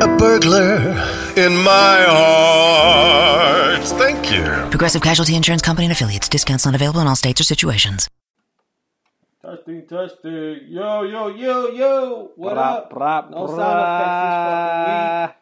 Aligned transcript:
a 0.00 0.16
burglar 0.18 0.90
in 1.36 1.56
my 1.62 2.04
heart. 2.08 3.82
Thank 3.98 4.30
you. 4.32 4.42
Progressive 4.70 5.02
Casualty 5.02 5.34
Insurance 5.36 5.62
Company 5.62 5.86
and 5.86 5.92
affiliates. 5.92 6.28
Discounts 6.28 6.64
not 6.64 6.74
available 6.74 7.00
in 7.00 7.06
all 7.06 7.16
states 7.16 7.40
or 7.40 7.44
situations. 7.44 8.08
Testing, 9.42 9.86
testing. 9.86 10.60
Yo, 10.68 11.02
yo, 11.02 11.28
yo, 11.28 11.68
yo. 11.68 12.30
What 12.36 12.56
Brah, 12.56 12.76
up? 12.76 12.92
brah, 12.92 13.30
no 13.30 13.46
sound 13.46 15.30
effects 15.30 15.38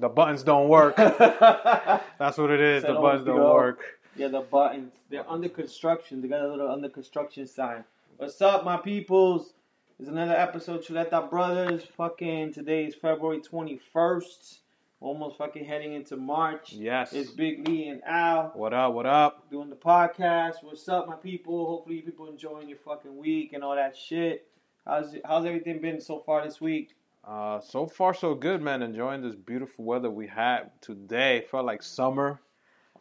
The 0.00 0.08
buttons 0.08 0.42
don't 0.44 0.68
work. 0.68 0.96
That's 0.96 2.38
what 2.38 2.50
it 2.50 2.60
is. 2.60 2.82
Said 2.82 2.94
The 2.94 3.00
buttons 3.00 3.24
don't 3.26 3.36
go. 3.36 3.54
work. 3.54 3.78
this 3.78 3.86
fucking 3.86 3.94
week. 4.14 4.20
Yeah, 4.20 4.28
the 4.28 4.40
buttons. 4.46 4.92
They're 5.10 5.28
under 5.28 5.48
construction. 5.48 6.22
They 6.22 6.28
got 6.28 6.42
a 6.42 6.48
little 6.48 6.70
under 6.70 6.88
construction 6.88 7.46
sign. 7.46 7.84
What's 8.18 8.40
up, 8.40 8.64
my 8.64 8.76
peoples? 8.76 9.54
It's 10.00 10.08
another 10.08 10.32
episode, 10.32 10.82
Chuleta 10.82 11.28
Brothers. 11.28 11.84
Fucking 11.98 12.54
today 12.54 12.86
is 12.86 12.94
February 12.94 13.42
21st. 13.42 14.60
Almost 14.98 15.36
fucking 15.36 15.66
heading 15.66 15.92
into 15.92 16.16
March. 16.16 16.72
Yes. 16.72 17.12
It's 17.12 17.30
Big 17.30 17.68
Lee 17.68 17.88
and 17.88 18.00
Al. 18.06 18.50
What 18.54 18.72
up? 18.72 18.94
What 18.94 19.04
up? 19.04 19.50
doing 19.50 19.68
the 19.68 19.76
podcast. 19.76 20.62
What's 20.62 20.88
up, 20.88 21.06
my 21.06 21.16
people? 21.16 21.66
Hopefully, 21.66 21.96
you 21.96 22.02
people 22.02 22.28
enjoying 22.28 22.66
your 22.66 22.78
fucking 22.78 23.14
week 23.14 23.52
and 23.52 23.62
all 23.62 23.74
that 23.74 23.94
shit. 23.94 24.48
How's 24.86 25.16
how's 25.22 25.44
everything 25.44 25.82
been 25.82 26.00
so 26.00 26.20
far 26.20 26.46
this 26.46 26.62
week? 26.62 26.94
Uh, 27.22 27.60
so 27.60 27.86
far, 27.86 28.14
so 28.14 28.34
good, 28.34 28.62
man. 28.62 28.80
Enjoying 28.80 29.20
this 29.20 29.34
beautiful 29.34 29.84
weather 29.84 30.08
we 30.08 30.28
had 30.28 30.70
today. 30.80 31.44
Felt 31.50 31.66
like 31.66 31.82
summer. 31.82 32.40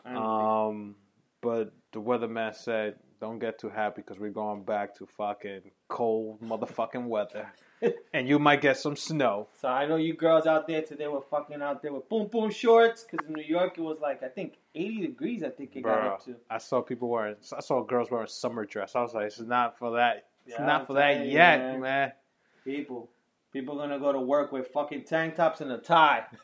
Um, 0.04 0.96
but 1.40 1.72
the 1.94 2.02
weatherman 2.02 2.54
said, 2.54 2.96
"Don't 3.20 3.40
get 3.40 3.60
too 3.60 3.70
happy 3.70 4.02
because 4.02 4.18
we're 4.20 4.30
going 4.32 4.64
back 4.64 4.96
to 4.98 5.06
fucking 5.06 5.72
cold 5.88 6.42
motherfucking 6.44 7.06
weather, 7.08 7.52
and 8.14 8.28
you 8.28 8.40
might 8.40 8.62
get 8.62 8.78
some 8.78 8.96
snow." 8.96 9.48
so 9.60 9.68
I 9.68 9.86
know 9.86 9.96
you 9.98 10.14
girls 10.14 10.46
out 10.48 10.68
there 10.68 10.82
today 10.82 11.08
were 11.08 11.22
fucking 11.22 11.62
out 11.62 11.82
there 11.82 11.94
with 11.94 12.08
boom 12.10 12.28
boom 12.28 12.50
shorts 12.52 13.04
because 13.10 13.28
in 13.28 13.34
New 13.34 13.44
York 13.44 13.78
it 13.78 13.82
was 13.82 14.00
like 14.00 14.24
I 14.24 14.28
think 14.28 14.58
80 14.76 15.02
degrees. 15.08 15.44
I 15.44 15.50
think 15.50 15.76
it 15.76 15.82
got 15.82 16.00
up 16.06 16.26
to. 16.26 16.36
I 16.50 16.58
saw 16.60 16.82
people 16.82 17.10
wearing. 17.10 17.36
I 17.56 17.62
saw 17.62 17.84
girls 17.84 18.10
wearing 18.12 18.28
summer 18.28 18.66
dress. 18.66 18.96
I 18.96 19.02
was 19.02 19.14
like, 19.14 19.26
"It's 19.28 19.40
not 19.40 19.78
for 19.78 19.92
that. 19.98 20.26
It's 20.46 20.56
Yeah, 20.58 20.66
not 20.66 20.82
I'm 20.82 20.88
for 20.88 20.94
that 20.94 21.26
you, 21.26 21.32
yet, 21.32 21.60
man. 21.60 21.82
man." 21.82 22.12
People, 22.66 23.10
people 23.54 23.76
gonna 23.78 24.00
go 24.00 24.12
to 24.12 24.20
work 24.20 24.52
with 24.52 24.68
fucking 24.70 25.04
tank 25.06 25.36
tops 25.36 25.62
and 25.62 25.72
a 25.72 25.78
tie. 25.78 26.26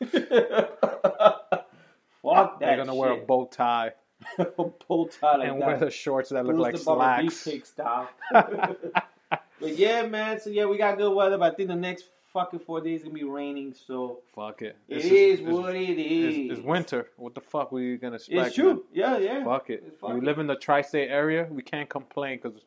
Fuck 2.22 2.58
that. 2.60 2.66
They're 2.66 2.76
gonna 2.76 2.94
wear 2.94 3.12
a 3.12 3.24
bow 3.24 3.46
tie 3.46 3.92
bow 4.56 5.08
tie 5.20 5.36
like 5.36 5.48
and 5.48 5.60
that. 5.62 5.66
wear 5.66 5.78
the 5.78 5.90
shorts 5.90 6.30
that 6.30 6.44
look 6.44 6.56
Bruce 6.56 6.62
like 6.62 6.76
slacks. 6.78 7.24
beefcake 7.46 7.66
style. 7.66 8.08
but 8.32 9.76
yeah, 9.76 10.06
man. 10.06 10.40
So 10.40 10.50
yeah, 10.50 10.66
we 10.66 10.78
got 10.78 10.96
good 10.98 11.12
weather. 11.14 11.38
But 11.38 11.52
I 11.52 11.56
think 11.56 11.68
the 11.68 11.76
next 11.76 12.04
fucking 12.32 12.60
four 12.60 12.80
days 12.80 13.02
gonna 13.02 13.14
be 13.14 13.24
raining. 13.24 13.74
So 13.86 14.20
Fuck 14.34 14.62
it. 14.62 14.76
it 14.88 15.04
is, 15.04 15.40
it 15.40 15.98
is. 15.98 16.36
It's, 16.50 16.58
it's 16.58 16.66
winter. 16.66 17.08
What 17.16 17.34
the 17.34 17.40
fuck 17.40 17.72
were 17.72 17.80
you 17.80 17.96
gonna 17.98 18.16
expect? 18.16 18.46
It's 18.48 18.54
true. 18.56 18.74
man? 18.74 18.82
Yeah, 18.92 19.18
yeah. 19.18 19.44
Fuck 19.44 19.70
it. 19.70 19.82
It's 19.86 20.02
We 20.02 20.08
fucking- 20.08 20.24
live 20.24 20.38
in 20.38 20.46
the 20.46 20.56
tri-state 20.56 21.08
area. 21.08 21.46
We 21.50 21.62
can't 21.62 21.88
complain 21.88 22.38
because 22.42 22.60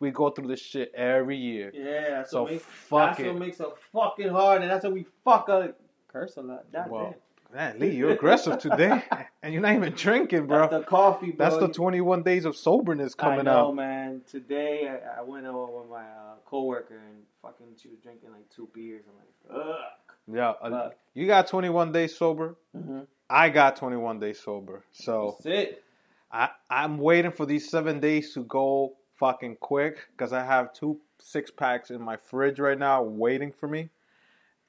we 0.00 0.10
go 0.10 0.28
through 0.30 0.48
this 0.48 0.60
shit 0.60 0.92
every 0.94 1.36
year. 1.38 1.70
Yeah, 1.72 2.10
that's 2.10 2.30
So 2.32 2.42
what 2.42 2.52
makes 2.52 2.64
fuck 2.64 3.08
that's 3.16 3.20
it. 3.20 3.26
what 3.28 3.38
makes 3.38 3.60
it 3.60 3.68
fucking 3.92 4.28
hard, 4.28 4.62
and 4.62 4.70
that's 4.70 4.84
what 4.84 4.92
we 4.92 5.06
fuck 5.24 5.48
up. 5.48 5.78
Curse 6.08 6.36
a 6.36 6.42
lot. 6.42 6.70
That 6.72 6.90
Well, 6.90 7.14
man, 7.54 7.78
Lee, 7.78 7.90
you're 7.94 8.10
aggressive 8.10 8.58
today, 8.58 9.02
and 9.42 9.52
you're 9.52 9.62
not 9.62 9.74
even 9.74 9.92
drinking, 9.94 10.46
bro. 10.46 10.68
That's 10.68 10.72
the 10.72 10.82
coffee, 10.82 11.30
bro. 11.30 11.48
That's 11.48 11.58
the 11.58 11.68
21 11.68 12.22
days 12.22 12.44
of 12.44 12.56
soberness 12.56 13.14
coming 13.14 13.40
I 13.40 13.42
know, 13.42 13.68
out. 13.68 13.76
man. 13.76 14.22
Today 14.30 14.88
I, 14.88 15.20
I 15.20 15.22
went 15.22 15.46
over 15.46 15.80
with 15.80 15.90
my 15.90 16.02
uh, 16.02 16.34
coworker 16.44 16.98
and 16.98 17.22
fucking 17.40 17.66
she 17.80 17.88
was 17.88 17.98
drinking 18.02 18.32
like 18.32 18.48
two 18.50 18.68
beers. 18.74 19.04
I'm 19.08 19.56
like, 19.56 19.66
ugh. 19.66 19.76
Yeah, 20.26 20.50
uh, 20.50 20.90
you 21.12 21.26
got 21.26 21.46
21 21.46 21.92
days 21.92 22.16
sober. 22.16 22.56
Mhm. 22.76 23.06
I 23.28 23.50
got 23.50 23.76
21 23.76 24.20
days 24.20 24.40
sober. 24.40 24.84
So 24.92 25.36
That's 25.44 25.46
it. 25.46 25.84
I, 26.32 26.48
I'm 26.68 26.98
waiting 26.98 27.30
for 27.30 27.46
these 27.46 27.70
seven 27.70 28.00
days 28.00 28.32
to 28.34 28.44
go 28.44 28.94
fucking 29.18 29.56
quick 29.60 29.98
because 30.10 30.32
I 30.32 30.42
have 30.42 30.72
two 30.72 30.98
six 31.20 31.50
packs 31.50 31.90
in 31.90 32.02
my 32.02 32.16
fridge 32.16 32.58
right 32.58 32.78
now 32.78 33.02
waiting 33.02 33.52
for 33.52 33.68
me. 33.68 33.90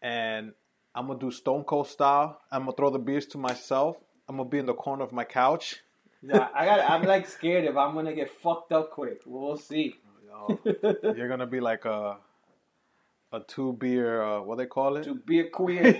And 0.01 0.53
I'm 0.95 1.07
to 1.09 1.15
do 1.15 1.29
Stone 1.29 1.65
Cold 1.65 1.87
style. 1.87 2.39
I'm 2.51 2.65
to 2.67 2.71
throw 2.71 2.89
the 2.89 2.99
beers 2.99 3.25
to 3.27 3.37
myself. 3.37 3.97
I'm 4.29 4.37
to 4.37 4.45
be 4.45 4.59
in 4.59 4.65
the 4.65 4.73
corner 4.73 5.03
of 5.03 5.11
my 5.11 5.25
couch. 5.25 5.81
Nah, 6.21 6.47
I 6.55 6.65
got. 6.65 6.89
I'm 6.89 7.03
like 7.03 7.27
scared 7.27 7.65
if 7.65 7.75
I'm 7.75 7.93
gonna 7.93 8.13
get 8.13 8.29
fucked 8.31 8.71
up 8.71 8.91
quick. 8.91 9.21
We'll 9.25 9.57
see. 9.57 9.95
You're 10.75 11.27
going 11.27 11.39
to 11.39 11.45
be 11.47 11.59
like 11.59 11.85
a, 11.85 12.17
a 13.31 13.39
two 13.41 13.73
beer, 13.73 14.21
uh, 14.21 14.41
what 14.41 14.57
they 14.57 14.65
call 14.65 14.97
it? 14.97 15.03
Two 15.03 15.15
beer 15.15 15.45
a 15.45 15.49
queer. 15.49 15.93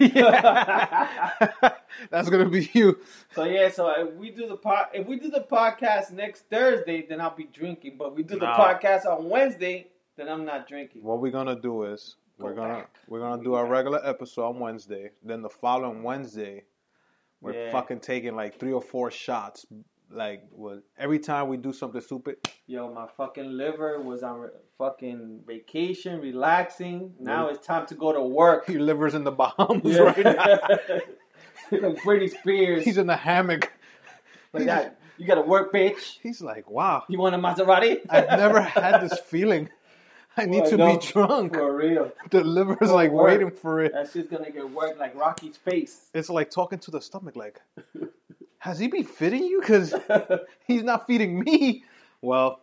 That's 2.09 2.29
to 2.29 2.49
be 2.49 2.69
you. 2.73 2.99
so 3.33 3.45
yeah, 3.45 3.69
so 3.69 3.89
if 3.89 4.13
we 4.15 4.31
do 4.31 4.47
the 4.47 4.57
pod, 4.57 4.87
if 4.93 5.07
we 5.07 5.17
do 5.17 5.29
the 5.29 5.45
podcast 5.49 6.11
next 6.11 6.49
Thursday, 6.49 7.05
then 7.07 7.21
I'll 7.21 7.35
be 7.35 7.47
drinking. 7.51 7.95
But 7.97 8.15
we 8.15 8.23
do 8.23 8.37
the 8.37 8.45
Nah. 8.45 8.57
podcast 8.57 9.05
on 9.05 9.29
Wednesday, 9.29 9.87
then 10.17 10.27
I'm 10.27 10.45
not 10.45 10.67
drinking. 10.67 11.03
What 11.03 11.21
we're 11.21 11.31
gonna 11.31 11.59
do 11.59 11.83
is 11.83 12.15
Go 12.39 12.45
we're 12.45 12.53
gonna 12.53 12.73
back. 12.75 12.95
we're 13.07 13.19
gonna 13.19 13.43
do 13.43 13.53
our 13.53 13.65
regular 13.65 14.01
episode 14.05 14.45
on 14.49 14.59
Wednesday. 14.59 15.11
Then 15.23 15.41
the 15.41 15.49
following 15.49 16.03
Wednesday, 16.03 16.63
we're 17.41 17.53
Yeah. 17.53 17.71
fucking 17.71 18.01
taking 18.01 18.35
like 18.35 18.59
three 18.59 18.73
or 18.73 18.81
four 18.81 19.09
shots. 19.11 19.65
Like 20.11 20.43
what? 20.51 20.83
Every 20.97 21.19
time 21.19 21.47
we 21.47 21.57
do 21.57 21.71
something 21.73 22.01
stupid, 22.01 22.37
Yo, 22.67 22.93
my 22.93 23.07
fucking 23.17 23.49
liver 23.57 23.99
was 24.01 24.21
on 24.23 24.39
re- 24.39 24.49
fucking 24.77 25.43
vacation, 25.47 26.19
relaxing. 26.21 27.13
Now 27.19 27.47
it's 27.47 27.65
time 27.65 27.85
to 27.87 27.95
go 27.95 28.11
to 28.13 28.21
work. 28.21 28.67
your 28.69 28.81
liver's 28.81 29.15
in 29.15 29.23
the 29.23 29.31
Bahamas 29.31 29.95
Yeah. 29.95 30.01
right 30.01 30.17
now. 30.23 30.57
like 31.71 31.97
Britney 32.03 32.29
Spears. 32.29 32.83
He's 32.83 32.97
in 32.97 33.07
the 33.07 33.15
hammock. 33.15 33.71
like 34.53 34.65
that. 34.65 34.99
You 35.17 35.25
gotta 35.25 35.41
work, 35.41 35.73
bitch. 35.73 36.19
He's 36.21 36.41
like, 36.41 36.69
wow, 36.69 37.03
You 37.07 37.17
want 37.19 37.33
a 37.35 37.37
Maserati? 37.37 38.01
I've 38.09 38.27
never 38.37 38.59
had 38.61 38.99
this 38.99 39.17
feeling. 39.21 39.69
I 40.37 40.45
need 40.45 40.61
Well, 40.61 40.69
to 40.71 40.77
no, 40.77 40.97
be 40.97 41.05
drunk. 41.05 41.53
For 41.53 41.75
real. 41.75 42.11
The 42.29 42.43
liver's 42.43 42.91
like 42.91 43.11
work. 43.11 43.27
waiting 43.27 43.51
for 43.51 43.81
it. 43.81 43.93
That 43.93 44.11
shit's 44.11 44.29
gonna 44.29 44.51
get 44.51 44.69
worked 44.69 44.99
like 44.99 45.15
Rocky's 45.15 45.57
face. 45.57 46.07
It's 46.13 46.29
like 46.29 46.49
talking 46.51 46.79
to 46.79 46.91
the 46.91 47.01
stomach. 47.01 47.35
Like, 47.35 47.61
has 48.59 48.79
he 48.79 48.87
been 48.87 49.03
feeding 49.05 49.43
you? 49.45 49.61
Because 49.61 49.93
he's 50.67 50.83
not 50.83 51.07
feeding 51.07 51.39
me. 51.39 51.83
Well, 52.21 52.59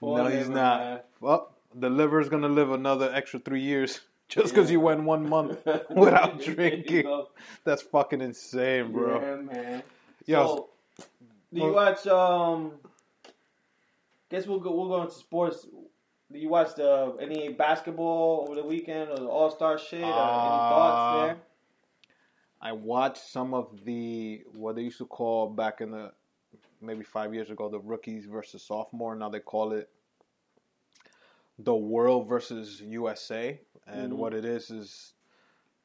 Poor 0.00 0.18
no, 0.18 0.26
he's 0.28 0.48
not. 0.48 0.80
man. 0.80 1.00
Well, 1.20 1.50
the 1.74 1.88
liver's 1.90 2.28
gonna 2.28 2.48
live 2.48 2.70
another 2.72 3.10
extra 3.14 3.38
three 3.40 3.60
years 3.62 4.00
just 4.28 4.52
because 4.54 4.68
Yeah. 4.68 4.72
you 4.74 4.80
went 4.80 5.02
one 5.04 5.28
month 5.28 5.58
without 5.90 6.40
drinking. 6.42 7.24
That's 7.64 7.82
fucking 7.82 8.20
insane, 8.20 8.92
bro. 8.92 9.20
Yeah, 9.20 9.36
man. 9.52 9.82
Yo, 10.26 10.46
so, 10.46 11.04
do 11.54 11.60
you 11.62 11.72
watch? 11.72 12.06
Um, 12.06 12.72
guess 14.30 14.46
we'll 14.46 14.60
go. 14.60 14.74
We'll 14.74 14.88
go 14.88 15.02
into 15.02 15.14
sports. 15.14 15.66
Do 16.30 16.38
you 16.38 16.48
watch 16.48 16.74
the 16.74 17.16
any 17.20 17.48
basketball 17.48 18.44
over 18.46 18.54
the 18.60 18.66
weekend 18.66 19.10
or 19.10 19.16
the 19.16 19.28
All 19.28 19.50
Star 19.50 19.78
shit? 19.78 20.02
or 20.02 20.08
any 20.08 20.48
Uh, 20.48 20.68
thoughts 20.68 21.10
there? 21.10 21.36
I 22.60 22.72
watched 22.72 23.18
some 23.18 23.54
of 23.54 23.84
the 23.84 24.44
what 24.54 24.76
they 24.76 24.82
used 24.82 24.98
to 24.98 25.06
call 25.06 25.48
back 25.48 25.80
in 25.80 25.90
the 25.92 26.12
maybe 26.82 27.02
five 27.02 27.32
years 27.32 27.50
ago 27.50 27.68
the 27.68 27.78
rookies 27.80 28.26
versus 28.26 28.62
sophomore. 28.62 29.14
Now 29.14 29.28
they 29.30 29.40
call 29.40 29.72
it 29.72 29.88
the 31.58 31.74
world 31.74 32.28
versus 32.28 32.80
USA. 32.82 33.58
And 33.86 34.12
Mhm. 34.12 34.16
what 34.16 34.34
it 34.34 34.44
is 34.44 34.70
is 34.70 35.14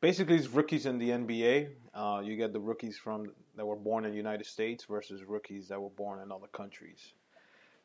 basically 0.01 0.35
it's 0.35 0.47
rookies 0.49 0.85
in 0.85 0.97
the 0.97 1.11
NBA. 1.11 1.69
Uh, 1.93 2.19
you 2.21 2.35
get 2.35 2.51
the 2.51 2.59
rookies 2.59 2.97
from 2.97 3.31
that 3.55 3.65
were 3.65 3.77
born 3.77 4.03
in 4.03 4.11
the 4.11 4.17
United 4.17 4.45
States 4.45 4.83
versus 4.85 5.23
rookies 5.23 5.69
that 5.69 5.81
were 5.81 5.89
born 5.89 6.19
in 6.19 6.31
other 6.31 6.47
countries. 6.47 7.13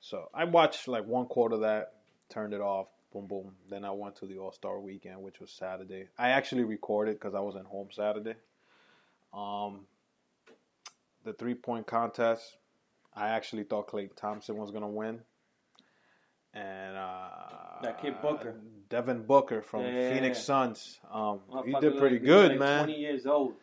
So 0.00 0.28
I 0.34 0.44
watched 0.44 0.88
like 0.88 1.06
one 1.06 1.26
quarter 1.26 1.54
of 1.56 1.60
that, 1.60 1.94
turned 2.30 2.52
it 2.54 2.60
off, 2.60 2.88
boom, 3.12 3.26
boom. 3.26 3.52
Then 3.70 3.84
I 3.84 3.90
went 3.90 4.16
to 4.16 4.26
the 4.26 4.38
All 4.38 4.52
Star 4.52 4.78
weekend, 4.80 5.20
which 5.22 5.40
was 5.40 5.50
Saturday. 5.50 6.08
I 6.18 6.30
actually 6.30 6.64
recorded 6.64 7.14
because 7.14 7.34
I 7.34 7.40
wasn't 7.40 7.66
home 7.66 7.88
Saturday. 7.90 8.34
Um, 9.32 9.86
the 11.24 11.32
three 11.32 11.54
point 11.54 11.86
contest, 11.86 12.56
I 13.14 13.28
actually 13.28 13.64
thought 13.64 13.88
Klay 13.88 14.08
Thompson 14.16 14.56
was 14.56 14.70
gonna 14.70 14.88
win, 14.88 15.20
and 16.54 16.96
uh, 16.96 17.28
That 17.82 18.00
kid 18.00 18.20
Booker. 18.22 18.54
Devin 18.88 19.24
Booker 19.26 19.60
from 19.62 19.82
Yeah. 19.84 20.14
Phoenix 20.14 20.38
Suns. 20.42 20.98
Um, 21.12 21.40
he 21.66 21.72
did 21.80 21.98
pretty 21.98 22.16
like- 22.16 22.24
good, 22.24 22.50
like 22.52 22.58
man. 22.60 22.84
Twenty 22.84 23.00
years 23.00 23.26
old, 23.26 23.54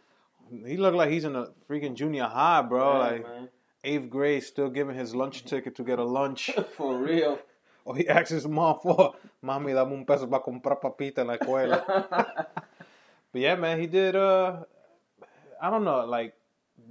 He 0.65 0.77
looked 0.77 0.95
like 0.97 1.09
he's 1.09 1.23
in 1.25 1.35
a 1.35 1.47
freaking 1.69 1.95
junior 1.95 2.25
high, 2.25 2.61
bro. 2.61 2.91
Yeah, 2.93 2.97
like 2.99 3.23
man. 3.23 3.49
eighth 3.83 4.09
grade, 4.09 4.43
still 4.43 4.69
giving 4.69 4.95
his 4.95 5.15
lunch 5.15 5.45
ticket 5.45 5.75
to 5.77 5.83
get 5.83 5.97
a 5.97 6.03
lunch. 6.03 6.51
for 6.77 6.95
real. 6.97 7.39
Or 7.85 7.95
he 7.95 8.07
asks 8.09 8.31
his 8.31 8.47
mom 8.47 8.79
for, 8.81 9.13
mami, 9.43 9.73
dame 9.73 9.93
un 9.93 10.05
peso 10.05 10.25
para 10.25 10.41
comprar 10.43 10.81
papita 10.81 11.19
en 11.19 11.27
la 11.27 11.37
escuela. 11.37 11.85
but 13.31 13.41
yeah, 13.41 13.55
man, 13.55 13.79
he 13.79 13.85
did. 13.85 14.15
Uh, 14.15 14.63
I 15.61 15.69
don't 15.69 15.83
know, 15.83 16.03
like 16.05 16.33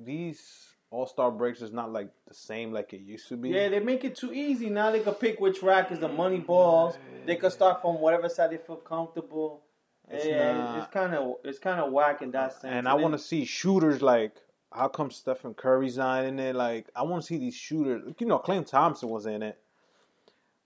these 0.04 0.68
All 0.90 1.06
Star 1.06 1.32
breaks 1.32 1.60
is 1.60 1.72
not 1.72 1.92
like 1.92 2.10
the 2.28 2.34
same 2.34 2.72
like 2.72 2.92
it 2.92 3.00
used 3.00 3.28
to 3.28 3.36
be. 3.36 3.50
Yeah, 3.50 3.68
they 3.68 3.80
make 3.80 4.04
it 4.04 4.14
too 4.14 4.32
easy. 4.32 4.70
Now 4.70 4.92
they 4.92 5.00
can 5.00 5.14
pick 5.14 5.40
which 5.40 5.62
rack 5.62 5.90
is 5.90 5.98
the 5.98 6.08
money 6.08 6.38
balls. 6.38 6.96
They 7.26 7.34
can 7.36 7.50
start 7.50 7.82
from 7.82 7.98
whatever 7.98 8.28
side 8.28 8.52
they 8.52 8.58
feel 8.58 8.76
comfortable. 8.76 9.62
It's 10.08 10.24
yeah, 10.24 10.52
not- 10.52 10.78
it's 10.78 10.92
kind 10.92 11.14
of 11.14 11.34
it's 11.42 11.58
kind 11.58 11.80
of 11.80 11.90
whack 11.90 12.22
in 12.22 12.30
that 12.30 12.52
sense. 12.52 12.72
and 12.72 12.86
I 12.88 12.94
want 12.94 13.14
to 13.14 13.18
see 13.18 13.44
shooters 13.44 14.00
like. 14.00 14.36
How 14.72 14.88
come 14.88 15.12
Stephen 15.12 15.54
Curry's 15.54 15.98
not 15.98 16.24
in 16.24 16.40
it? 16.40 16.56
Like, 16.56 16.88
I 16.96 17.04
want 17.04 17.22
to 17.22 17.26
see 17.28 17.38
these 17.38 17.54
shooters. 17.54 18.12
You 18.18 18.26
know, 18.26 18.40
Klay 18.40 18.66
Thompson 18.66 19.08
was 19.08 19.24
in 19.24 19.40
it, 19.44 19.56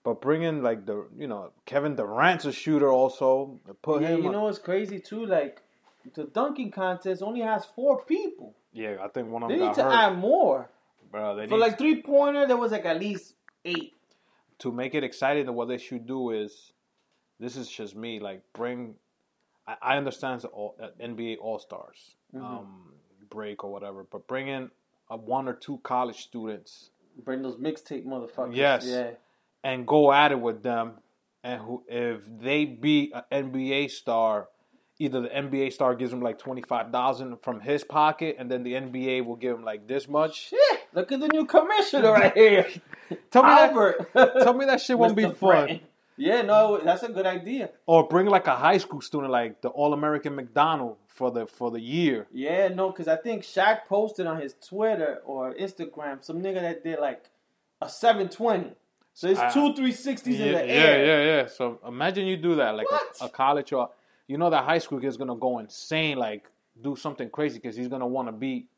but 0.08 0.22
bringing 0.22 0.62
like 0.62 0.86
the 0.86 1.06
you 1.18 1.26
know 1.26 1.50
Kevin 1.66 1.94
Durant's 1.94 2.46
a 2.46 2.52
shooter 2.52 2.90
also. 2.90 3.60
Put 3.82 4.00
Yeah, 4.02 4.08
him. 4.14 4.22
you 4.24 4.30
know 4.32 4.44
what's 4.44 4.58
crazy 4.58 4.98
too? 5.00 5.26
Like 5.26 5.60
the 6.14 6.24
dunking 6.24 6.70
contest 6.70 7.22
only 7.22 7.40
has 7.42 7.66
four 7.66 8.02
people. 8.04 8.54
yeah, 8.72 8.96
I 9.02 9.08
think 9.08 9.28
one 9.28 9.42
of 9.42 9.50
them. 9.50 9.58
They 9.58 9.64
them 9.64 9.68
need 9.68 9.74
to 9.76 9.82
hurt. 9.82 9.92
add 9.94 10.18
more. 10.18 10.70
Bro, 11.10 11.36
they 11.36 11.46
For 11.46 11.54
need 11.56 11.60
like 11.60 11.76
three 11.78 12.02
pointer, 12.02 12.46
there 12.46 12.56
was 12.56 12.72
like 12.72 12.86
at 12.86 12.98
least 12.98 13.34
eight. 13.66 13.92
to 14.60 14.72
make 14.72 14.94
it 14.94 15.04
exciting, 15.04 15.52
what 15.54 15.68
they 15.68 15.78
should 15.78 16.06
do 16.06 16.30
is, 16.30 16.72
this 17.38 17.54
is 17.56 17.68
just 17.68 17.94
me. 17.94 18.18
Like 18.20 18.40
bring, 18.54 18.94
I, 19.66 19.74
I 19.82 19.96
understand 19.98 20.40
the 20.40 20.48
all, 20.48 20.74
uh, 20.82 20.88
NBA 21.02 21.36
All 21.40 21.58
Stars 21.58 22.14
Mm-hmm. 22.34 22.44
um, 22.44 22.92
break 23.30 23.62
or 23.64 23.70
whatever, 23.72 24.06
but 24.10 24.26
bring 24.26 24.48
in 24.48 24.70
a 25.10 25.16
one 25.16 25.48
or 25.48 25.54
two 25.54 25.78
college 25.82 26.20
students 26.22 26.90
Bring 27.24 27.42
those 27.42 27.56
mixtape 27.56 28.04
motherfuckers. 28.06 28.54
Yes. 28.56 28.86
Yeah. 28.86 29.10
And 29.64 29.86
go 29.86 30.12
at 30.12 30.32
it 30.32 30.40
with 30.40 30.62
them, 30.62 30.94
and 31.42 31.60
who 31.60 31.82
if 31.88 32.20
they 32.40 32.64
beat 32.64 33.12
an 33.30 33.52
NBA 33.52 33.90
star. 33.90 34.48
Either 35.00 35.20
the 35.20 35.28
NBA 35.28 35.72
star 35.72 35.94
gives 35.94 36.12
him 36.12 36.20
like 36.20 36.40
twenty 36.40 36.62
five 36.62 36.90
thousand 36.90 37.36
from 37.42 37.60
his 37.60 37.84
pocket, 37.84 38.34
and 38.36 38.50
then 38.50 38.64
the 38.64 38.72
NBA 38.72 39.24
will 39.24 39.36
give 39.36 39.54
him 39.56 39.64
like 39.64 39.86
this 39.86 40.08
much. 40.08 40.48
Shit, 40.48 40.80
look 40.92 41.12
at 41.12 41.20
the 41.20 41.28
new 41.28 41.46
commissioner 41.46 42.10
right 42.10 42.34
here. 42.36 42.66
Tell 43.30 43.44
me 43.44 43.48
that- 43.50 43.68
Albert. 43.70 44.10
Tell 44.42 44.54
me 44.54 44.64
that 44.66 44.80
shit 44.80 44.98
won't 44.98 45.14
be 45.14 45.30
fun. 45.30 45.78
Yeah, 46.16 46.42
no, 46.42 46.80
that's 46.82 47.04
a 47.04 47.10
good 47.10 47.26
idea. 47.26 47.70
Or 47.86 48.08
bring 48.08 48.26
like 48.26 48.48
a 48.48 48.56
high 48.56 48.78
school 48.78 49.00
student, 49.00 49.30
like 49.30 49.62
the 49.62 49.68
All 49.68 49.92
American 49.92 50.34
McDonald 50.34 50.96
for 51.06 51.30
the 51.30 51.46
for 51.46 51.70
the 51.70 51.80
year. 51.80 52.26
Yeah, 52.32 52.66
no, 52.66 52.90
because 52.90 53.06
I 53.06 53.14
think 53.14 53.44
Shaq 53.44 53.84
posted 53.86 54.26
on 54.26 54.40
his 54.40 54.56
Twitter 54.60 55.20
or 55.24 55.54
Instagram 55.54 56.24
some 56.24 56.42
nigga 56.42 56.60
that 56.60 56.82
did 56.82 56.98
like 56.98 57.22
a 57.80 57.88
720. 57.88 58.72
So 59.18 59.26
it's 59.26 59.52
two 59.52 59.74
360s 59.74 60.26
in 60.26 60.32
yeah, 60.34 60.52
the 60.52 60.64
air. 60.64 61.04
yeah, 61.04 61.24
yeah, 61.24 61.36
yeah. 61.40 61.46
So 61.48 61.80
imagine 61.84 62.24
you 62.28 62.36
do 62.36 62.54
that, 62.54 62.76
like 62.76 62.86
a, 63.20 63.24
a 63.24 63.28
college 63.28 63.72
or 63.72 63.90
you 64.28 64.38
know 64.38 64.48
that 64.48 64.62
high 64.62 64.78
school 64.78 65.00
kid's 65.00 65.16
gonna 65.16 65.34
go 65.34 65.58
insane, 65.58 66.18
like 66.18 66.48
do 66.80 66.94
something 66.94 67.28
crazy 67.28 67.58
because 67.58 67.74
he's 67.74 67.88
gonna 67.88 68.06
want 68.06 68.28
to 68.28 68.32
beat 68.32 68.68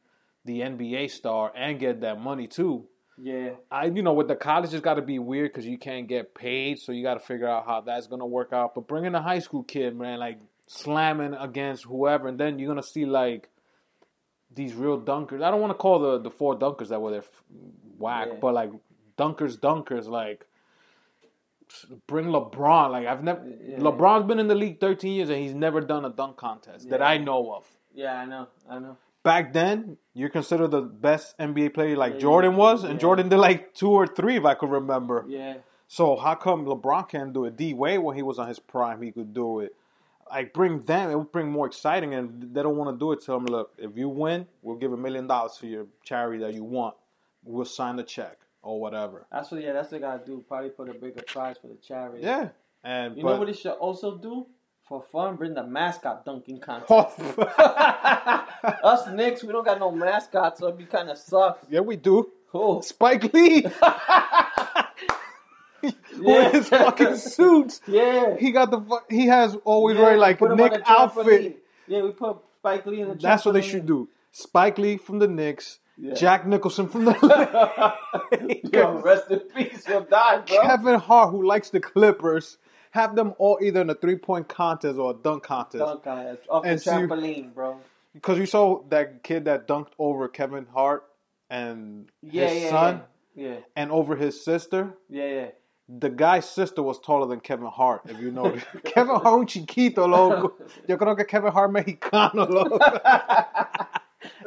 the 0.46 0.60
NBA 0.60 1.10
star 1.10 1.52
and 1.54 1.78
get 1.78 2.00
that 2.00 2.18
money 2.18 2.46
too. 2.46 2.86
Yeah. 3.18 3.50
I, 3.70 3.84
you 3.96 4.00
know, 4.00 4.14
with 4.14 4.28
the 4.28 4.34
college, 4.34 4.72
it's 4.72 4.82
got 4.82 4.94
to 4.94 5.02
be 5.02 5.18
weird 5.18 5.52
because 5.52 5.66
you 5.66 5.76
can't 5.76 6.08
get 6.08 6.34
paid, 6.34 6.78
so 6.78 6.90
you 6.92 7.02
got 7.02 7.14
to 7.14 7.20
figure 7.20 7.46
out 7.46 7.66
how 7.66 7.82
that's 7.82 8.06
gonna 8.06 8.24
work 8.26 8.54
out. 8.54 8.74
But 8.74 8.88
bringing 8.88 9.14
a 9.14 9.20
high 9.20 9.40
school 9.40 9.62
kid, 9.62 9.94
man, 9.94 10.18
like 10.20 10.38
slamming 10.68 11.34
against 11.34 11.84
whoever, 11.84 12.28
and 12.28 12.40
then 12.40 12.58
you're 12.58 12.68
gonna 12.68 12.82
see 12.82 13.04
like 13.04 13.50
these 14.54 14.72
real 14.72 14.98
dunkers. 14.98 15.42
I 15.42 15.50
don't 15.50 15.60
want 15.60 15.72
to 15.72 15.74
call 15.78 15.98
the 15.98 16.18
the 16.18 16.30
four 16.30 16.58
dunkers 16.58 16.88
that 16.88 17.02
were 17.02 17.10
there 17.10 17.20
f- 17.20 17.42
whack, 17.98 18.28
Yeah. 18.30 18.38
but 18.40 18.54
like 18.54 18.70
dunkers, 19.20 19.54
dunkers, 19.58 20.06
like 20.06 20.46
bring 22.06 22.26
LeBron. 22.26 22.90
Like 22.90 23.06
I've 23.06 23.22
never, 23.22 23.42
Yeah. 23.46 23.78
LeBron's 23.78 24.26
been 24.26 24.38
in 24.38 24.48
the 24.48 24.54
league 24.54 24.80
13 24.80 25.12
years 25.12 25.28
and 25.28 25.38
he's 25.38 25.54
never 25.54 25.80
done 25.80 26.04
a 26.04 26.10
dunk 26.10 26.36
contest 26.36 26.90
that 26.90 27.02
I 27.02 27.18
know 27.18 27.54
of. 27.54 27.64
Yeah, 27.94 28.14
I 28.22 28.24
know. 28.24 28.48
I 28.68 28.78
know. 28.78 28.96
Back 29.22 29.52
then, 29.52 29.98
you're 30.14 30.30
considered 30.30 30.68
the 30.68 30.80
best 30.80 31.36
NBA 31.38 31.74
player 31.74 31.96
like 31.96 32.14
Yeah, 32.14 32.20
Jordan 32.20 32.56
was, 32.56 32.84
and 32.84 32.94
yeah. 32.94 33.00
Jordan 33.00 33.28
did 33.28 33.36
like 33.38 33.74
two 33.74 33.90
or 33.90 34.06
three, 34.06 34.36
if 34.36 34.44
I 34.44 34.54
could 34.54 34.70
remember. 34.70 35.24
Yeah. 35.28 35.56
So 35.88 36.16
how 36.16 36.34
come 36.36 36.64
LeBron 36.64 37.08
can't 37.08 37.32
do 37.32 37.44
it? 37.44 37.56
D 37.56 37.74
Wade, 37.74 38.00
when 38.00 38.16
he 38.16 38.22
was 38.22 38.38
on 38.38 38.48
his 38.48 38.58
prime, 38.58 39.02
he 39.02 39.10
could 39.12 39.34
do 39.34 39.60
it. 39.60 39.74
Like 40.30 40.54
bring 40.54 40.80
them, 40.82 41.10
it 41.10 41.16
would 41.18 41.32
bring 41.32 41.50
more 41.50 41.66
exciting, 41.66 42.14
and 42.14 42.54
they 42.54 42.62
don't 42.62 42.76
want 42.76 42.94
to 42.94 42.98
do 42.98 43.10
it. 43.12 43.20
Tell 43.24 43.38
them, 43.38 43.46
look, 43.46 43.72
if 43.76 43.96
you 43.96 44.08
win, 44.08 44.46
we'll 44.62 44.76
give 44.76 44.92
a 44.92 44.96
million 44.96 45.26
dollars 45.26 45.56
to 45.60 45.66
your 45.66 45.86
charity 46.04 46.38
that 46.44 46.54
you 46.54 46.62
want. 46.64 46.94
We'll 47.44 47.64
sign 47.64 47.96
the 47.96 48.04
check 48.04 48.38
or 48.62 48.80
whatever. 48.80 49.26
That's 49.32 49.50
what, 49.50 49.62
yeah, 49.62 49.72
that's 49.72 49.90
what 49.90 50.00
they 50.00 50.06
got 50.06 50.24
to 50.24 50.32
do. 50.32 50.44
Probably 50.46 50.70
put 50.70 50.88
a 50.88 50.94
bigger 50.94 51.22
prize 51.26 51.56
for 51.60 51.68
the 51.68 51.76
charity. 51.76 52.22
Yeah, 52.24 52.48
and 52.84 53.16
You 53.16 53.22
but, 53.22 53.32
know 53.34 53.38
what 53.40 53.48
it 53.48 53.58
should 53.58 53.72
also 53.72 54.16
do? 54.18 54.46
For 54.88 55.00
fun, 55.02 55.36
bring 55.36 55.54
the 55.54 55.62
mascot 55.64 56.24
dunking 56.24 56.58
contest. 56.60 56.90
Oh. 56.90 57.12
Us 58.82 59.06
Knicks, 59.08 59.44
we 59.44 59.52
don't 59.52 59.64
got 59.64 59.78
no 59.78 59.92
mascot, 59.92 60.58
so 60.58 60.66
it'd 60.66 60.78
be 60.78 60.84
kind 60.84 61.08
of 61.10 61.16
sucks. 61.16 61.64
yeah, 61.70 61.78
we 61.80 61.94
do. 61.96 62.28
Cool. 62.50 62.82
Spike 62.82 63.32
Lee 63.32 63.64
with 66.18 66.52
his 66.52 66.68
fucking 66.68 67.16
suits. 67.16 67.80
Yeah. 67.86 68.36
He 68.36 68.50
got 68.50 68.70
the 68.70 68.80
fu- 68.80 68.98
he 69.08 69.26
has 69.26 69.56
always 69.64 69.96
Yeah, 69.96 70.02
wearing 70.02 70.18
like 70.20 70.40
Knick 70.40 70.82
outfit. 70.86 71.62
Yeah, 71.86 72.02
we 72.02 72.10
put 72.10 72.38
Spike 72.58 72.84
Lee 72.86 73.00
in 73.02 73.08
the 73.08 73.14
That's 73.14 73.44
what 73.44 73.52
they 73.52 73.62
should 73.62 73.86
do. 73.86 74.08
Spike 74.32 74.78
Lee 74.78 74.96
from 74.96 75.18
the 75.20 75.28
Knicks, 75.28 75.78
Yeah. 76.02 76.14
Jack 76.14 76.46
Nicholson 76.46 76.88
from 76.88 77.04
the 77.04 77.12
Yo, 78.72 78.92
rest 79.00 79.30
in 79.30 79.40
peace. 79.54 79.84
He'll 79.86 80.00
die, 80.04 80.38
bro. 80.46 80.62
Kevin 80.62 80.98
Hart, 80.98 81.30
who 81.30 81.46
likes 81.46 81.68
the 81.70 81.80
Clippers, 81.80 82.56
have 82.92 83.14
them 83.16 83.34
all 83.38 83.58
either 83.60 83.82
in 83.82 83.90
a 83.90 83.94
three 83.94 84.16
point 84.16 84.48
contest 84.48 84.98
or 84.98 85.10
a 85.10 85.14
dunk 85.14 85.42
contest. 85.42 85.84
Dunk 85.84 86.02
contest. 86.02 86.40
Off 86.48 86.62
the 86.62 86.68
And 86.70 86.80
see- 86.80 86.90
trampoline, 86.90 87.52
bro. 87.54 87.80
Because 88.14 88.38
you 88.38 88.46
saw 88.46 88.82
that 88.88 89.22
kid 89.22 89.44
that 89.44 89.68
dunked 89.68 89.92
over 89.98 90.26
Kevin 90.28 90.66
Hart 90.72 91.04
and 91.50 92.08
Yeah, 92.22 92.48
his 92.48 92.62
yeah, 92.64 92.70
son 92.70 93.02
yeah. 93.36 93.56
and 93.76 93.92
over 93.92 94.16
his 94.16 94.42
sister. 94.44 94.94
Yeah, 95.08 95.26
yeah. 95.26 95.46
The 95.88 96.08
guy's 96.08 96.48
sister 96.48 96.82
was 96.82 96.98
taller 97.00 97.26
than 97.26 97.40
Kevin 97.40 97.66
Hart, 97.66 98.02
if 98.08 98.18
you 98.20 98.30
know. 98.30 98.56
Kevin 98.84 99.16
Hart 99.16 99.40
un 99.40 99.46
chiquito, 99.46 100.06
loco. 100.08 100.54
Yo 100.88 100.96
creo 100.96 101.16
que 101.16 101.24
Kevin 101.24 101.52
Hart 101.52 101.70
mexicano, 101.72 102.48
loco. 102.48 102.78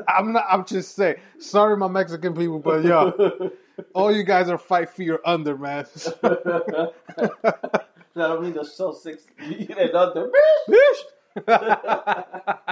I'm 0.08 0.34
not. 0.34 0.46
I'm 0.50 0.66
just 0.66 0.96
saying. 0.96 1.16
Sorry, 1.40 1.76
my 1.78 1.88
Mexican 1.88 2.34
people, 2.34 2.60
but 2.60 2.84
yo, 2.84 3.52
all 3.94 4.12
you 4.12 4.24
guys 4.24 4.50
are 4.50 4.58
five 4.58 4.90
feet 4.92 5.10
or 5.10 5.20
under, 5.28 5.58
man. 5.58 5.86
I 6.24 6.90
don't 8.16 8.44
mean 8.44 8.54
to 8.54 8.64
show 8.66 8.94
six 8.94 9.24
feet 9.38 9.70
and 9.70 9.92
under. 9.96 10.30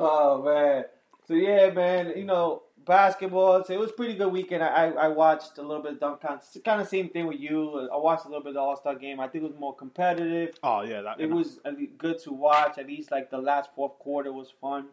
Oh 0.00 0.42
man. 0.44 0.84
So 1.26 1.34
yeah, 1.34 1.70
man. 1.70 2.12
You 2.16 2.24
know, 2.24 2.62
basketball. 2.86 3.64
So 3.64 3.72
it 3.74 3.80
was 3.80 3.90
pretty 3.90 4.14
good 4.14 4.32
weekend. 4.32 4.62
I 4.62 4.90
I 4.90 5.08
watched 5.08 5.58
a 5.58 5.62
little 5.62 5.82
bit 5.82 5.94
of 5.94 6.00
dunk 6.00 6.20
contest. 6.20 6.56
Kind 6.64 6.80
of 6.80 6.86
same 6.88 7.08
thing 7.08 7.26
with 7.26 7.40
you. 7.40 7.88
I 7.92 7.96
watched 7.96 8.24
a 8.24 8.28
little 8.28 8.42
bit 8.42 8.50
of 8.50 8.54
the 8.54 8.60
All 8.60 8.76
Star 8.76 8.94
game. 8.94 9.18
I 9.18 9.26
think 9.26 9.42
it 9.44 9.50
was 9.50 9.58
more 9.58 9.74
competitive. 9.74 10.54
oh 10.62 10.82
yeah, 10.82 11.02
that, 11.02 11.20
It 11.20 11.30
was 11.30 11.58
good 11.98 12.20
to 12.20 12.32
watch. 12.32 12.78
At 12.78 12.86
least 12.86 13.10
like 13.10 13.30
the 13.30 13.38
last 13.38 13.70
fourth 13.74 13.98
quarter 13.98 14.32
was 14.32 14.52
fun. 14.60 14.86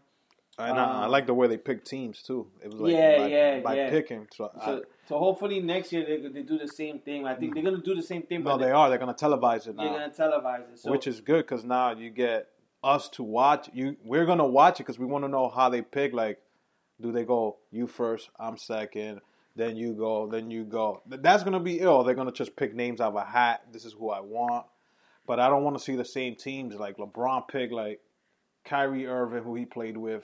And 0.57 0.79
I, 0.79 1.01
I 1.01 1.05
Um, 1.05 1.11
like 1.11 1.27
the 1.27 1.33
way 1.33 1.47
they 1.47 1.57
pick 1.57 1.83
teams 1.83 2.21
too. 2.21 2.47
It 2.63 2.71
was 2.71 2.79
like 2.79 2.93
Yeah, 2.93 3.17
by, 3.17 3.27
yeah, 3.27 3.59
by 3.59 3.75
yeah. 3.75 3.89
picking. 3.89 4.27
So, 4.33 4.51
So, 4.63 4.83
so 5.07 5.19
hopefully 5.19 5.59
next 5.59 5.91
year 5.91 6.05
they, 6.05 6.29
they 6.29 6.43
do 6.43 6.57
the 6.57 6.67
same 6.67 6.99
thing. 6.99 7.27
I 7.27 7.35
think 7.35 7.53
they're 7.53 7.63
gonna 7.63 7.81
do 7.81 7.95
the 7.95 8.01
same 8.01 8.23
thing. 8.23 8.43
No, 8.43 8.51
but 8.51 8.65
they 8.65 8.71
are. 8.71 8.89
They're 8.89 8.97
gonna 8.97 9.13
televise 9.13 9.67
it 9.67 9.75
They're 9.75 9.89
gonna 9.89 10.09
televise 10.09 10.71
it. 10.73 10.79
So, 10.79 10.91
which 10.91 11.07
is 11.07 11.19
good 11.19 11.45
because 11.45 11.65
now 11.65 11.91
you 11.91 12.09
get 12.09 12.47
us 12.83 13.09
to 13.09 13.23
watch. 13.23 13.69
You, 13.73 13.97
we're 14.03 14.25
gonna 14.25 14.47
watch 14.47 14.79
it 14.79 14.83
because 14.83 14.97
we 14.97 15.05
want 15.05 15.25
to 15.25 15.29
know 15.29 15.49
how 15.49 15.67
they 15.69 15.81
pick. 15.81 16.13
Like, 16.13 16.39
do 17.01 17.11
they 17.11 17.25
go 17.25 17.57
you 17.71 17.87
first, 17.87 18.29
I'm 18.39 18.57
second, 18.57 19.19
then 19.57 19.75
you 19.75 19.93
go, 19.93 20.27
then 20.27 20.49
you 20.51 20.63
go? 20.63 21.01
That's 21.05 21.43
gonna 21.43 21.59
be 21.59 21.79
ill. 21.81 22.03
They're 22.03 22.15
gonna 22.15 22.31
just 22.31 22.55
pick 22.55 22.73
names 22.73 23.01
out 23.01 23.09
of 23.09 23.15
a 23.15 23.25
hat. 23.25 23.63
This 23.73 23.83
is 23.83 23.91
who 23.91 24.09
I 24.09 24.21
want. 24.21 24.65
But 25.27 25.39
I 25.39 25.49
don't 25.49 25.63
want 25.63 25.77
to 25.77 25.83
see 25.83 25.95
the 25.95 26.05
same 26.05 26.35
teams. 26.35 26.75
Like 26.75 26.95
LeBron 26.97 27.47
pick 27.49 27.71
like 27.71 27.99
Kyrie 28.63 29.07
Irving, 29.07 29.43
who 29.43 29.55
he 29.55 29.65
played 29.65 29.97
with, 29.97 30.23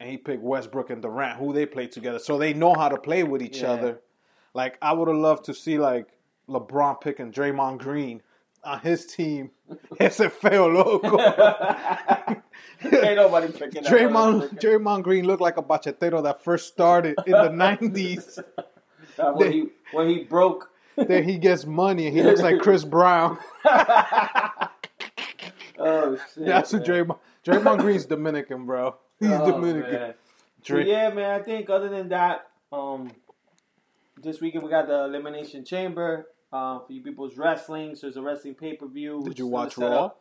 and 0.00 0.10
he 0.10 0.16
picked 0.16 0.42
Westbrook 0.42 0.90
and 0.90 1.00
Durant, 1.02 1.38
who 1.38 1.52
they 1.52 1.66
play 1.66 1.86
together, 1.86 2.18
so 2.18 2.38
they 2.38 2.52
know 2.54 2.74
how 2.74 2.88
to 2.88 2.96
play 2.98 3.22
with 3.22 3.42
each 3.42 3.60
Yeah. 3.62 3.72
other. 3.72 4.00
Like 4.54 4.78
I 4.82 4.92
would 4.92 5.08
have 5.08 5.16
loved 5.16 5.44
to 5.46 5.54
see 5.54 5.78
like 5.78 6.06
LeBron 6.48 7.00
picking 7.00 7.32
Draymond 7.32 7.78
Green 7.78 8.22
on 8.62 8.80
his 8.80 9.06
team. 9.06 9.50
Ese 10.00 10.22
feo 10.40 10.68
loco. 10.68 11.18
Ain't 12.82 13.16
nobody 13.16 13.52
picking 13.52 13.82
Draymond. 13.82 14.60
Draymond 14.60 15.02
Green 15.02 15.26
looked 15.26 15.40
like 15.40 15.56
a 15.56 15.62
bachatero 15.62 16.22
that 16.22 16.42
first 16.44 16.68
started 16.68 17.16
in 17.26 17.32
the 17.32 17.50
nineties. 17.50 18.38
When, 19.16 19.52
he, 19.52 19.66
when 19.92 20.08
he 20.08 20.24
broke. 20.24 20.70
then 20.96 21.22
he 21.22 21.38
gets 21.38 21.64
money 21.66 22.08
and 22.08 22.16
he 22.16 22.22
looks 22.24 22.40
like 22.40 22.58
Chris 22.58 22.84
Brown. 22.84 23.38
Oh 25.76 26.16
shit! 26.34 26.46
That's 26.46 26.72
what 26.72 26.86
man. 26.86 27.06
Draymond 27.06 27.18
Draymond 27.44 27.78
Green's 27.80 28.06
Dominican, 28.06 28.64
bro. 28.66 28.96
He's 29.28 29.40
Oh, 29.40 29.52
Dominican. 29.52 30.14
So, 30.64 30.78
yeah, 30.78 31.10
man. 31.10 31.40
I 31.40 31.42
think 31.42 31.68
other 31.68 31.88
than 31.88 32.08
that, 32.08 32.46
um, 32.72 33.10
this 34.22 34.40
weekend 34.40 34.64
we 34.64 34.70
got 34.70 34.86
the 34.86 35.04
Elimination 35.04 35.64
Chamber. 35.64 36.28
Uh, 36.52 36.78
for 36.78 36.92
you 36.92 37.02
people's 37.02 37.36
wrestling, 37.36 37.96
so 37.96 38.06
there's 38.06 38.16
a 38.16 38.22
wrestling 38.22 38.54
pay 38.54 38.76
per 38.76 38.86
view. 38.86 39.20
Did 39.24 39.40
you 39.40 39.48
watch 39.48 39.76
Raw? 39.76 40.12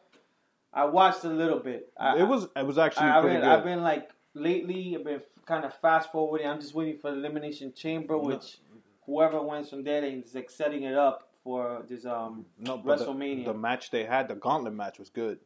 I 0.74 0.86
watched 0.86 1.24
a 1.26 1.30
little 1.30 1.60
bit. 1.60 1.94
I, 1.96 2.18
It 2.18 2.24
was 2.28 2.48
it 2.56 2.66
was 2.66 2.80
actually 2.80 3.06
I, 3.06 3.18
I've 3.18 3.22
pretty 3.22 3.36
been, 3.36 3.44
good. 3.44 3.54
I've 3.54 3.64
been 3.64 3.84
like 3.84 4.10
lately. 4.34 4.96
I've 4.98 5.04
been 5.06 5.22
kind 5.46 5.64
of 5.64 5.76
fast 5.76 6.12
forwarding. 6.12 6.48
I'm 6.48 6.60
just 6.60 6.74
waiting 6.74 6.98
for 6.98 7.12
the 7.12 7.18
Elimination 7.18 7.72
Chamber, 7.74 8.18
which 8.18 8.58
whoever 9.06 9.44
wins 9.44 9.70
from 9.70 9.84
there 9.84 10.04
is 10.04 10.34
like 10.34 10.50
setting 10.50 10.82
it 10.84 10.96
up 10.96 11.30
for 11.44 11.84
this 11.88 12.04
um 12.04 12.48
no, 12.58 12.78
but 12.78 12.98
the- 12.98 13.06
WrestleMania. 13.06 13.46
The, 13.46 13.54
match 13.54 13.92
they 13.92 14.06
had, 14.06 14.28
the 14.28 14.36
gauntlet 14.36 14.74
match, 14.74 14.98
was 14.98 15.10
good. 15.10 15.38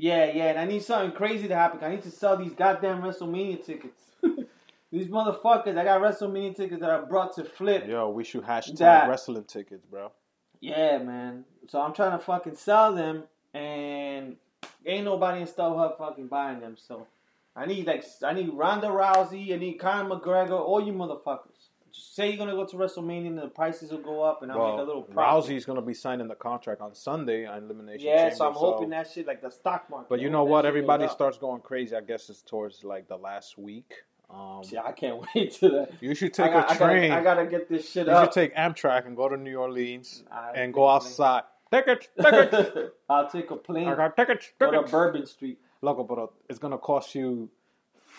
Yeah, 0.00 0.32
yeah, 0.32 0.44
and 0.46 0.58
I 0.58 0.64
need 0.64 0.82
something 0.82 1.12
crazy 1.12 1.46
to 1.46 1.54
happen. 1.54 1.78
I 1.82 1.90
need 1.90 2.02
to 2.04 2.10
sell 2.10 2.34
these 2.38 2.54
goddamn 2.54 3.02
WrestleMania 3.02 3.62
tickets. 3.64 4.02
these 4.90 5.08
motherfuckers, 5.08 5.76
I 5.76 5.84
got 5.84 6.00
WrestleMania 6.00 6.56
tickets 6.56 6.80
that 6.80 6.88
I 6.88 7.00
brought 7.02 7.34
to 7.34 7.44
flip. 7.44 7.86
Yo, 7.86 8.08
we 8.08 8.24
should 8.24 8.42
hashtag 8.44 8.78
That- 8.78 9.10
wrestling 9.10 9.44
tickets, 9.44 9.84
bro. 9.84 10.10
Yeah, 10.62 10.98
man. 10.98 11.44
So 11.68 11.82
I'm 11.82 11.92
trying 11.92 12.12
to 12.12 12.18
fucking 12.18 12.56
sell 12.56 12.94
them, 12.94 13.24
and 13.52 14.36
ain't 14.86 15.04
nobody 15.04 15.42
in 15.42 15.46
StubHub 15.46 15.98
fucking 15.98 16.28
buying 16.28 16.60
them. 16.60 16.76
So 16.78 17.06
I 17.54 17.66
need 17.66 17.86
like 17.86 18.02
I 18.24 18.32
need 18.32 18.50
Ronda 18.54 18.86
Rousey, 18.86 19.52
I 19.52 19.58
need 19.58 19.74
Conor 19.74 20.16
McGregor, 20.16 20.58
all 20.58 20.82
you 20.82 20.94
motherfuckers. 20.94 21.49
Say 21.92 22.28
you're 22.28 22.36
gonna 22.38 22.52
go 22.54 22.64
to 22.64 22.76
WrestleMania, 22.76 23.26
and 23.28 23.38
the 23.38 23.48
prices 23.48 23.90
will 23.90 23.98
go 23.98 24.22
up, 24.22 24.42
and 24.42 24.50
I'll 24.52 24.70
make 24.72 24.80
a 24.80 24.82
little 24.84 25.02
Well, 25.02 25.12
profit. 25.12 25.50
Rousey's 25.50 25.64
gonna 25.64 25.82
be 25.82 25.94
signing 25.94 26.28
the 26.28 26.34
contract 26.34 26.80
on 26.80 26.94
Sunday 26.94 27.46
on 27.46 27.64
Elimination 27.64 28.06
Yeah, 28.06 28.22
Chamber. 28.30 28.34
so 28.36 28.48
I'm 28.48 28.54
hoping 28.54 28.90
that 28.90 29.10
shit 29.10 29.26
like 29.26 29.40
the 29.42 29.50
stock 29.50 29.88
market. 29.90 30.08
But 30.08 30.20
you 30.20 30.30
know 30.30 30.44
what? 30.44 30.66
Everybody 30.66 31.08
starts 31.08 31.38
going 31.38 31.60
crazy. 31.62 31.96
I 31.96 32.00
guess 32.00 32.28
it's 32.30 32.42
towards 32.42 32.84
like 32.84 33.08
the 33.08 33.16
last 33.16 33.58
week. 33.58 33.92
Um, 34.28 34.62
Yeah, 34.70 34.82
I 34.84 34.92
can't 34.92 35.24
wait 35.34 35.52
to 35.54 35.68
that. 35.70 35.90
You 36.00 36.14
should 36.14 36.32
take 36.32 36.52
got- 36.52 36.70
a 36.70 36.72
I 36.72 36.76
gotta- 36.78 36.92
train. 36.94 37.12
I 37.12 37.22
gotta, 37.22 37.46
get 37.46 37.68
this 37.68 37.90
shit 37.90 38.06
you 38.06 38.12
up. 38.12 38.26
should 38.26 38.32
take 38.32 38.54
Amtrak 38.56 39.06
and 39.06 39.16
go 39.16 39.28
to 39.28 39.36
New 39.36 39.56
Orleans 39.56 40.22
I 40.30 40.52
and 40.54 40.72
go 40.72 40.88
outside. 40.88 41.42
Tickets, 41.72 42.08
tickets. 42.20 42.90
I'll 43.08 43.28
take 43.28 43.50
a 43.50 43.56
plane. 43.56 43.88
I 43.88 43.94
got 43.96 44.16
tickets, 44.16 44.52
Go 44.58 44.66
to 44.70 44.76
tickets. 44.78 44.90
Bourbon 44.92 45.26
Street. 45.26 45.58
Loco, 45.82 46.04
but 46.04 46.18
uh, 46.18 46.26
it's 46.48 46.58
gonna 46.58 46.78
cost 46.78 47.14
you 47.14 47.48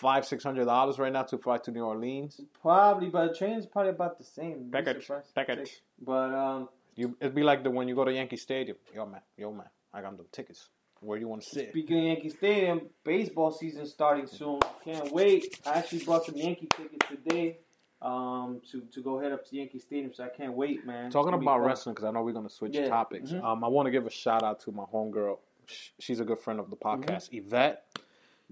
five, 0.02 0.26
six 0.26 0.44
hundred 0.44 0.66
dollars 0.66 0.98
right 0.98 1.12
now 1.12 1.22
to 1.22 1.38
fly 1.38 1.56
to 1.58 1.70
New 1.70 1.84
Orleans. 1.84 2.40
Probably, 2.60 3.08
but 3.08 3.28
the 3.28 3.34
train's 3.38 3.64
probably 3.66 3.90
about 3.92 4.18
the 4.18 4.24
same. 4.24 4.70
Surprised. 4.70 5.34
tickets. 5.34 5.80
But 6.04 6.34
um, 6.34 6.68
You, 6.96 7.16
it'd 7.20 7.34
be 7.34 7.42
like 7.44 7.62
the 7.62 7.70
when 7.70 7.88
you 7.88 7.94
go 7.94 8.04
to 8.04 8.12
Yankee 8.12 8.36
Stadium. 8.36 8.76
Yo 8.94 9.06
man, 9.06 9.20
yo 9.38 9.52
man, 9.52 9.68
I 9.94 10.02
got 10.02 10.16
them 10.16 10.26
tickets. 10.32 10.68
Where 11.00 11.18
you 11.18 11.26
want 11.26 11.42
to 11.42 11.48
sit? 11.48 11.70
speaking 11.70 11.98
of 11.98 12.04
Yankee 12.04 12.28
Stadium, 12.30 12.82
baseball 13.02 13.50
season 13.50 13.86
starting 13.86 14.26
soon. 14.26 14.60
Can't 14.84 15.10
wait. 15.12 15.60
I 15.66 15.70
actually 15.78 16.04
bought 16.04 16.24
some 16.26 16.36
Yankee 16.36 16.68
tickets 16.76 17.06
today. 17.08 17.58
Um, 18.00 18.60
to, 18.72 18.80
to 18.94 19.00
go 19.00 19.20
head 19.20 19.30
up 19.30 19.48
to 19.48 19.56
Yankee 19.56 19.78
Stadium, 19.78 20.12
so 20.12 20.24
I 20.24 20.28
can't 20.28 20.54
wait, 20.54 20.84
man. 20.84 21.08
Talking 21.12 21.38
be 21.38 21.44
about 21.44 21.60
wrestling, 21.64 21.94
because 21.94 22.04
I 22.08 22.10
know 22.10 22.22
we're 22.24 22.32
gonna 22.32 22.48
switch 22.50 22.74
Yeah. 22.74 22.88
topics. 22.88 23.30
Mhm. 23.30 23.44
Um, 23.44 23.62
I 23.62 23.68
want 23.68 23.86
to 23.86 23.90
give 23.92 24.06
a 24.06 24.10
shout 24.10 24.42
out 24.42 24.58
to 24.64 24.72
my 24.72 24.82
homegirl. 24.92 25.38
Sh- 25.66 25.90
She's 26.00 26.18
a 26.18 26.24
good 26.24 26.40
friend 26.40 26.58
of 26.58 26.68
the 26.68 26.74
podcast, 26.76 27.28
Yvette. 27.32 27.84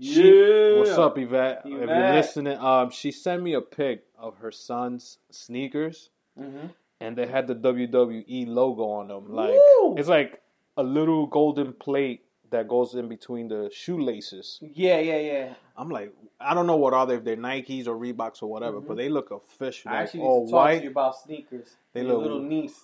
She- 0.00 0.22
Mm-hmm. 0.22 0.72
Yeah. 0.74 0.78
What's 0.78 0.98
up, 0.98 1.18
Yvette? 1.18 1.62
If 1.64 1.70
you're 1.72 1.86
listening, 1.86 2.56
um, 2.58 2.90
she 2.90 3.10
sent 3.10 3.42
me 3.42 3.52
a 3.54 3.60
pic 3.60 4.04
of 4.18 4.38
her 4.38 4.50
son's 4.50 5.18
sneakers, 5.30 6.10
hmm 6.38 6.66
and 7.02 7.16
they 7.16 7.26
had 7.26 7.46
the 7.46 7.54
WWE 7.54 8.46
logo 8.46 8.82
on 8.84 9.08
them. 9.08 9.32
Like 9.32 9.50
Woo! 9.52 9.96
it's 9.96 10.08
like 10.08 10.42
a 10.76 10.82
little 10.82 11.26
golden 11.26 11.72
plate 11.72 12.24
that 12.50 12.68
goes 12.68 12.94
in 12.94 13.08
between 13.08 13.48
the 13.48 13.70
shoelaces. 13.72 14.58
Yeah, 14.60 14.98
yeah, 14.98 15.18
yeah. 15.18 15.54
I'm 15.78 15.88
like, 15.88 16.12
I 16.38 16.52
don't 16.52 16.66
know 16.66 16.76
what 16.76 16.92
are 16.92 17.06
they, 17.06 17.14
if 17.14 17.24
they're 17.24 17.36
Nikes 17.38 17.86
or 17.86 17.96
Reeboks 17.96 18.42
or 18.42 18.48
whatever, 18.50 18.80
but 18.82 18.98
they 18.98 19.08
look 19.08 19.30
official. 19.30 19.90
Mm-hmm. 19.90 19.98
I 19.98 20.02
actually 20.02 20.20
all 20.20 20.40
need 20.44 20.46
to 20.46 20.52
talk 20.52 20.68
to 20.68 20.74
you 20.74 20.80
white. 20.80 20.90
about 20.90 21.18
sneakers. 21.22 21.68
They 21.94 22.02
look- 22.02 22.22
little 22.22 22.40
niece. 22.42 22.78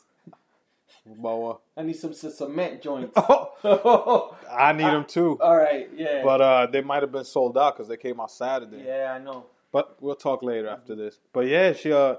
Boa. 1.05 1.59
I 1.77 1.83
need 1.83 1.97
some, 1.97 2.13
some 2.15 2.31
cement 2.31 2.83
joints. 2.83 3.13
I 3.65 4.73
need 4.75 4.85
them 4.85 5.05
too. 5.09 5.39
All 5.41 5.57
right, 5.57 5.89
yeah. 5.97 6.23
But 6.25 6.41
uh, 6.41 6.67
they 6.67 6.81
might 6.81 7.03
have 7.03 7.13
been 7.13 7.25
sold 7.25 7.59
out 7.59 7.77
because 7.77 7.89
they 7.89 7.97
came 7.97 8.21
out 8.21 8.31
Saturday. 8.31 8.83
yeah, 8.87 9.13
I 9.19 9.23
know. 9.23 9.47
But 9.73 9.97
we'll 10.01 10.15
talk 10.17 10.43
later 10.43 10.69
after 10.69 10.95
this. 10.95 11.19
But 11.33 11.47
yeah, 11.47 11.73
she 11.73 11.93
uh, 11.93 12.17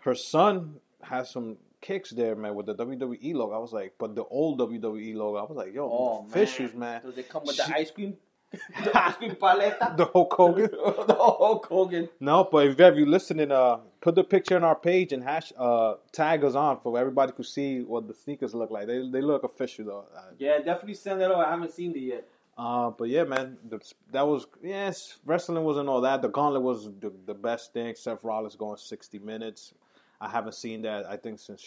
her 0.00 0.14
son 0.14 0.76
has 1.02 1.30
some 1.30 1.56
kicks 1.80 2.10
there, 2.10 2.34
man, 2.34 2.54
with 2.54 2.66
the 2.66 2.74
WWE 2.74 3.34
logo. 3.34 3.52
I 3.54 3.58
was 3.58 3.72
like, 3.72 3.94
but 3.98 4.14
the 4.14 4.24
old 4.24 4.58
WWE 4.58 5.14
logo. 5.14 5.36
I 5.38 5.42
was 5.42 5.56
like, 5.56 5.74
yo, 5.74 5.84
Oh, 5.84 6.26
fishes, 6.30 6.74
man. 6.74 7.02
Does 7.02 7.18
it 7.18 7.28
come 7.28 7.42
with 7.44 7.56
She- 7.56 7.70
the 7.70 7.76
ice 7.76 7.90
cream? 7.90 8.16
The 8.52 8.90
ice 9.06 9.16
cream 9.16 9.32
paleta? 9.36 9.96
The 9.96 10.06
Hulk 10.06 10.32
Hogan. 10.32 10.70
the 11.06 11.14
Hulk 11.14 11.66
Hogan. 11.66 12.08
No, 12.20 12.44
but 12.50 12.66
if 12.66 12.78
you're 12.78 13.06
listening, 13.06 13.50
uh, 13.52 13.78
put 14.00 14.14
the 14.14 14.24
picture 14.24 14.56
on 14.56 14.64
our 14.64 14.76
page 14.76 15.12
and 15.12 15.22
hash 15.22 15.52
uh 15.58 15.94
tag 16.12 16.44
us 16.44 16.54
on 16.54 16.80
for 16.80 16.98
everybody 16.98 17.32
to 17.32 17.44
see 17.44 17.82
what 17.82 18.06
the 18.08 18.14
sneakers 18.14 18.54
look 18.54 18.70
like. 18.70 18.86
They 18.86 19.08
they 19.10 19.20
look 19.20 19.42
official 19.44 19.84
though. 19.86 20.04
Uh, 20.16 20.22
Yeah, 20.38 20.58
definitely 20.58 20.94
send 20.94 21.20
that 21.20 21.30
over. 21.30 21.44
I 21.44 21.50
haven't 21.50 21.72
seen 21.72 21.92
it 21.96 22.00
yet. 22.00 22.28
Uh, 22.58 22.88
but 22.90 23.08
yeah, 23.10 23.24
man, 23.24 23.58
the, 23.68 23.78
that 24.12 24.26
was 24.26 24.46
yes. 24.62 25.18
Wrestling 25.26 25.62
wasn't 25.64 25.88
all 25.88 26.00
that. 26.00 26.22
The 26.22 26.28
Gauntlet 26.28 26.62
was 26.62 26.86
the, 27.00 27.12
the 27.26 27.34
best 27.34 27.72
thing. 27.74 27.94
Seth 27.94 28.24
Rollins 28.24 28.56
going 28.56 28.78
sixty 28.78 29.18
minutes. 29.18 29.74
I 30.20 30.28
haven't 30.30 30.54
seen 30.54 30.82
that. 30.82 31.04
I 31.04 31.16
think 31.18 31.38
since 31.38 31.62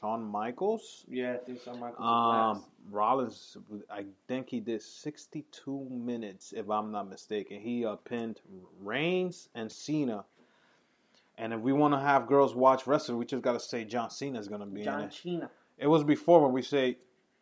Shawn 0.00 0.24
Michaels. 0.24 1.04
Yeah, 1.08 1.34
I 1.34 1.36
think 1.38 1.60
so. 1.62 1.74
Michael 1.74 2.04
Um, 2.04 2.64
Rollins, 2.90 3.56
I 3.90 4.04
think 4.28 4.48
he 4.48 4.60
did 4.60 4.82
sixty-two 4.82 5.86
minutes, 5.90 6.52
if 6.56 6.70
I'm 6.70 6.90
not 6.90 7.08
mistaken. 7.08 7.60
He 7.60 7.84
uh, 7.84 7.96
pinned 7.96 8.40
Reigns 8.82 9.48
and 9.54 9.70
Cena. 9.70 10.24
And 11.38 11.52
if 11.52 11.60
we 11.60 11.72
want 11.72 11.94
to 11.94 12.00
have 12.00 12.26
girls 12.26 12.54
watch 12.54 12.86
wrestling, 12.86 13.18
we 13.18 13.24
just 13.24 13.42
got 13.42 13.52
to 13.52 13.60
say 13.60 13.84
John 13.84 14.10
Cena's 14.10 14.48
gonna 14.48 14.66
be 14.66 14.80
in 14.80 14.84
John 14.84 15.00
it. 15.02 15.14
Cena. 15.14 15.50
It 15.78 15.86
was 15.86 16.04
before 16.04 16.42
when 16.42 16.52
we 16.52 16.60
say, 16.60 16.98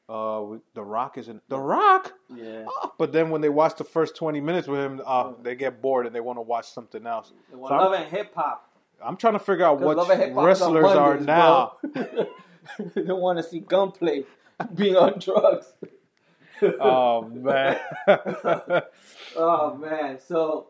uh, 0.09 0.45
The 0.75 0.83
Rock 0.85 1.19
is 1.19 1.29
in 1.29 1.41
The 1.49 1.59
Rock. 1.59 2.13
Yeah. 2.35 2.67
But 2.97 3.13
then 3.13 3.31
when 3.31 3.41
they 3.41 3.49
watch 3.49 3.77
the 3.77 3.83
first 3.85 4.15
20 4.17 4.41
minutes 4.41 4.69
with 4.69 4.79
him, 4.81 5.01
uh, 5.05 5.33
they 5.43 5.57
get 5.57 5.83
bored 5.83 6.07
and 6.07 6.15
they 6.15 6.21
want 6.21 6.37
to 6.39 6.43
watch 6.43 6.69
something 6.71 7.05
else. 7.07 7.33
They 7.51 7.57
want 7.57 7.71
So 7.71 7.75
I'm- 7.75 7.85
love 7.85 7.93
and 8.01 8.09
hip 8.11 8.33
hop. 8.35 8.65
I'm 9.03 9.17
trying 9.17 9.35
to 9.35 9.39
figure 9.39 9.65
out 9.65 9.79
what 9.81 9.97
Love 9.97 10.11
and 10.11 10.21
Hip 10.21 10.33
Hop's 10.35 10.61
on 10.61 10.75
wrestlers 10.75 10.97
are 10.97 11.21
now. 11.21 11.77
they 12.95 13.03
don't 13.03 13.21
want 13.21 13.39
to 13.39 13.43
see 13.43 13.61
gunplay 13.61 14.25
being 14.75 14.97
on 14.97 15.19
drugs. 15.19 15.73
oh, 16.81 17.23
man. 17.23 17.79
Oh 19.37 19.75
man, 19.77 20.19
so 20.19 20.69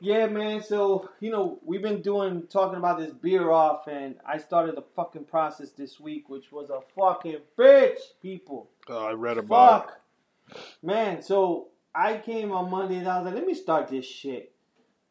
yeah, 0.00 0.26
man. 0.26 0.62
So 0.62 1.10
you 1.20 1.30
know 1.30 1.58
we've 1.64 1.82
been 1.82 2.02
doing 2.02 2.44
talking 2.48 2.78
about 2.78 2.98
this 2.98 3.12
beer 3.12 3.50
off, 3.50 3.86
and 3.86 4.16
I 4.26 4.38
started 4.38 4.76
the 4.76 4.84
fucking 4.94 5.24
process 5.24 5.70
this 5.70 5.98
week, 5.98 6.28
which 6.28 6.52
was 6.52 6.70
a 6.70 6.80
fucking 6.96 7.38
bitch, 7.58 7.98
people. 8.20 8.70
Oh, 8.88 9.06
I 9.06 9.12
read 9.12 9.38
about 9.38 9.84
it. 9.84 10.54
Fuck, 10.54 10.64
man. 10.82 11.22
So 11.22 11.68
I 11.94 12.18
came 12.18 12.52
on 12.52 12.70
Monday 12.70 12.96
and 12.96 13.08
I 13.08 13.18
was 13.18 13.26
like, 13.26 13.34
let 13.34 13.46
me 13.46 13.54
start 13.54 13.88
this 13.88 14.06
shit, 14.06 14.52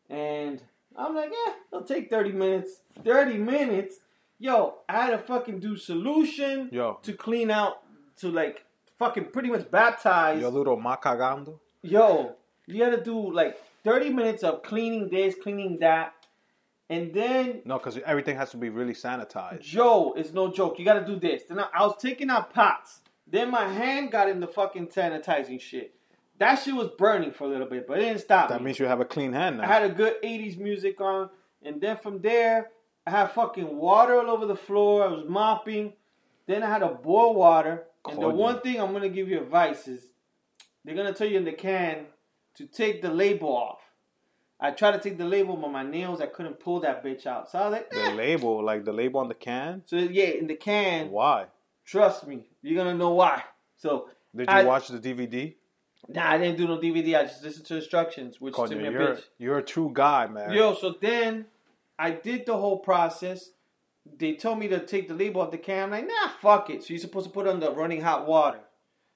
and 0.09 0.61
I'm 0.95 1.15
like, 1.15 1.31
yeah, 1.31 1.53
it'll 1.71 1.85
take 1.85 2.09
thirty 2.09 2.31
minutes. 2.31 2.81
Thirty 3.03 3.37
minutes, 3.37 3.99
yo. 4.39 4.75
I 4.87 5.05
had 5.05 5.11
to 5.11 5.17
fucking 5.19 5.59
do 5.59 5.75
solution 5.77 6.69
Yo. 6.71 6.99
to 7.03 7.13
clean 7.13 7.51
out 7.51 7.81
to 8.17 8.29
like 8.29 8.65
fucking 8.97 9.25
pretty 9.25 9.49
much 9.49 9.69
baptize. 9.69 10.41
Yo 10.41 10.49
little 10.49 10.77
macagando. 10.77 11.59
Yo, 11.81 12.35
you 12.65 12.83
had 12.83 12.91
to 12.91 13.03
do 13.03 13.31
like 13.31 13.57
30 13.83 14.09
minutes 14.09 14.43
of 14.43 14.63
cleaning 14.63 15.09
this, 15.09 15.35
cleaning 15.41 15.77
that. 15.79 16.13
And 16.91 17.13
then, 17.13 17.61
No, 17.65 17.77
because 17.77 17.99
everything 17.99 18.35
has 18.37 18.49
to 18.51 18.57
be 18.57 18.69
really 18.69 18.93
sanitized. 18.95 19.61
Joe, 19.61 20.13
it's 20.17 20.33
no 20.33 20.51
joke. 20.51 20.79
You 20.79 20.85
got 20.85 20.95
to 20.99 21.05
do 21.05 21.17
this. 21.19 21.43
Then 21.43 21.59
I, 21.59 21.67
I 21.73 21.85
was 21.85 21.95
taking 22.01 22.31
out 22.31 22.51
pots. 22.51 23.01
Then 23.27 23.51
my 23.51 23.65
hand 23.67 24.11
got 24.11 24.27
in 24.27 24.39
the 24.39 24.47
fucking 24.47 24.87
sanitizing 24.87 25.61
shit. 25.61 25.93
That 26.39 26.55
shit 26.55 26.73
was 26.73 26.89
burning 26.97 27.31
for 27.31 27.43
a 27.43 27.47
little 27.47 27.67
bit, 27.67 27.85
but 27.87 27.99
it 27.99 28.05
didn't 28.05 28.21
stop 28.21 28.49
That 28.49 28.59
me. 28.61 28.65
means 28.65 28.79
you 28.79 28.87
have 28.87 29.01
a 29.01 29.05
clean 29.05 29.33
hand 29.33 29.57
now. 29.57 29.63
I 29.65 29.67
had 29.67 29.83
a 29.83 29.93
good 29.93 30.15
80s 30.23 30.57
music 30.57 30.99
on. 30.99 31.29
And 31.61 31.79
then 31.79 31.97
from 31.97 32.21
there, 32.21 32.71
I 33.09 33.21
had 33.21 33.31
fucking 33.31 33.75
water 33.77 34.19
all 34.19 34.29
over 34.29 34.45
the 34.45 34.55
floor. 34.55 35.03
I 35.03 35.07
was 35.07 35.25
mopping. 35.27 35.93
Then 36.45 36.61
I 36.61 36.69
had 36.69 36.79
to 36.79 36.89
boil 36.89 37.33
water. 37.33 37.85
And 38.07 38.21
the 38.21 38.29
one 38.29 38.61
thing 38.61 38.79
I'm 38.79 38.91
going 38.91 39.01
to 39.03 39.09
give 39.09 39.27
you 39.27 39.39
advice 39.41 39.87
is 39.87 40.05
they're 40.85 40.95
going 40.95 41.11
to 41.11 41.17
tell 41.17 41.27
you 41.27 41.37
in 41.37 41.43
the 41.45 41.51
can 41.53 42.05
to 42.55 42.65
take 42.67 43.01
the 43.01 43.09
label 43.09 43.49
off. 43.49 43.79
I 44.59 44.71
tried 44.71 44.91
to 44.91 44.99
take 44.99 45.17
the 45.17 45.25
label, 45.25 45.55
but 45.57 45.71
my 45.71 45.81
nails 45.83 46.21
I 46.21 46.27
couldn't 46.27 46.59
pull 46.59 46.81
that 46.81 47.03
bitch 47.03 47.25
out. 47.25 47.49
So 47.49 47.57
I 47.59 47.63
was 47.63 47.71
like, 47.73 47.89
The 47.89 48.03
eh. 48.03 48.13
label, 48.13 48.63
like 48.63 48.85
the 48.85 48.93
label 48.93 49.21
on 49.21 49.27
the 49.27 49.33
can. 49.33 49.81
so 49.85 49.95
yeah, 49.95 50.25
in 50.25 50.45
the 50.47 50.55
can. 50.55 51.09
Why? 51.09 51.45
Trust 51.85 52.27
me, 52.27 52.45
you're 52.61 52.75
gonna 52.83 52.95
know 52.97 53.11
why. 53.13 53.41
So 53.77 54.09
Did 54.35 54.47
you 54.49 54.53
I- 54.55 54.63
watch 54.65 54.89
the 54.89 54.99
DVD? 54.99 55.55
Nah, 56.07 56.31
I 56.31 56.37
didn't 56.37 56.57
do 56.57 56.67
no 56.67 56.77
DVD. 56.77 57.17
I 57.19 57.23
just 57.23 57.43
listened 57.43 57.65
to 57.67 57.75
instructions, 57.77 58.39
which 58.39 58.53
took 58.55 58.69
me 58.71 58.85
a 58.85 58.91
you're 58.91 59.15
bitch. 59.15 59.23
you're 59.37 59.57
a 59.57 59.63
true 59.63 59.91
guy, 59.93 60.27
man. 60.27 60.51
Yo, 60.53 60.73
so 60.75 60.95
then 61.01 61.45
I 61.99 62.11
did 62.11 62.45
the 62.45 62.55
whole 62.57 62.79
process. 62.79 63.49
They 64.17 64.33
told 64.35 64.57
me 64.57 64.69
to 64.69 64.79
take 64.85 65.07
the 65.09 65.13
label 65.13 65.41
off 65.41 65.51
the 65.51 65.57
can. 65.57 65.83
I'm 65.83 65.91
like, 65.91 66.07
nah, 66.07 66.29
fuck 66.41 66.69
it. 66.69 66.81
So 66.83 66.93
you're 66.93 66.99
supposed 67.01 67.27
to 67.27 67.31
put 67.31 67.45
it 67.45 67.49
under 67.51 67.69
running 67.71 68.01
hot 68.01 68.25
water. 68.25 68.61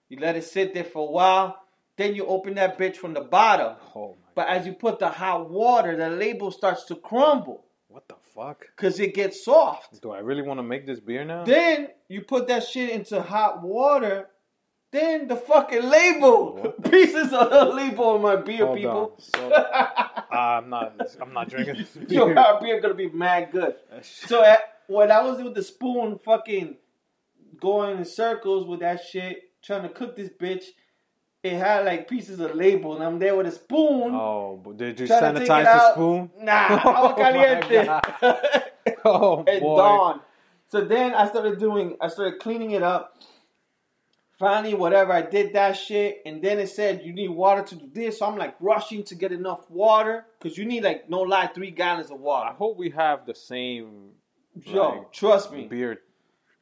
You 0.09 0.19
let 0.19 0.35
it 0.35 0.43
sit 0.43 0.73
there 0.73 0.83
for 0.83 1.07
a 1.07 1.11
while. 1.11 1.57
Then 1.97 2.13
you 2.13 2.25
open 2.25 2.55
that 2.55 2.77
bitch 2.77 2.97
from 2.97 3.13
the 3.13 3.21
bottom. 3.21 3.77
Oh 3.95 4.09
my. 4.19 4.27
But 4.35 4.47
as 4.49 4.65
you 4.67 4.73
put 4.73 4.99
the 4.99 5.09
hot 5.09 5.49
water, 5.49 5.95
the 5.95 6.09
label 6.09 6.51
starts 6.51 6.85
to 6.85 6.95
crumble 6.95 7.65
What 7.87 8.07
the 8.07 8.15
fuck? 8.35 8.65
because 8.75 8.99
it 8.99 9.13
gets 9.15 9.45
soft. 9.45 10.01
Do 10.01 10.11
I 10.11 10.19
really 10.19 10.41
want 10.41 10.57
to 10.59 10.63
make 10.63 10.85
this 10.85 10.99
beer 10.99 11.23
now? 11.23 11.45
Then 11.45 11.87
you 12.09 12.21
put 12.21 12.47
that 12.49 12.63
shit 12.67 12.89
into 12.89 13.21
hot 13.21 13.61
water. 13.63 14.27
Then 14.93 15.27
the 15.27 15.35
fucking 15.35 15.89
label, 15.89 16.75
pieces 16.83 17.33
of 17.33 17.49
the 17.49 17.65
label 17.65 18.09
on 18.09 18.21
my 18.21 18.35
beer, 18.35 18.67
Hold 18.67 18.77
people. 18.77 19.15
So, 19.17 19.49
uh, 19.51 20.19
I'm 20.31 20.69
not. 20.69 20.93
I'm 21.19 21.33
not 21.33 21.49
drinking 21.49 21.77
this 21.77 21.95
Yo, 22.09 22.27
beer. 22.27 22.37
our 22.37 22.61
beer 22.61 22.79
gonna 22.79 22.93
be 22.93 23.09
mad 23.09 23.51
good. 23.51 23.73
So 24.03 24.43
at, 24.43 24.59
when 24.85 25.11
I 25.11 25.23
was 25.23 25.41
with 25.41 25.55
the 25.55 25.63
spoon, 25.63 26.19
fucking 26.23 26.77
going 27.59 27.97
in 27.97 28.05
circles 28.05 28.67
with 28.67 28.81
that 28.81 29.03
shit, 29.03 29.41
trying 29.63 29.81
to 29.81 29.89
cook 29.89 30.15
this 30.15 30.29
bitch, 30.29 30.65
it 31.41 31.53
had 31.53 31.85
like 31.85 32.07
pieces 32.07 32.39
of 32.39 32.53
label, 32.53 32.93
and 32.93 33.03
I'm 33.03 33.17
there 33.17 33.35
with 33.35 33.47
a 33.47 33.51
spoon. 33.51 34.13
Oh, 34.13 34.61
but 34.63 34.77
did 34.77 34.99
you 34.99 35.07
trying 35.07 35.33
to 35.33 35.39
take 35.39 35.49
sanitize 35.49 35.63
the 35.63 35.93
spoon? 35.93 36.29
Nah, 36.39 36.53
agua 36.53 36.93
Oh 36.93 37.09
my 37.09 37.15
caliente. 37.15 37.85
God. 38.21 38.63
Oh 39.05 39.37
boy. 39.43 39.77
dawn. 39.77 40.19
So 40.67 40.81
then 40.85 41.15
I 41.15 41.27
started 41.27 41.59
doing, 41.59 41.97
I 41.99 42.09
started 42.09 42.39
cleaning 42.39 42.71
it 42.71 42.83
up. 42.83 43.17
Finally, 44.43 44.73
whatever, 44.73 45.13
I 45.13 45.21
did 45.21 45.53
that 45.53 45.71
shit, 45.77 46.21
and 46.25 46.41
then 46.41 46.59
it 46.59 46.67
said 46.67 47.01
you 47.05 47.13
need 47.13 47.29
water 47.29 47.61
to 47.63 47.75
do 47.75 47.89
this. 47.93 48.19
So 48.19 48.25
I'm 48.25 48.35
like 48.37 48.55
rushing 48.59 49.01
to 49.05 49.15
get 49.15 49.31
enough 49.31 49.71
water 49.71 50.25
because 50.37 50.57
you 50.57 50.65
need 50.65 50.83
like 50.83 51.09
no 51.09 51.21
lie 51.21 51.47
three 51.47 51.71
gallons 51.71 52.11
of 52.11 52.19
water. 52.19 52.49
I 52.49 52.53
hope 52.53 52.75
we 52.77 52.89
have 52.89 53.25
the 53.25 53.35
same 53.35 54.09
Yo, 54.65 54.89
like, 54.89 55.11
trust 55.13 55.53
me. 55.53 55.67
beer 55.67 55.99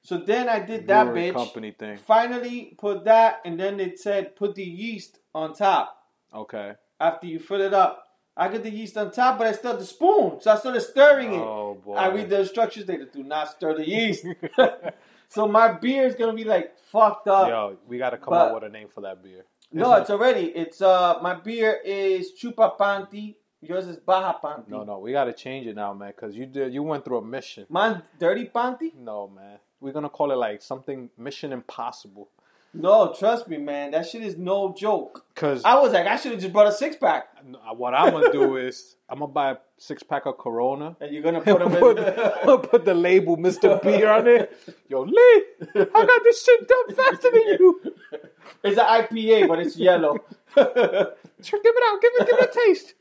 So 0.04 0.20
then 0.20 0.48
I 0.48 0.60
did 0.60 0.86
that 0.90 1.08
bitch. 1.08 1.34
company 1.34 1.72
thing. 1.72 1.98
Finally, 1.98 2.76
put 2.78 3.04
that, 3.06 3.42
and 3.46 3.60
then 3.60 3.80
it 3.80 3.98
said 4.00 4.36
put 4.36 4.54
the 4.54 4.64
yeast 4.64 5.18
on 5.34 5.56
top 5.56 5.98
Okay. 6.36 6.74
after 7.00 7.26
you 7.26 7.40
fill 7.40 7.62
it 7.62 7.74
up. 7.74 8.04
I 8.38 8.48
get 8.50 8.62
the 8.62 8.70
yeast 8.70 8.96
on 8.96 9.10
top, 9.10 9.40
but 9.40 9.48
I 9.48 9.54
still 9.54 9.76
the 9.76 9.86
spoon, 9.86 10.40
so 10.40 10.52
I 10.52 10.56
started 10.58 10.82
stirring 10.82 11.34
it. 11.34 11.40
Oh 11.42 11.82
boy. 11.84 11.96
I 11.96 12.10
read 12.10 12.30
the 12.30 12.42
instructions 12.42 12.88
later. 12.88 13.06
Do 13.12 13.24
not 13.24 13.50
stir 13.50 13.74
the 13.76 13.90
yeast. 13.90 14.24
so 15.32 15.48
my 15.48 15.72
beer 15.72 16.06
is 16.06 16.16
gonna 16.16 16.34
be 16.34 16.44
like 16.44 16.78
fucked 16.92 17.28
up. 17.28 17.48
Yo, 17.48 17.78
we 17.88 17.98
got 17.98 18.10
to 18.12 18.18
come 18.18 18.32
but- 18.32 18.48
up 18.50 18.54
with 18.56 18.64
a 18.64 18.70
name 18.70 18.90
for 18.94 19.02
that 19.02 19.24
beer. 19.24 19.46
no, 19.72 19.94
it's 19.94 20.10
already. 20.10 20.48
It's 20.48 20.82
uh, 20.82 21.20
my 21.22 21.36
beer 21.36 21.80
is 21.86 22.32
Chupa 22.40 22.78
Panty. 22.78 23.36
Yours 23.62 23.88
is 23.88 23.98
Baja 23.98 24.34
Panty. 24.44 24.68
No, 24.70 24.84
no, 24.84 24.98
we 25.00 25.12
got 25.12 25.26
to 25.26 25.34
change 25.34 25.68
it 25.68 25.76
now, 25.76 25.94
man, 25.94 26.12
because 26.16 26.36
you 26.36 26.46
did. 26.48 26.74
You 26.74 26.84
went 26.84 27.06
through 27.06 27.20
a 27.20 27.26
mission. 27.26 27.66
Mine 27.70 28.02
Dirty 28.20 28.46
Panty. 28.54 28.94
No, 28.96 29.28
man. 29.28 29.60
We're 29.80 29.94
gonna 29.94 30.10
call 30.10 30.32
it 30.32 30.36
like 30.36 30.62
something 30.62 31.10
Mission 31.18 31.54
Impossible. 31.54 32.30
No, 32.74 33.14
trust 33.18 33.48
me, 33.50 33.58
man. 33.58 33.92
That 33.92 34.08
shit 34.08 34.24
is 34.24 34.38
no 34.38 34.74
joke. 34.78 35.26
Cause 35.36 35.62
I 35.66 35.76
was 35.80 35.92
like, 35.92 36.08
I 36.08 36.16
should 36.16 36.32
have 36.32 36.40
just 36.42 36.54
brought 36.54 36.68
a 36.68 36.72
six 36.72 36.96
pack, 36.96 37.28
uh, 37.38 37.74
what 37.74 37.94
I'm 37.94 38.12
gonna 38.12 38.32
do 38.32 38.56
is 38.56 38.96
I'm 39.10 39.20
gonna 39.20 39.32
buy 39.32 39.52
a 39.52 39.58
six 39.78 40.04
pack 40.04 40.26
of 40.26 40.38
Corona. 40.38 40.96
and 41.02 41.12
you're 41.14 41.22
gonna 41.24 41.42
put 41.42 41.60
them 41.60 41.72
put, 41.72 41.98
in. 42.00 42.70
put 42.70 42.86
the 42.86 42.94
label 42.94 43.36
Mr. 43.36 43.82
Beer 43.82 44.10
on 44.10 44.26
it. 44.28 44.58
Yo, 44.88 45.02
Lee, 45.02 45.44
I 45.76 45.84
got 46.06 46.24
this 46.24 46.44
shit 46.46 46.68
done 46.68 46.96
faster 46.96 47.32
than 47.32 47.42
you. 47.60 47.82
It's 48.64 48.78
an 48.78 48.86
IPA, 48.86 49.48
but 49.50 49.60
it's 49.60 49.76
yellow. 49.78 50.14
Give 50.56 50.66
it 50.66 51.84
out. 51.90 52.02
Give 52.02 52.12
it, 52.16 52.28
give 52.30 52.40
it 52.40 52.50
a 52.50 52.60
taste. 52.68 52.94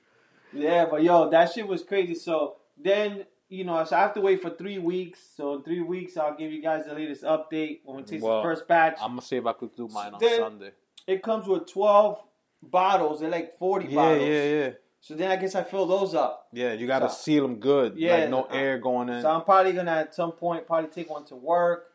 yeah, 0.53 0.87
but 0.91 1.03
yo, 1.03 1.31
that 1.31 1.53
shit 1.53 1.67
was 1.69 1.83
crazy. 1.85 2.15
So 2.15 2.57
then, 2.83 3.25
you 3.51 3.65
know, 3.65 3.85
so 3.85 3.97
I 3.97 4.01
have 4.01 4.15
to 4.15 4.21
wait 4.21 4.41
for 4.41 4.49
three 4.51 4.79
weeks. 4.79 5.21
So 5.37 5.55
in 5.57 5.63
three 5.65 5.81
weeks, 5.83 6.17
I'll 6.17 6.37
give 6.37 6.53
you 6.53 6.63
guys 6.63 6.87
the 6.87 6.95
latest 6.95 7.25
update 7.25 7.81
when 7.85 7.97
we 7.99 8.03
taste 8.05 8.23
Well, 8.23 8.39
the 8.39 8.43
first 8.45 8.67
batch. 8.69 8.97
I'm 9.01 9.11
gonna 9.11 9.23
see 9.23 9.37
if 9.37 9.45
I 9.45 9.53
could 9.53 9.75
do 9.77 9.89
mine 9.89 10.15
on 10.15 10.21
Then- 10.21 10.39
Sunday. 10.39 10.71
it 11.07 11.23
comes 11.23 11.47
with 11.47 11.67
12 11.67 12.23
bottles. 12.63 13.21
They're 13.21 13.29
like 13.29 13.59
40 13.59 13.87
Yeah, 13.87 13.95
bottles. 13.97 14.29
yeah, 14.29 14.45
yeah. 14.45 14.71
So 15.01 15.15
then 15.15 15.31
I 15.31 15.37
guess 15.37 15.55
I 15.55 15.65
fill 15.65 15.87
those 15.87 16.15
up. 16.15 16.49
Yeah, 16.53 16.75
you 16.75 16.87
gotta 16.87 17.09
So- 17.09 17.15
seal 17.17 17.43
them 17.43 17.57
good. 17.59 17.97
Yeah, 17.99 18.19
like 18.19 18.31
no 18.31 18.45
air 18.45 18.79
going 18.79 19.09
in. 19.09 19.23
So 19.23 19.31
I'm 19.31 19.43
probably 19.43 19.73
gonna 19.73 19.91
at 19.93 20.15
some 20.15 20.33
point 20.33 20.67
probably 20.67 20.89
take 20.91 21.11
one 21.11 21.25
to 21.27 21.37
work 21.37 21.89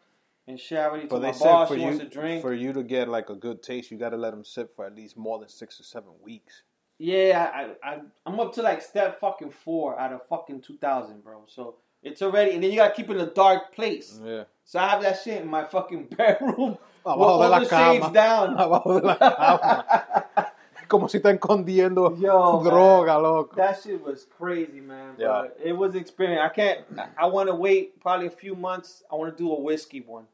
and 0.47 0.59
share 0.59 0.89
already 0.89 1.03
to 1.07 1.09
but 1.09 1.19
they 1.19 1.31
said 1.31 1.45
boss. 1.45 1.69
for 1.69 1.75
you 1.75 1.83
wants 1.83 1.99
to 1.99 2.05
drink. 2.09 2.41
for 2.41 2.53
you 2.53 2.73
to 2.73 2.83
get 2.83 3.07
like 3.07 3.29
a 3.29 3.35
good 3.35 3.63
taste, 3.63 3.91
you 3.91 3.97
gotta 3.97 4.17
let 4.17 4.31
them 4.31 4.43
sit 4.43 4.75
for 4.75 4.85
at 4.85 4.93
least 4.95 5.15
more 5.17 5.39
than 5.39 5.47
six 5.47 5.79
or 5.79 5.83
seven 5.83 6.11
weeks. 6.21 6.63
Yeah, 6.97 7.51
I, 7.83 7.89
I, 7.89 7.99
I'm 8.25 8.39
up 8.39 8.53
to 8.53 8.61
like 8.61 8.81
step 8.81 9.19
fucking 9.19 9.51
four 9.51 9.99
out 9.99 10.13
of 10.13 10.21
fucking 10.27 10.61
2000, 10.61 11.23
bro. 11.23 11.41
So 11.45 11.75
it's 12.01 12.21
already, 12.21 12.51
and 12.51 12.63
then 12.63 12.71
you 12.71 12.77
gotta 12.77 12.93
keep 12.93 13.09
it 13.09 13.17
in 13.17 13.21
a 13.21 13.25
dark 13.31 13.73
place. 13.75 14.19
Yeah. 14.23 14.43
So 14.63 14.79
I 14.79 14.87
have 14.89 15.01
that 15.01 15.21
shit 15.21 15.41
in 15.41 15.47
my 15.47 15.65
fucking 15.65 16.05
bedroom 16.17 16.71
with 16.71 16.79
Abajo 17.05 17.19
all 17.21 17.41
de 17.41 17.49
la 17.49 17.59
the 17.59 17.65
cama. 17.67 17.93
shades 17.99 18.13
down. 18.13 18.55
Abajo 18.57 18.99
de 19.01 19.07
la 19.07 19.15
cama. 19.17 20.25
Como 20.87 21.07
si 21.07 21.17
está 21.17 21.31
escondiendo 21.37 22.15
Yo, 22.19 22.61
man. 22.61 22.71
droga, 22.71 23.19
loco. 23.21 23.55
That 23.55 23.81
shit 23.81 23.99
was 24.05 24.25
crazy, 24.37 24.79
man. 24.81 25.15
Yeah. 25.17 25.27
But 25.47 25.57
it 25.63 25.73
was 25.73 25.95
an 25.95 25.99
experience. 26.01 26.41
I 26.45 26.49
can't. 26.53 26.81
I- 26.97 27.23
I 27.23 27.25
want 27.25 27.49
to 27.49 27.55
wait 27.55 27.99
probably 27.99 28.27
a 28.27 28.31
few 28.31 28.55
months. 28.55 29.03
I 29.11 29.15
want 29.15 29.35
to 29.35 29.43
do 29.43 29.51
a 29.51 29.59
whiskey 29.59 30.01
one. 30.01 30.25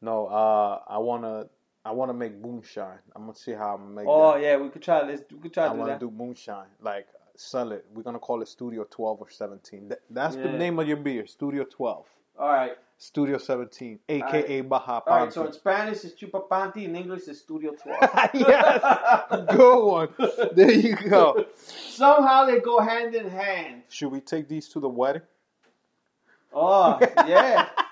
No, 0.00 0.26
uh, 0.26 0.80
I 0.88 0.98
wanna, 0.98 1.46
I 1.84 1.90
wanna 1.90 2.14
make 2.14 2.36
moonshine. 2.40 2.98
I'm 3.16 3.22
gonna 3.22 3.34
see 3.34 3.52
how 3.52 3.74
I'm 3.74 3.82
gonna 3.82 3.94
make 3.94 4.06
Oh 4.08 4.34
that. 4.34 4.42
yeah, 4.42 4.56
we 4.56 4.68
could 4.68 4.82
try 4.82 5.04
this. 5.04 5.20
We 5.32 5.38
could 5.38 5.52
try 5.54 5.64
I 5.66 5.68
to 5.68 5.74
do 5.74 5.80
wanna 5.80 5.98
do 5.98 6.10
moonshine, 6.10 6.66
like 6.80 7.06
sell 7.34 7.72
it. 7.72 7.84
We're 7.92 8.02
gonna 8.02 8.18
call 8.20 8.40
it 8.42 8.48
Studio 8.48 8.86
12 8.88 9.20
or 9.20 9.30
17. 9.30 9.88
Th- 9.88 10.00
that's 10.10 10.36
the 10.36 10.50
name 10.52 10.78
of 10.78 10.86
your 10.86 10.98
beer, 10.98 11.26
Studio 11.26 11.64
12, 11.64 12.06
All 12.38 12.48
right. 12.52 12.72
Studio 12.98 13.36
17, 13.36 13.98
aka 14.08 14.60
Baja 14.60 15.00
All 15.04 15.16
right. 15.24 15.32
So 15.32 15.44
in 15.44 15.52
Spanish 15.52 16.04
it's 16.04 16.14
Chupa 16.14 16.46
Panty. 16.48 16.84
In 16.84 16.94
English 16.94 17.22
it's 17.26 17.40
Studio 17.40 17.72
12. 17.72 17.98
yes, 18.34 19.46
good 19.50 19.84
one. 19.84 20.08
There 20.54 20.70
you 20.70 20.94
go. 20.94 21.46
Somehow 21.56 22.44
they 22.44 22.60
go 22.60 22.78
hand 22.78 23.16
in 23.16 23.28
hand. 23.28 23.82
Should 23.88 24.12
we 24.12 24.20
take 24.20 24.46
these 24.48 24.68
to 24.68 24.78
the 24.78 24.88
wedding? 24.88 25.22
Oh 26.52 26.98
yeah. 27.26 27.68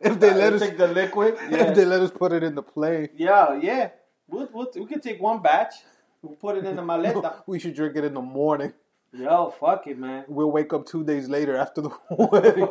If 0.00 0.20
they 0.20 0.32
let 0.42 0.52
us, 0.54 0.60
take 0.60 0.76
the 0.78 0.88
liquid. 0.88 1.36
Yeah. 1.50 1.56
if 1.68 1.74
they 1.76 1.84
let 1.84 2.00
us 2.00 2.10
put 2.10 2.32
it 2.32 2.42
in 2.42 2.54
the 2.54 2.62
plane, 2.62 3.08
yeah. 3.16 3.58
Yeah. 3.60 3.90
We'll, 4.28 4.48
we'll, 4.52 4.70
we 4.76 4.86
can 4.86 5.00
take 5.00 5.20
one 5.20 5.40
batch. 5.42 5.74
We'll 6.22 6.36
put 6.36 6.56
it 6.58 6.64
in 6.64 6.76
the 6.76 6.82
maleta. 6.90 7.42
we 7.46 7.58
should 7.58 7.74
drink 7.74 7.96
it 7.96 8.04
in 8.04 8.14
the 8.14 8.20
morning. 8.20 8.72
Yo, 9.12 9.50
fuck 9.58 9.86
it, 9.86 9.98
man. 9.98 10.24
We'll 10.28 10.50
wake 10.52 10.72
up 10.74 10.84
two 10.86 11.02
days 11.02 11.28
later 11.28 11.56
after 11.56 11.80
the 11.80 11.90
wedding. 12.10 12.68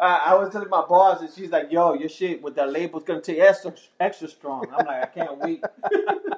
I, 0.00 0.16
I 0.26 0.34
was 0.34 0.50
telling 0.50 0.68
my 0.68 0.84
boss, 0.88 1.20
and 1.20 1.30
she's 1.34 1.50
like, 1.50 1.70
"Yo, 1.72 1.94
your 1.94 2.08
shit 2.08 2.42
with 2.42 2.54
that 2.56 2.70
label's 2.70 3.02
gonna 3.04 3.20
take 3.20 3.38
extra 3.38 3.72
extra 3.98 4.28
strong." 4.28 4.66
I'm 4.76 4.86
like, 4.86 5.02
I 5.02 5.06
can't 5.06 5.38
wait. 5.38 5.64
I 5.84 5.88
was 5.90 6.36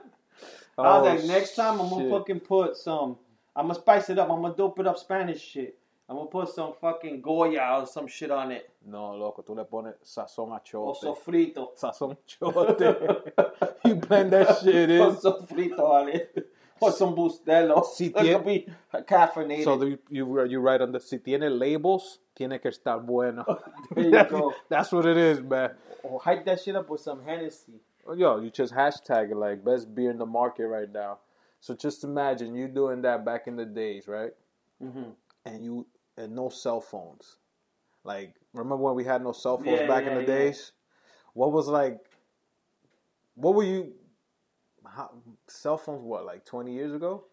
Oh, 0.79 1.03
like, 1.05 1.24
next 1.24 1.55
time 1.57 1.81
I'm 1.81 1.88
gonna 1.90 2.05
shit. 2.05 2.12
fucking 2.12 2.40
put 2.40 2.77
some. 2.77 3.16
I'm 3.57 3.64
gonna 3.66 3.74
spice 3.74 4.09
it 4.11 4.18
up. 4.18 4.31
I'm 4.31 4.40
gonna 4.42 4.55
dope 4.55 4.79
it 4.79 4.87
up 4.87 4.96
Spanish 4.98 5.40
shit. 5.42 5.77
I'm 6.09 6.16
gonna 6.16 6.31
put 6.31 6.49
some 6.49 6.73
fucking 6.81 7.21
Goya 7.21 7.81
or 7.81 7.87
some 7.87 8.07
shit 8.07 8.31
on 8.31 8.51
it. 8.53 8.71
No, 8.87 9.14
loco, 9.14 9.42
tú 9.42 9.55
le 9.55 9.64
pones 9.64 9.94
sazón 10.05 10.53
a 10.53 10.55
Or 10.79 10.94
chote. 10.94 11.03
sofrito. 11.03 11.77
Sazón 11.79 12.16
chote. 12.27 13.79
you 13.85 13.94
blend 13.97 14.33
that 14.33 14.59
shit 14.62 14.88
in. 14.90 15.01
sofrito 15.16 15.81
on 15.81 16.09
it. 16.09 16.51
Or 16.81 16.92
some 16.92 17.14
bustelo. 17.14 17.85
Si 17.85 18.07
it 18.07 18.16
tien- 18.16 18.37
could 18.37 18.47
be 18.47 18.66
caffeinated. 19.07 19.64
So 19.64 19.77
the, 19.77 19.99
you 20.09 20.44
you 20.47 20.61
write 20.61 20.81
on 20.81 20.92
the 20.92 21.01
si 21.01 21.18
tiene 21.18 21.51
labels, 21.59 22.21
tiene 22.35 22.59
que 22.62 22.71
estar 22.71 23.05
bueno. 23.05 23.44
There 23.94 24.05
you 24.05 24.11
That's- 24.12 24.31
go. 24.31 24.55
That's 24.71 24.92
what 24.92 25.05
it 25.05 25.16
is, 25.16 25.40
man. 25.42 25.73
or 26.05 26.21
hype 26.21 26.44
that 26.47 26.61
shit 26.61 26.77
up 26.77 26.88
with 26.88 27.01
some 27.01 27.23
Hennessy. 27.25 27.81
Yo, 28.16 28.40
you 28.40 28.49
just 28.51 28.73
hashtag 28.73 29.31
it 29.33 29.37
like 29.37 29.62
best 29.62 29.92
beer 29.94 30.11
in 30.11 30.16
the 30.18 30.25
market 30.25 30.66
right 30.68 30.90
now. 30.90 31.18
So 31.61 31.75
just 31.75 32.05
imagine 32.05 32.55
you 32.55 32.68
doing 32.68 33.03
that 33.03 33.25
back 33.27 33.47
in 33.49 33.57
the 33.57 33.66
days, 33.66 34.07
right? 34.09 34.33
Mhm. 34.83 35.12
And 35.44 35.64
you 35.64 35.87
and 36.18 36.35
no 36.35 36.48
cell 36.48 36.81
phones. 36.81 37.37
Like 38.04 38.35
remember 38.52 38.76
when 38.76 38.94
we 38.94 39.04
had 39.04 39.22
no 39.22 39.33
cell 39.33 39.59
phones 39.59 39.81
Yeah, 39.81 39.87
back 39.87 40.04
in 40.04 40.14
the 40.14 40.20
yeah. 40.20 40.26
days? 40.26 40.72
What 41.35 41.52
was 41.52 41.68
like? 41.68 41.98
What 43.35 43.54
were 43.54 43.64
you? 43.64 43.92
How, 44.85 45.11
cell 45.46 45.78
phones? 45.78 46.02
What 46.02 46.26
like 46.26 46.44
twenty 46.44 46.74
years 46.74 46.92
ago? 46.92 47.24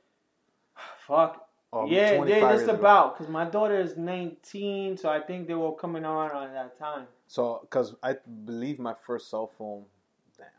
Fuck. 1.08 1.42
Or 1.72 1.88
yeah, 1.90 2.16
25 2.16 2.42
yeah, 2.42 2.56
just 2.56 2.70
about. 2.70 3.18
Because 3.18 3.30
my 3.30 3.44
daughter 3.44 3.78
is 3.78 3.98
19, 3.98 4.96
so 4.96 5.10
I 5.10 5.20
think 5.20 5.46
they 5.46 5.56
were 5.56 5.74
coming 5.74 6.06
around 6.06 6.32
at 6.48 6.54
that 6.54 6.80
time. 6.80 7.06
So, 7.28 7.60
because 7.64 7.96
I 8.02 8.16
believe 8.46 8.80
my 8.80 8.94
first 9.06 9.30
cell 9.30 9.52
phone 9.58 9.84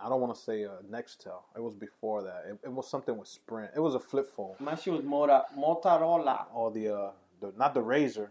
I 0.03 0.09
don't 0.09 0.21
want 0.21 0.35
to 0.35 0.41
say 0.41 0.65
uh, 0.65 0.71
Nextel. 0.91 1.43
It 1.55 1.61
was 1.62 1.75
before 1.75 2.23
that. 2.23 2.45
It, 2.49 2.59
it 2.65 2.73
was 2.73 2.89
something 2.89 3.17
with 3.17 3.29
Sprint. 3.29 3.71
It 3.75 3.81
was 3.81 3.95
a 3.95 4.01
flip 4.01 4.29
phone. 4.35 4.55
My 4.59 4.75
shit 4.75 4.93
was 4.93 5.03
Mota, 5.03 5.45
Motorola. 5.59 6.47
Or 6.53 6.71
the 6.71 6.95
uh, 6.95 7.11
the 7.40 7.53
not 7.57 7.75
the 7.75 7.83
Razor. 7.83 8.31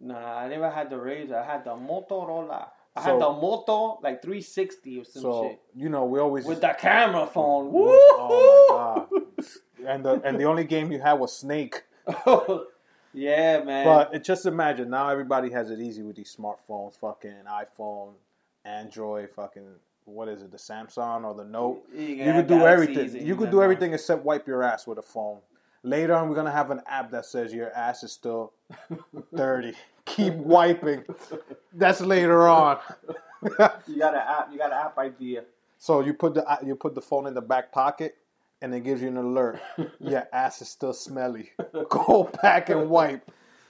Nah, 0.00 0.38
I 0.38 0.48
never 0.48 0.70
had 0.70 0.90
the 0.90 0.98
Razor. 0.98 1.36
I 1.36 1.44
had 1.44 1.64
the 1.64 1.70
Motorola. 1.70 2.68
I 2.94 3.02
So- 3.02 3.10
had 3.12 3.20
the 3.20 3.30
Moto 3.32 3.98
like 4.02 4.20
360 4.22 5.00
or 5.00 5.04
some 5.04 5.22
So 5.22 5.48
shit 5.48 5.60
you 5.74 5.88
know 5.88 6.04
we 6.04 6.18
always 6.20 6.44
with 6.44 6.60
the 6.60 6.74
camera 6.78 7.26
phone. 7.26 7.72
Woo! 7.72 7.88
Oh 7.88 9.06
my 9.08 9.16
god! 9.16 9.46
and 9.86 10.04
the 10.04 10.20
and 10.24 10.38
the 10.38 10.44
only 10.44 10.64
game 10.64 10.92
you 10.92 11.00
had 11.00 11.14
was 11.14 11.36
Snake. 11.36 11.84
yeah, 13.14 13.62
man. 13.62 13.84
But 13.84 14.14
it, 14.14 14.24
just 14.24 14.46
imagine 14.46 14.90
now 14.90 15.08
everybody 15.08 15.50
has 15.50 15.70
it 15.70 15.80
easy 15.80 16.02
with 16.02 16.16
these 16.16 16.34
smartphones, 16.36 16.98
fucking 16.98 17.44
iPhone, 17.48 18.14
Android, 18.64 19.30
fucking 19.30 19.68
what 20.04 20.28
is 20.28 20.42
it, 20.42 20.50
the 20.50 20.56
Samsung 20.56 21.24
or 21.24 21.34
the 21.34 21.44
Note? 21.44 21.82
You 21.94 22.00
You, 22.06 22.32
could 22.32 22.46
do 22.48 22.66
everything. 22.66 23.24
You 23.26 23.36
could 23.36 23.50
do 23.50 23.62
everything 23.62 23.92
except 23.94 24.24
wipe 24.24 24.46
your 24.48 24.62
ass 24.62 24.86
with 24.86 24.98
a 24.98 25.02
phone. 25.02 25.38
Later 25.84 26.14
on, 26.14 26.28
we're 26.28 26.36
gonna 26.36 26.52
have 26.52 26.70
an 26.70 26.80
app 26.86 27.10
that 27.10 27.26
says 27.26 27.52
your 27.52 27.72
ass 27.72 28.02
is 28.04 28.12
still 28.12 28.52
dirty. 29.34 29.74
Keep 30.04 30.34
wiping. 30.34 31.04
That's 31.72 32.00
later 32.00 32.46
on. 32.48 32.78
you 33.42 33.98
got 33.98 34.14
an 34.14 34.22
app. 34.26 34.48
You 34.52 34.58
got 34.58 34.72
an 34.72 34.78
app 34.78 34.98
idea. 34.98 35.44
So 35.78 36.00
you 36.00 36.14
put 36.14 36.34
the 36.34 36.58
you 36.64 36.76
put 36.76 36.94
the 36.94 37.02
phone 37.02 37.26
in 37.26 37.34
the 37.34 37.40
back 37.40 37.72
pocket, 37.72 38.16
and 38.60 38.72
it 38.72 38.84
gives 38.84 39.02
you 39.02 39.08
an 39.08 39.16
alert. 39.16 39.60
Your 39.98 40.28
ass 40.32 40.62
is 40.62 40.68
still 40.68 40.92
smelly. 40.92 41.50
Go 41.88 42.30
back 42.42 42.68
and 42.68 42.88
wipe. 42.88 43.28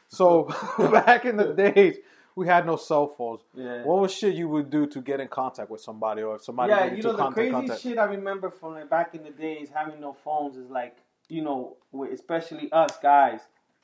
So 0.09 0.55
back 0.79 1.25
in 1.25 1.38
the 1.38 1.55
days, 1.55 1.96
we 2.35 2.46
had 2.46 2.66
no 2.66 2.77
cell 2.77 3.09
phones. 3.09 3.40
Yeah. 3.55 3.83
What 3.85 4.01
was 4.01 4.12
shit 4.12 4.35
you 4.35 4.48
would 4.51 4.70
do 4.70 4.87
to 4.87 5.01
get 5.01 5.20
in 5.20 5.29
contact 5.29 5.70
with 5.70 5.81
somebody, 5.81 6.22
or 6.22 6.37
if 6.37 6.44
somebody 6.44 6.70
yeah, 6.70 6.85
you 6.85 7.03
to 7.03 7.09
know 7.09 7.12
the 7.12 7.18
contact 7.18 7.35
crazy 7.35 7.51
contact? 7.51 7.81
shit 7.81 7.98
I 7.98 8.05
remember 8.05 8.51
from 8.51 8.75
like 8.75 8.90
back 8.90 9.14
in 9.14 9.25
the 9.25 9.31
days 9.31 9.68
having 9.75 10.01
no 10.01 10.12
phones 10.12 10.59
is 10.59 10.68
like 10.68 10.96
you 11.29 11.43
know, 11.43 11.77
with- 11.91 12.13
especially 12.13 12.71
us 12.73 12.99
guys, 13.03 13.41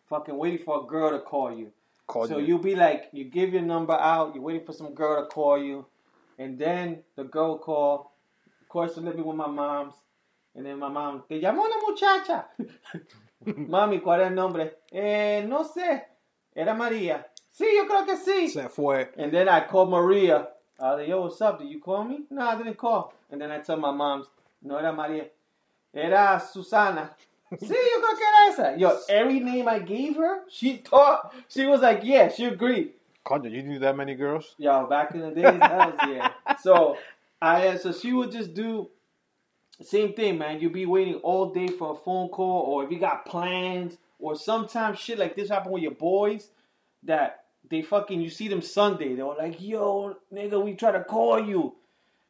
fucking 0.09 0.37
waiting 0.37 0.65
for 0.65 0.83
a 0.83 0.87
girl 0.87 1.11
to 1.11 1.21
call 1.21 1.53
you. 1.53 1.73
Call 2.07 2.27
so 2.27 2.39
you. 2.39 2.47
you'll 2.47 2.59
be 2.59 2.75
like, 2.75 3.09
you 3.13 3.25
give 3.25 3.53
your 3.53 3.63
number 3.63 3.93
out, 3.93 4.35
you're 4.35 4.43
waiting 4.43 4.65
for 4.65 4.73
some 4.73 4.95
girl 4.95 5.23
to 5.23 5.29
call 5.29 5.59
you, 5.63 5.85
and 6.39 6.59
then 6.59 7.03
the 7.17 7.25
girl 7.25 7.59
call. 7.59 8.13
Of 8.63 8.69
course, 8.69 8.97
I'm 8.97 9.05
living 9.05 9.25
with 9.25 9.37
my 9.37 9.47
moms, 9.47 9.95
and 10.55 10.65
then 10.65 10.79
my 10.79 10.89
mom, 10.89 11.25
te 11.29 11.41
llamó 11.41 11.65
la 11.69 11.79
muchacha. 11.87 12.47
Mami, 13.47 14.01
¿cuál 14.01 14.21
es 14.21 14.29
el 14.29 14.35
nombre? 14.35 14.79
Eh, 14.91 15.45
no 15.47 15.63
sé. 15.65 16.03
Era 16.55 16.75
María. 16.75 17.25
Sí, 17.53 17.67
yo 17.77 17.87
creo 17.87 18.05
que 18.05 18.17
sí. 18.17 18.49
Se 18.49 18.69
fue. 18.69 19.11
And 19.17 19.33
then 19.33 19.49
I 19.49 19.61
called 19.67 19.91
Maria. 19.91 20.49
I 20.81 20.95
like, 20.95 21.09
yo, 21.09 21.23
what's 21.23 21.41
up? 21.41 21.59
Did 21.59 21.69
you 21.69 21.81
call 21.81 22.05
me? 22.05 22.25
No, 22.31 22.43
I 22.43 22.57
didn't 22.57 22.77
call. 22.77 23.13
And 23.31 23.41
then 23.41 23.51
I 23.51 23.59
tell 23.61 23.77
my 23.77 23.91
moms, 23.93 24.27
no 24.63 24.77
era 24.77 24.93
Maria. 24.93 25.27
Era 25.95 26.41
Susana. 26.53 27.11
Sí, 27.53 27.69
you 27.69 28.03
creo 28.03 28.17
que 28.17 28.27
era 28.27 28.49
esa. 28.51 28.77
Yo, 28.77 28.99
every 29.09 29.41
name 29.41 29.69
I 29.69 29.79
gave 29.79 30.17
her, 30.17 30.41
she 30.49 30.79
thought, 30.79 31.35
she 31.49 31.67
was 31.67 31.81
like, 31.81 32.01
yeah, 32.03 32.29
she 32.29 32.45
agreed. 32.45 32.93
Conja, 33.25 33.51
you 33.51 33.63
knew 33.63 33.79
that 33.79 33.97
many 33.97 34.15
girls? 34.15 34.55
Yo, 34.59 34.87
back 34.87 35.15
in 35.15 35.21
the 35.21 35.31
days, 35.31 35.59
that 35.59 35.77
was, 35.77 35.95
yeah. 36.09 36.31
So, 36.63 36.97
I, 37.41 37.69
uh, 37.69 37.79
so 37.79 37.93
she 37.93 38.13
would 38.13 38.33
just 38.33 38.55
do, 38.55 38.89
same 39.83 40.15
thing, 40.15 40.39
man. 40.39 40.61
You'd 40.61 40.73
be 40.73 40.87
waiting 40.87 41.17
all 41.17 41.53
day 41.53 41.69
for 41.69 41.93
a 41.93 41.95
phone 41.95 42.29
call, 42.29 42.63
or 42.63 42.85
if 42.85 42.91
you 42.91 42.99
got 42.99 43.27
plans, 43.27 43.97
or 44.19 44.35
sometimes 44.35 44.99
shit 44.99 45.19
like 45.19 45.37
this 45.37 45.49
happen 45.49 45.73
with 45.73 45.83
your 45.83 45.93
boys, 45.93 46.49
that 47.05 47.45
they 47.71 47.83
fucking, 47.83 48.21
you 48.21 48.31
see 48.31 48.49
them 48.49 48.63
Sunday, 48.63 49.15
they 49.15 49.23
were 49.23 49.35
like, 49.35 49.61
yo, 49.61 50.17
nigga, 50.33 50.63
we 50.63 50.75
try 50.75 50.93
to 50.93 51.05
call 51.05 51.41
you. 51.41 51.75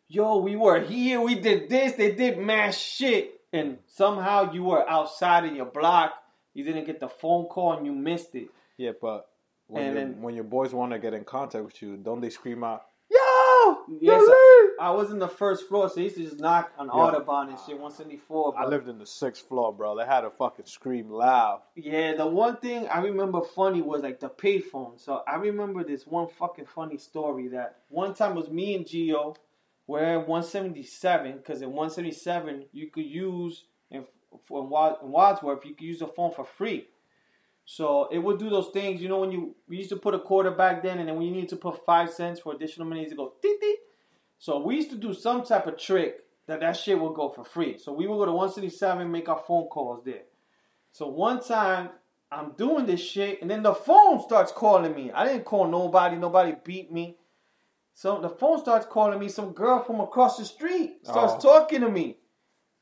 Yo, 0.08 0.38
we 0.38 0.56
were 0.56 0.80
here, 0.80 1.20
we 1.20 1.34
did 1.34 1.68
this, 1.68 1.92
they 1.92 2.12
did 2.12 2.38
mass 2.38 2.76
shit. 2.76 3.37
And 3.52 3.78
somehow 3.86 4.52
you 4.52 4.64
were 4.64 4.88
outside 4.88 5.44
of 5.46 5.54
your 5.54 5.66
block, 5.66 6.12
you 6.54 6.64
didn't 6.64 6.84
get 6.84 7.00
the 7.00 7.08
phone 7.08 7.46
call 7.46 7.72
and 7.74 7.86
you 7.86 7.92
missed 7.92 8.34
it. 8.34 8.48
Yeah, 8.76 8.92
but 9.00 9.26
when, 9.66 9.94
then- 9.94 10.22
when 10.22 10.34
your 10.34 10.44
boys 10.44 10.72
want 10.74 10.92
to 10.92 10.98
get 10.98 11.14
in 11.14 11.24
contact 11.24 11.64
with 11.64 11.80
you, 11.82 11.96
don't 11.96 12.20
they 12.20 12.30
scream 12.30 12.62
out, 12.64 12.82
Yo! 13.10 13.78
Yes, 14.00 14.22
I, 14.26 14.76
I 14.80 14.90
was 14.90 15.10
in 15.10 15.18
the 15.18 15.28
first 15.28 15.66
floor, 15.66 15.88
so 15.88 15.98
I 16.00 16.04
used 16.04 16.16
to 16.16 16.22
just 16.22 16.38
knock 16.40 16.70
on 16.78 16.86
Yeah. 16.86 16.92
Audubon 16.92 17.48
and 17.48 17.58
shit, 17.58 17.78
174. 17.78 18.54
I 18.58 18.66
lived 18.66 18.86
in 18.88 18.98
the 18.98 19.06
sixth 19.06 19.48
floor, 19.48 19.72
bro. 19.72 19.96
They 19.96 20.04
had 20.04 20.20
to 20.22 20.30
fucking 20.30 20.66
scream 20.66 21.10
loud. 21.10 21.62
Yeah, 21.74 22.14
the 22.16 22.26
one 22.26 22.58
thing 22.58 22.86
I 22.86 23.00
remember 23.00 23.40
funny 23.40 23.80
was 23.80 24.02
like 24.02 24.20
the 24.20 24.28
payphone. 24.28 25.00
So 25.00 25.22
I 25.26 25.36
remember 25.36 25.84
this 25.84 26.06
one 26.06 26.28
fucking 26.28 26.66
funny 26.66 26.98
story 26.98 27.48
that 27.48 27.76
one 27.88 28.12
time 28.14 28.34
was 28.34 28.50
me 28.50 28.74
and 28.74 28.84
Gio. 28.84 29.36
We're 29.88 30.20
in 30.20 30.26
177 30.26 31.38
because 31.38 31.62
in 31.62 31.72
177 31.72 32.66
you 32.72 32.90
could 32.90 33.06
use 33.06 33.64
in, 33.90 34.04
for 34.46 34.62
in 34.62 34.68
Wad- 34.68 34.98
in 35.02 35.10
Wadsworth 35.10 35.64
you 35.64 35.74
could 35.74 35.84
use 35.84 35.98
the 35.98 36.06
phone 36.06 36.30
for 36.30 36.44
free. 36.44 36.86
So 37.64 38.08
it 38.12 38.18
would 38.18 38.38
do 38.38 38.48
those 38.48 38.68
things, 38.68 39.00
you 39.02 39.08
know, 39.08 39.20
when 39.20 39.32
you 39.32 39.56
we 39.66 39.78
used 39.78 39.90
to 39.90 39.96
put 39.96 40.14
a 40.14 40.18
quarter 40.18 40.50
back 40.50 40.82
then, 40.82 40.98
and 40.98 41.08
then 41.08 41.16
when 41.16 41.26
you 41.26 41.32
need 41.32 41.48
to 41.48 41.56
put 41.56 41.84
five 41.84 42.10
cents 42.10 42.38
for 42.38 42.54
additional 42.54 42.86
minutes, 42.86 43.12
it 43.12 43.16
go 43.16 43.32
beep. 43.42 43.58
So 44.38 44.60
we 44.60 44.76
used 44.76 44.90
to 44.90 44.96
do 44.96 45.12
some 45.12 45.42
type 45.42 45.66
of 45.66 45.78
trick 45.78 46.20
that 46.46 46.60
that 46.60 46.76
shit 46.76 46.98
would 46.98 47.14
go 47.14 47.28
for 47.30 47.44
free. 47.44 47.76
So 47.78 47.92
we 47.92 48.06
would 48.06 48.16
go 48.16 48.26
to 48.26 48.32
177, 48.32 49.10
make 49.10 49.28
our 49.28 49.42
phone 49.46 49.66
calls 49.66 50.04
there. 50.04 50.22
So 50.92 51.08
one 51.08 51.42
time 51.42 51.90
I'm 52.30 52.52
doing 52.52 52.86
this 52.86 53.00
shit, 53.00 53.40
and 53.42 53.50
then 53.50 53.62
the 53.62 53.74
phone 53.74 54.22
starts 54.22 54.52
calling 54.52 54.94
me. 54.94 55.10
I 55.12 55.26
didn't 55.26 55.44
call 55.44 55.66
nobody. 55.66 56.16
Nobody 56.16 56.54
beat 56.62 56.92
me. 56.92 57.16
So 57.98 58.20
the 58.20 58.28
phone 58.28 58.60
starts 58.60 58.86
calling 58.86 59.18
me. 59.18 59.28
Some 59.28 59.50
girl 59.50 59.82
from 59.82 59.98
across 59.98 60.38
the 60.38 60.44
street 60.44 60.98
starts 61.02 61.32
Oh. 61.34 61.40
talking 61.40 61.80
to 61.80 61.88
me, 61.90 62.16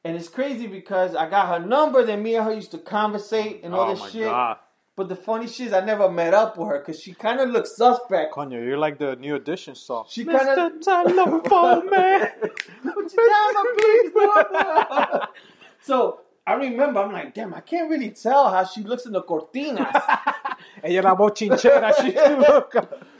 and 0.04 0.14
it's 0.14 0.28
crazy 0.28 0.66
because 0.66 1.16
I 1.16 1.26
got 1.30 1.48
her 1.48 1.66
number. 1.66 2.04
Then 2.04 2.22
me 2.22 2.34
and 2.34 2.44
her 2.44 2.52
used 2.52 2.72
to 2.72 2.78
conversate 2.78 3.62
and 3.64 3.74
all 3.74 3.88
oh 3.90 3.94
this 3.94 4.10
shit. 4.12 4.24
god. 4.24 4.58
But 4.94 5.08
the 5.08 5.16
funny 5.16 5.46
shit 5.46 5.68
is, 5.68 5.72
I 5.72 5.80
never 5.80 6.10
met 6.10 6.34
up 6.34 6.58
with 6.58 6.68
her 6.68 6.78
because 6.80 7.00
she 7.00 7.14
kind 7.14 7.40
of 7.40 7.48
looks 7.48 7.74
suspect. 7.76 8.34
Conja, 8.34 8.62
you're 8.62 8.76
like 8.76 8.98
the 8.98 9.16
new 9.16 9.36
edition 9.36 9.74
song. 9.74 10.04
She 10.06 10.22
kind 10.26 10.50
of 10.50 10.72
Mr. 10.72 10.82
Telephone 10.82 11.88
Man. 11.88 12.32
Put 12.82 13.12
you 13.14 13.30
down, 13.32 13.54
my 14.14 15.26
So 15.80 16.20
I 16.46 16.54
remember, 16.54 17.00
I'm 17.00 17.12
like, 17.12 17.34
damn, 17.34 17.52
I 17.54 17.60
can't 17.60 17.90
really 17.90 18.10
tell 18.10 18.50
how 18.50 18.64
she 18.64 18.82
looks 18.82 19.04
in 19.04 19.12
the 19.12 19.22
cortinas. 19.22 19.90
Ella 20.84 21.00
la 21.02 21.16
bochinchera. 21.16 21.92
She 22.00 22.12
look. 22.36 22.74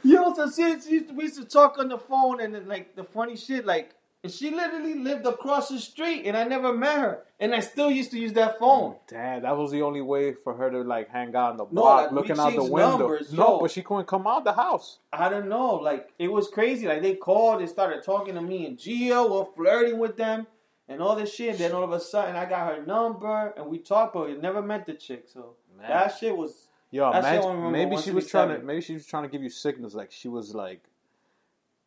Yo, 0.05 0.33
so 0.35 0.49
she, 0.51 0.81
she, 0.81 1.01
we 1.13 1.25
used 1.25 1.37
to 1.37 1.45
talk 1.45 1.77
on 1.79 1.89
the 1.89 1.99
phone, 1.99 2.41
and 2.41 2.55
then, 2.55 2.69
like 2.69 2.95
the 2.95 3.03
funny 3.03 3.37
shit, 3.37 3.67
like 3.67 3.95
she 4.29 4.51
literally 4.51 4.95
lived 4.95 5.27
across 5.27 5.69
the 5.69 5.79
street, 5.79 6.23
and 6.27 6.37
I 6.37 6.45
never 6.45 6.73
met 6.73 6.99
her, 6.99 7.23
and 7.41 7.55
I 7.55 7.61
still 7.61 7.91
used 7.91 8.11
to 8.13 8.19
use 8.19 8.33
that 8.35 8.59
phone. 8.59 8.93
Mm, 8.93 8.99
damn, 9.09 9.43
that 9.43 9.57
was 9.57 9.71
the 9.73 9.83
only 9.83 10.01
way 10.03 10.35
for 10.45 10.55
her 10.55 10.71
to 10.71 10.83
like 10.83 11.09
hang 11.09 11.35
out 11.35 11.53
in 11.53 11.57
the 11.57 11.65
No, 11.65 11.71
block, 11.71 12.03
like, 12.05 12.13
looking 12.13 12.39
out 12.39 12.55
the 12.55 12.63
window. 12.63 12.99
numbers, 12.99 13.33
no, 13.33 13.55
yo. 13.55 13.59
but 13.61 13.71
she 13.71 13.83
couldn't 13.83 14.07
come 14.07 14.27
out 14.27 14.45
the 14.45 14.53
house. 14.53 14.99
I 15.13 15.29
don't 15.29 15.49
know, 15.49 15.75
like 15.75 16.11
it 16.19 16.29
was 16.29 16.49
crazy. 16.49 16.87
Like 16.87 17.03
they 17.03 17.15
called, 17.15 17.61
they 17.61 17.67
started 17.67 18.03
talking 18.05 18.35
to 18.35 18.43
me 18.43 18.67
and 18.67 18.79
Gio, 18.79 19.31
we're 19.31 19.53
flirting 19.55 19.99
with 19.99 20.17
them, 20.17 20.47
and 20.89 21.01
all 21.03 21.17
this 21.17 21.35
shit. 21.35 21.51
And 21.51 21.59
Then 21.59 21.73
all 21.73 21.85
of 21.85 21.93
a 21.93 22.01
sudden, 22.01 22.37
I 22.37 22.45
got 22.47 22.75
her 22.77 22.85
number, 22.85 23.53
and 23.57 23.67
we 23.67 23.79
talked, 23.79 24.15
but 24.15 24.29
we 24.29 24.35
never 24.37 24.63
met 24.63 24.87
the 24.87 24.95
chick. 24.95 25.27
So 25.33 25.55
Man. 25.79 25.89
that 25.89 26.17
shit 26.19 26.37
was 26.37 26.69
Yo, 26.91 27.11
That 27.13 27.25
shit 27.25 27.43
imagine, 27.45 27.65
I 27.65 27.71
maybe 27.71 27.97
she 27.97 28.11
was 28.13 28.29
trying 28.29 28.49
to 28.49 28.65
maybe 28.65 28.81
she 28.81 28.95
was 28.95 29.07
trying 29.07 29.25
to 29.25 29.29
give 29.29 29.43
you 29.43 29.51
signals 29.51 29.95
like 29.95 30.13
she 30.13 30.29
was 30.29 30.55
like 30.55 30.83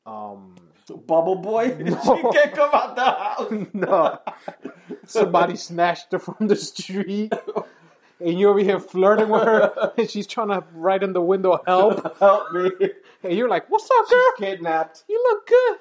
um 0.06 0.56
bubble 1.08 1.36
boy. 1.36 1.70
she 1.78 1.84
can't 1.84 2.54
come 2.54 2.70
out 2.74 2.96
the 2.96 3.04
house. 3.04 3.68
no 3.74 4.20
somebody 5.06 5.56
snatched 5.56 6.12
her 6.12 6.20
from 6.20 6.48
the 6.48 6.56
street 6.56 7.32
and 8.20 8.40
you're 8.40 8.50
over 8.52 8.60
here 8.60 8.80
flirting 8.80 9.30
with 9.30 9.44
her 9.44 9.92
and 9.98 10.10
she's 10.10 10.28
trying 10.28 10.50
to 10.50 10.64
write 10.74 11.04
in 11.04 11.14
the 11.14 11.22
window 11.22 11.62
help 11.66 12.18
Help 12.20 12.52
me. 12.52 12.72
and 13.24 13.34
you're 13.34 13.50
like 13.50 13.70
what's 13.70 13.90
up 14.00 14.10
girl 14.10 14.24
Kidnapped. 14.38 15.04
you 15.08 15.24
look 15.32 15.48
good 15.48 15.78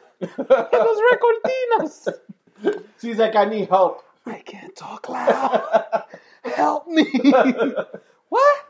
those 0.72 0.98
recordinas 1.12 2.08
She's 3.00 3.18
like, 3.18 3.36
I 3.36 3.44
need 3.44 3.68
help. 3.68 4.04
I 4.26 4.40
can't 4.40 4.74
talk 4.76 5.08
loud 5.08 6.04
help 6.58 6.88
me 6.88 7.04
what 8.28 8.66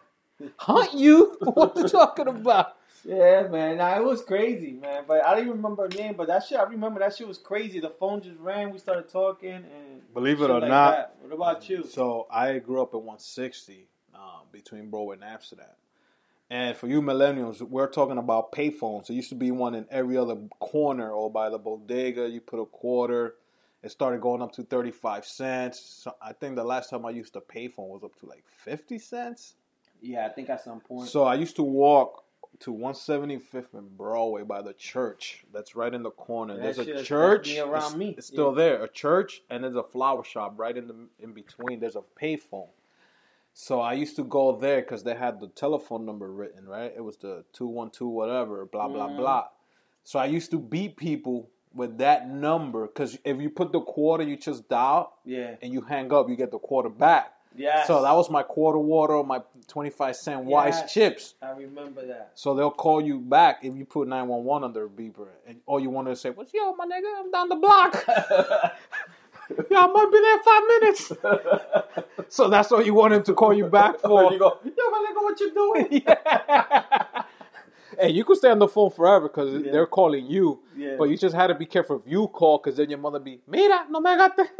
hunt 0.56 0.94
you 0.94 1.36
what 1.40 1.76
you 1.76 1.88
talking 1.88 2.28
about 2.28 2.76
Yeah, 3.04 3.46
man. 3.48 3.78
Nah, 3.78 3.96
it 3.96 4.04
was 4.04 4.22
crazy, 4.22 4.72
man. 4.72 5.04
But 5.06 5.24
I 5.24 5.34
don't 5.34 5.44
even 5.44 5.56
remember 5.56 5.84
her 5.84 5.88
name. 5.88 6.14
But 6.16 6.26
that 6.26 6.44
shit, 6.44 6.58
I 6.58 6.64
remember 6.64 7.00
that 7.00 7.16
shit 7.16 7.26
was 7.26 7.38
crazy. 7.38 7.80
The 7.80 7.88
phone 7.88 8.20
just 8.20 8.38
rang. 8.38 8.70
We 8.70 8.78
started 8.78 9.08
talking, 9.08 9.50
and 9.52 10.12
Believe 10.12 10.42
it 10.42 10.50
or 10.50 10.60
like 10.60 10.68
not, 10.68 10.90
that. 10.90 11.16
What 11.22 11.32
about 11.32 11.68
you? 11.70 11.86
So 11.86 12.26
I 12.30 12.58
grew 12.58 12.82
up 12.82 12.92
in 12.92 12.98
160 12.98 13.86
um, 14.14 14.20
between 14.52 14.90
Broadway 14.90 15.14
and 15.14 15.24
Amsterdam. 15.24 15.66
And 16.50 16.76
for 16.76 16.88
you 16.88 17.00
millennials, 17.00 17.62
we're 17.62 17.88
talking 17.88 18.18
about 18.18 18.52
payphones. 18.52 19.06
There 19.06 19.16
used 19.16 19.28
to 19.30 19.36
be 19.36 19.52
one 19.52 19.74
in 19.74 19.86
every 19.90 20.16
other 20.16 20.36
corner 20.58 21.10
or 21.10 21.30
by 21.30 21.50
the 21.50 21.58
bodega. 21.58 22.28
You 22.28 22.40
put 22.40 22.60
a 22.60 22.66
quarter. 22.66 23.36
It 23.82 23.90
started 23.90 24.20
going 24.20 24.42
up 24.42 24.52
to 24.52 24.62
35 24.64 25.24
cents. 25.24 25.80
So 25.80 26.14
I 26.20 26.32
think 26.32 26.56
the 26.56 26.64
last 26.64 26.90
time 26.90 27.06
I 27.06 27.10
used 27.10 27.36
a 27.36 27.40
payphone 27.40 27.88
was 27.88 28.02
up 28.04 28.14
to 28.20 28.26
like 28.26 28.44
50 28.48 28.98
cents. 28.98 29.54
Yeah, 30.00 30.26
I 30.26 30.30
think 30.30 30.50
at 30.50 30.62
some 30.64 30.80
point. 30.80 31.08
So 31.08 31.24
I 31.24 31.34
used 31.34 31.56
to 31.56 31.62
walk 31.62 32.24
to 32.60 32.72
175th 32.72 33.74
and 33.74 33.96
Broadway 33.96 34.42
by 34.42 34.62
the 34.62 34.72
church. 34.72 35.44
That's 35.52 35.76
right 35.76 35.94
in 35.94 36.02
the 36.02 36.10
corner. 36.10 36.54
That 36.56 36.62
there's 36.76 36.78
a 36.78 37.04
church. 37.04 37.56
around 37.58 37.84
it's, 37.86 37.94
me. 37.96 38.14
it's 38.18 38.26
still 38.26 38.50
Yeah. 38.50 38.56
there. 38.56 38.84
A 38.84 38.88
church 38.88 39.42
and 39.50 39.62
there's 39.62 39.76
a 39.76 39.82
flower 39.82 40.24
shop 40.24 40.54
right 40.56 40.76
in 40.76 40.88
the 40.88 41.08
in 41.20 41.32
between. 41.32 41.78
There's 41.78 41.96
a 41.96 42.02
payphone. 42.20 42.68
So 43.54 43.80
I 43.80 43.92
used 43.94 44.16
to 44.16 44.24
go 44.24 44.56
there 44.56 44.80
because 44.82 45.02
they 45.04 45.14
had 45.14 45.40
the 45.40 45.48
telephone 45.48 46.04
number 46.04 46.30
written, 46.32 46.66
right? 46.66 46.92
It 46.96 47.00
was 47.02 47.16
the 47.16 47.44
212 47.52 48.12
whatever, 48.12 48.64
blah, 48.66 48.88
blah, 48.88 49.08
Mm. 49.08 49.16
blah. 49.16 49.48
So 50.04 50.18
I 50.18 50.26
used 50.26 50.50
to 50.52 50.58
beat 50.58 50.96
people 50.96 51.50
with 51.74 51.98
that 51.98 52.28
number 52.28 52.86
because 52.86 53.18
if 53.24 53.40
you 53.40 53.50
put 53.50 53.72
the 53.72 53.80
quarter 53.80 54.24
you 54.24 54.36
just 54.36 54.68
dial 54.68 55.12
Yeah. 55.24 55.54
and 55.62 55.72
you 55.72 55.80
hang 55.82 56.12
up, 56.12 56.28
you 56.28 56.36
get 56.36 56.50
the 56.50 56.58
quarter 56.58 56.88
back. 56.88 57.34
Yeah. 57.56 57.84
So 57.86 58.02
that 58.02 58.12
was 58.12 58.30
my 58.30 58.42
quarter 58.42 58.78
water, 58.78 59.22
my 59.24 59.40
25 59.66 60.14
cent 60.16 60.44
wise 60.44 60.92
chips. 60.92 61.34
I 61.42 61.50
remember 61.50 62.06
that. 62.06 62.30
So 62.34 62.54
they'll 62.54 62.70
call 62.70 63.00
you 63.00 63.18
back 63.18 63.60
if 63.64 63.74
you 63.74 63.84
put 63.84 64.06
911 64.06 64.64
under 64.64 64.84
a 64.84 64.88
beeper. 64.88 65.26
And 65.46 65.58
all 65.66 65.80
you 65.80 65.90
want 65.90 66.06
to 66.08 66.14
say 66.16 66.30
was, 66.30 66.48
yo, 66.54 66.74
my 66.76 66.84
nigga, 66.86 67.18
I'm 67.18 67.30
down 67.32 67.48
the 67.48 67.56
block. 67.56 68.04
yeah, 69.70 69.78
I 69.80 69.86
might 69.88 70.10
be 70.12 70.20
there 70.20 70.38
five 70.44 70.62
minutes. 70.68 72.28
so 72.34 72.48
that's 72.48 72.70
all 72.70 72.82
you 72.82 72.94
want 72.94 73.14
him 73.14 73.22
to 73.24 73.34
call 73.34 73.52
you 73.52 73.66
back 73.66 73.98
for. 74.00 74.30
you 74.32 74.38
go, 74.38 74.58
yo, 74.64 74.90
my 74.90 75.06
nigga, 75.08 75.22
what 75.22 75.40
you 75.40 75.54
doing? 75.54 76.02
Hey, 78.00 78.10
you 78.10 78.24
could 78.24 78.36
stay 78.38 78.50
on 78.50 78.58
the 78.58 78.68
phone 78.68 78.90
forever 78.90 79.28
because 79.28 79.52
Yeah. 79.62 79.72
they're 79.72 79.86
calling 79.86 80.26
you. 80.26 80.60
Yeah. 80.76 80.96
But 80.98 81.04
you 81.10 81.16
just 81.16 81.34
had 81.34 81.48
to 81.48 81.54
be 81.54 81.66
careful 81.66 81.96
if 82.04 82.10
you 82.10 82.28
call 82.28 82.58
because 82.58 82.76
then 82.76 82.90
your 82.90 82.98
mother 82.98 83.18
be, 83.18 83.40
mira, 83.46 83.86
no 83.90 84.00
me 84.00 84.10
agaste. 84.12 84.50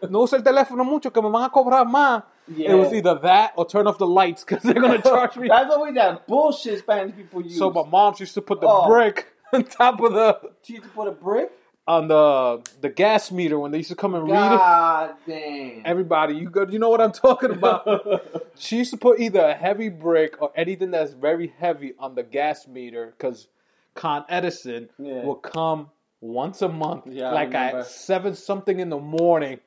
No 0.10 0.22
use 0.22 0.32
el 0.34 0.42
teléfono 0.42 0.84
mucho 0.84 1.10
que 1.10 1.20
me 1.22 1.30
van 1.30 1.44
a 1.44 1.50
cobrar 1.50 1.84
más. 1.86 2.22
It 2.56 2.74
was 2.74 2.92
either 2.92 3.14
that 3.22 3.52
or 3.56 3.64
turn 3.66 3.86
off 3.86 3.98
the 3.98 4.06
lights 4.06 4.42
because 4.44 4.62
they're 4.62 4.80
going 4.80 5.00
to 5.02 5.08
charge 5.08 5.36
me. 5.36 5.48
That's 5.48 5.72
always 5.72 5.94
that 5.94 6.26
bullshit 6.26 6.78
Spanish 6.80 7.14
people 7.14 7.42
use. 7.42 7.56
So 7.58 7.70
my 7.70 7.84
moms 7.84 8.18
used 8.20 8.34
to 8.34 8.42
put 8.42 8.60
the 8.60 8.66
Oh. 8.68 8.86
brick 8.88 9.26
on 9.52 9.64
top 9.64 10.00
of 10.00 10.12
the 10.12 10.38
She 10.62 10.74
used 10.74 10.84
to 10.84 10.90
put 10.90 11.06
a 11.08 11.12
brick? 11.12 11.50
On 11.86 12.08
the 12.08 12.62
the 12.80 12.88
gas 12.88 13.30
meter 13.32 13.58
when 13.58 13.70
they 13.72 13.78
used 13.78 13.90
to 13.90 13.96
come 13.96 14.14
and 14.14 14.24
read 14.24 14.52
it. 14.52 14.56
God 14.58 15.14
damn. 15.26 15.82
Everybody, 15.84 16.34
you 16.34 16.48
go, 16.50 16.66
you 16.68 16.78
know 16.78 16.88
what 16.88 17.00
I'm 17.00 17.12
talking 17.12 17.50
about. 17.50 18.44
she 18.58 18.76
used 18.78 18.90
to 18.92 18.96
put 18.96 19.18
either 19.20 19.40
a 19.40 19.54
heavy 19.54 19.88
brick 19.88 20.40
or 20.40 20.52
anything 20.56 20.90
that's 20.90 21.12
very 21.12 21.52
heavy 21.58 21.94
on 21.98 22.14
the 22.14 22.22
gas 22.22 22.68
meter 22.68 23.14
because 23.16 23.48
Con 23.94 24.24
Edison 24.28 24.88
Yeah. 24.98 25.24
will 25.24 25.34
come 25.36 25.90
once 26.20 26.62
a 26.62 26.68
month, 26.68 27.04
Yeah, 27.06 27.32
like 27.32 27.54
at 27.54 27.86
seven 27.86 28.34
something 28.34 28.78
in 28.78 28.88
the 28.90 28.98
morning. 28.98 29.58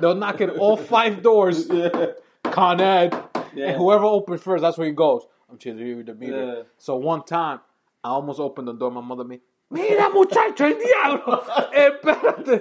They'll 0.00 0.14
knock 0.14 0.40
at 0.40 0.50
all 0.50 0.76
five 0.94 1.22
doors. 1.22 1.68
yeah. 1.68 2.12
Con 2.44 2.80
Ed, 2.80 3.14
Yeah. 3.54 3.68
and 3.68 3.76
whoever 3.76 4.04
opens 4.04 4.42
first, 4.42 4.62
that's 4.62 4.78
where 4.78 4.86
he 4.86 4.92
goes. 4.92 5.22
I'm 5.50 5.58
chasing 5.58 5.78
you 5.86 6.02
the 6.02 6.14
meter. 6.14 6.66
So 6.78 6.96
one 6.96 7.24
time, 7.24 7.60
I 8.02 8.08
almost 8.10 8.40
opened 8.40 8.68
the 8.68 8.72
door. 8.72 8.90
My 8.90 9.00
mother 9.00 9.24
me, 9.24 9.40
mira 9.72 10.08
muchacho, 10.10 10.64
el 10.66 10.78
diablo. 10.78 11.42
Espérate, 11.72 12.60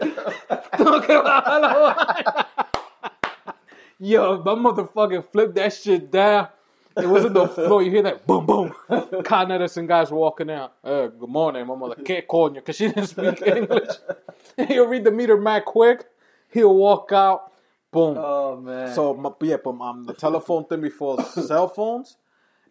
tengo 0.77 1.01
que 1.01 1.17
bajar 1.17 1.61
la 1.61 1.73
vaina." 1.77 2.47
Yo, 3.99 4.41
my 4.43 4.55
motherfucking 4.55 5.23
flipped 5.31 5.55
that 5.55 5.71
shit 5.73 6.09
down. 6.09 6.47
It 6.97 7.07
was 7.07 7.23
in 7.23 7.33
the 7.33 7.47
floor. 7.47 7.83
You 7.83 7.91
hear 7.91 8.01
that 8.01 8.25
boom, 8.27 8.45
boom. 8.45 8.73
Con 9.23 9.51
Edison 9.51 9.87
guys 9.87 10.11
walking 10.11 10.49
out. 10.49 10.73
Uh, 10.83 11.07
good 11.07 11.29
morning. 11.29 11.65
My 11.67 11.75
mother 11.75 11.95
can't 11.95 12.27
call 12.27 12.49
you 12.49 12.55
because 12.55 12.75
she 12.75 12.87
didn't 12.87 13.07
speak 13.07 13.41
English. 13.45 13.89
He'll 14.67 14.87
read 14.87 15.03
the 15.03 15.11
meter 15.11 15.37
mad 15.37 15.65
quick. 15.65 16.05
He'll 16.49 16.75
walk 16.75 17.11
out. 17.13 17.51
Boom. 17.91 18.17
Oh, 18.17 18.57
man. 18.57 18.93
So 18.93 19.13
my, 19.13 19.31
yeah, 19.41 19.57
but 19.63 19.79
um, 19.79 20.05
the 20.05 20.13
telephone 20.13 20.65
thing 20.65 20.81
before 20.81 21.23
cell 21.23 21.67
phones, 21.67 22.17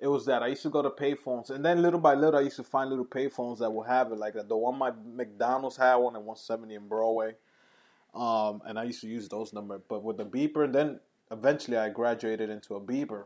it 0.00 0.06
was 0.08 0.24
that 0.26 0.42
I 0.42 0.48
used 0.48 0.62
to 0.62 0.70
go 0.70 0.80
to 0.82 0.90
payphones, 0.90 1.50
and 1.50 1.64
then 1.64 1.82
little 1.82 2.00
by 2.00 2.14
little, 2.14 2.40
I 2.40 2.42
used 2.42 2.56
to 2.56 2.64
find 2.64 2.88
little 2.88 3.04
payphones 3.04 3.58
that 3.58 3.70
would 3.70 3.86
have 3.86 4.10
it. 4.12 4.18
Like 4.18 4.34
that. 4.34 4.48
the 4.48 4.56
one 4.56 4.78
my 4.78 4.92
McDonald's 5.14 5.76
had 5.76 5.96
one 5.96 6.14
at 6.16 6.22
170 6.22 6.74
in 6.74 6.88
Broadway, 6.88 7.34
um, 8.14 8.62
and 8.64 8.78
I 8.78 8.84
used 8.84 9.02
to 9.02 9.08
use 9.08 9.28
those 9.28 9.52
numbers. 9.52 9.82
But 9.88 10.02
with 10.02 10.16
the 10.16 10.24
beeper, 10.24 10.64
and 10.64 10.74
then 10.74 11.00
eventually 11.30 11.76
I 11.76 11.90
graduated 11.90 12.48
into 12.48 12.76
a 12.76 12.80
beeper, 12.80 13.24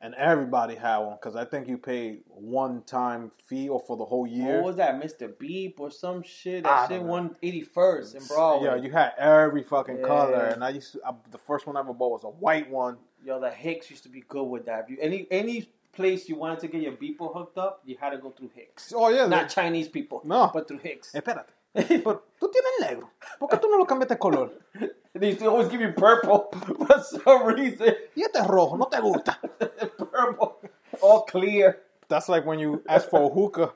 and 0.00 0.14
everybody 0.14 0.74
had 0.74 0.98
one 0.98 1.16
because 1.20 1.36
I 1.36 1.44
think 1.44 1.68
you 1.68 1.76
pay 1.76 2.20
one 2.28 2.82
time 2.84 3.30
fee 3.46 3.68
or 3.68 3.78
for 3.78 3.98
the 3.98 4.04
whole 4.06 4.26
year. 4.26 4.56
What 4.56 4.64
was 4.64 4.76
that, 4.76 5.00
Mr. 5.02 5.38
Beep 5.38 5.78
or 5.80 5.90
some 5.90 6.22
shit? 6.22 6.64
I 6.66 6.70
That 6.70 6.88
shit 6.88 6.98
don't 7.00 7.08
one 7.08 7.36
eighty 7.42 7.60
first 7.62 8.14
in 8.14 8.24
Broadway. 8.24 8.68
Yeah, 8.68 8.76
you 8.76 8.90
had 8.90 9.12
every 9.18 9.62
fucking 9.64 9.98
Yeah. 9.98 10.06
color, 10.06 10.46
and 10.46 10.64
I 10.64 10.70
used 10.70 10.92
to. 10.92 11.00
I, 11.06 11.12
the 11.30 11.36
first 11.38 11.66
one 11.66 11.76
I 11.76 11.80
ever 11.80 11.92
bought 11.92 12.12
was 12.12 12.24
a 12.24 12.28
white 12.30 12.70
one. 12.70 12.96
Yo, 13.22 13.38
the 13.38 13.50
Hicks 13.50 13.90
used 13.90 14.04
to 14.04 14.08
be 14.08 14.22
good 14.26 14.44
with 14.44 14.64
that. 14.64 14.84
If 14.84 14.90
you 14.90 14.96
any 14.98 15.26
any 15.30 15.68
place 15.92 16.28
you 16.28 16.36
wanted 16.36 16.60
to 16.60 16.68
get 16.68 16.82
your 16.82 16.92
beeper 16.92 17.32
hooked 17.32 17.58
up, 17.58 17.80
you 17.84 17.96
had 18.00 18.10
to 18.10 18.18
go 18.18 18.30
through 18.30 18.50
Hicks. 18.54 18.92
Oh 18.96 19.08
yeah, 19.08 19.26
Not 19.26 19.48
Chinese 19.48 19.88
people. 19.88 20.20
No. 20.24 20.50
But 20.52 20.68
through 20.68 20.78
Hicks. 20.80 21.12
Espérate. 21.14 21.50
Pero 21.74 22.22
tú 22.40 22.50
tienes 22.50 22.80
negro. 22.90 23.10
¿Por 23.38 23.48
qué 23.48 23.56
tú 23.60 23.68
no 23.70 23.78
lo 23.78 23.84
cambiaste 23.86 24.14
de 24.14 24.18
color? 24.18 24.50
They 25.14 25.28
used 25.30 25.40
to 25.40 25.48
always 25.50 25.68
give 25.68 25.80
you 25.80 25.92
purple 25.92 26.48
for 26.86 27.02
some 27.02 27.46
reason. 27.46 27.94
Y 28.16 28.22
este 28.22 28.36
es 28.40 28.46
rojo, 28.46 28.76
no 28.76 28.86
te 28.86 29.00
gusta. 29.00 29.38
purple. 29.98 30.56
All 31.02 31.22
clear. 31.26 31.78
That's 32.08 32.28
like 32.28 32.44
when 32.46 32.58
you 32.58 32.82
ask 32.88 33.08
for 33.08 33.22
a 33.22 33.28
hookah. 33.28 33.72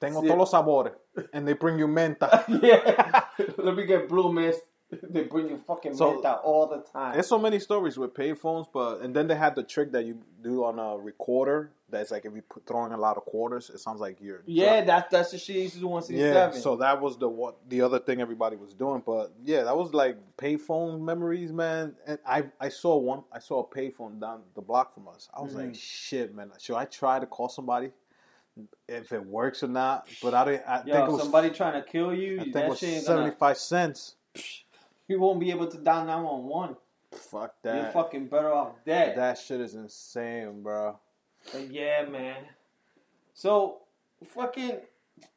Tengo 0.00 0.20
Sí. 0.20 0.26
todos 0.28 0.38
los 0.38 0.50
sabores. 0.52 0.92
And 1.32 1.46
they 1.46 1.54
bring 1.54 1.78
you 1.78 1.86
menta. 1.88 2.44
Yeah. 2.62 3.24
Let 3.58 3.74
me 3.76 3.86
get 3.86 4.08
blue 4.08 4.32
mist. 4.32 4.60
They 5.10 5.24
bring 5.24 5.48
you 5.48 5.58
fucking 5.58 5.96
So- 5.96 6.12
mint 6.12 6.24
out 6.24 6.42
all 6.44 6.66
the 6.66 6.78
time. 6.78 7.14
There's 7.14 7.26
so 7.26 7.38
many 7.38 7.58
stories 7.58 7.98
with 7.98 8.14
payphones, 8.14 8.66
but 8.72 9.00
and 9.00 9.14
then 9.14 9.26
they 9.26 9.34
had 9.34 9.54
the 9.54 9.62
trick 9.62 9.92
that 9.92 10.04
you 10.04 10.18
do 10.42 10.64
on 10.64 10.78
a 10.78 10.96
recorder. 10.96 11.72
That's 11.88 12.10
like 12.10 12.24
if 12.24 12.34
you 12.34 12.42
put 12.42 12.66
throwing 12.66 12.92
a 12.92 12.96
lot 12.96 13.16
of 13.16 13.24
quarters, 13.24 13.70
it 13.70 13.78
sounds 13.78 14.00
like 14.00 14.20
you're 14.20 14.42
yeah, 14.46 14.82
that's 14.84 15.10
that's 15.10 15.30
the 15.30 15.38
shit 15.38 15.56
you 15.56 15.62
used 15.62 15.74
to 15.74 15.80
do 15.80 15.92
on 15.92 16.02
Yeah, 16.08 16.50
C7. 16.50 16.54
so 16.54 16.76
that 16.76 17.00
was 17.00 17.16
the 17.16 17.28
what 17.28 17.56
the 17.68 17.82
other 17.82 17.98
thing 17.98 18.20
everybody 18.20 18.56
was 18.56 18.74
doing. 18.74 19.02
But 19.04 19.32
yeah, 19.44 19.62
that 19.64 19.76
was 19.76 19.92
like 19.94 20.18
payphone 20.36 21.00
memories, 21.00 21.52
man. 21.52 21.94
And 22.06 22.18
I 22.26 22.44
I 22.60 22.68
saw 22.68 22.96
one, 22.96 23.22
I 23.32 23.38
saw 23.38 23.62
a 23.62 23.66
payphone 23.66 24.20
down 24.20 24.42
the 24.54 24.62
block 24.62 24.94
from 24.94 25.08
us. 25.08 25.28
I 25.36 25.42
was 25.42 25.54
like, 25.54 25.66
mm-hmm. 25.66 25.74
shit, 25.74 26.34
man, 26.34 26.50
should 26.58 26.76
I 26.76 26.86
try 26.86 27.18
to 27.20 27.26
call 27.26 27.48
somebody 27.48 27.90
if 28.88 29.12
it 29.12 29.24
works 29.24 29.62
or 29.62 29.68
not? 29.68 30.08
But 30.22 30.34
I 30.34 30.44
didn't. 30.44 30.62
I 30.66 30.76
Yo, 30.78 30.94
think 30.94 31.08
it 31.08 31.12
was 31.12 31.22
somebody 31.22 31.50
trying 31.50 31.80
to 31.82 31.88
kill 31.88 32.14
you, 32.14 32.36
I 32.36 32.42
think 32.42 32.54
that 32.54 32.64
it 32.64 32.70
was 32.70 32.80
seventy 32.80 33.36
gonna, 33.38 33.54
cents. 33.54 34.16
You 35.08 35.20
won't 35.20 35.40
be 35.40 35.50
able 35.50 35.66
to 35.68 35.78
dial 35.78 36.04
911. 36.04 36.76
Fuck 37.12 37.54
that. 37.62 37.76
You're 37.76 37.92
fucking 37.92 38.26
better 38.26 38.52
off 38.52 38.72
dead. 38.84 39.16
That 39.16 39.38
shit 39.38 39.60
is 39.60 39.74
insane, 39.74 40.62
bro. 40.62 40.98
But 41.52 41.70
yeah, 41.70 42.04
man. 42.04 42.42
So, 43.34 43.82
fucking 44.24 44.80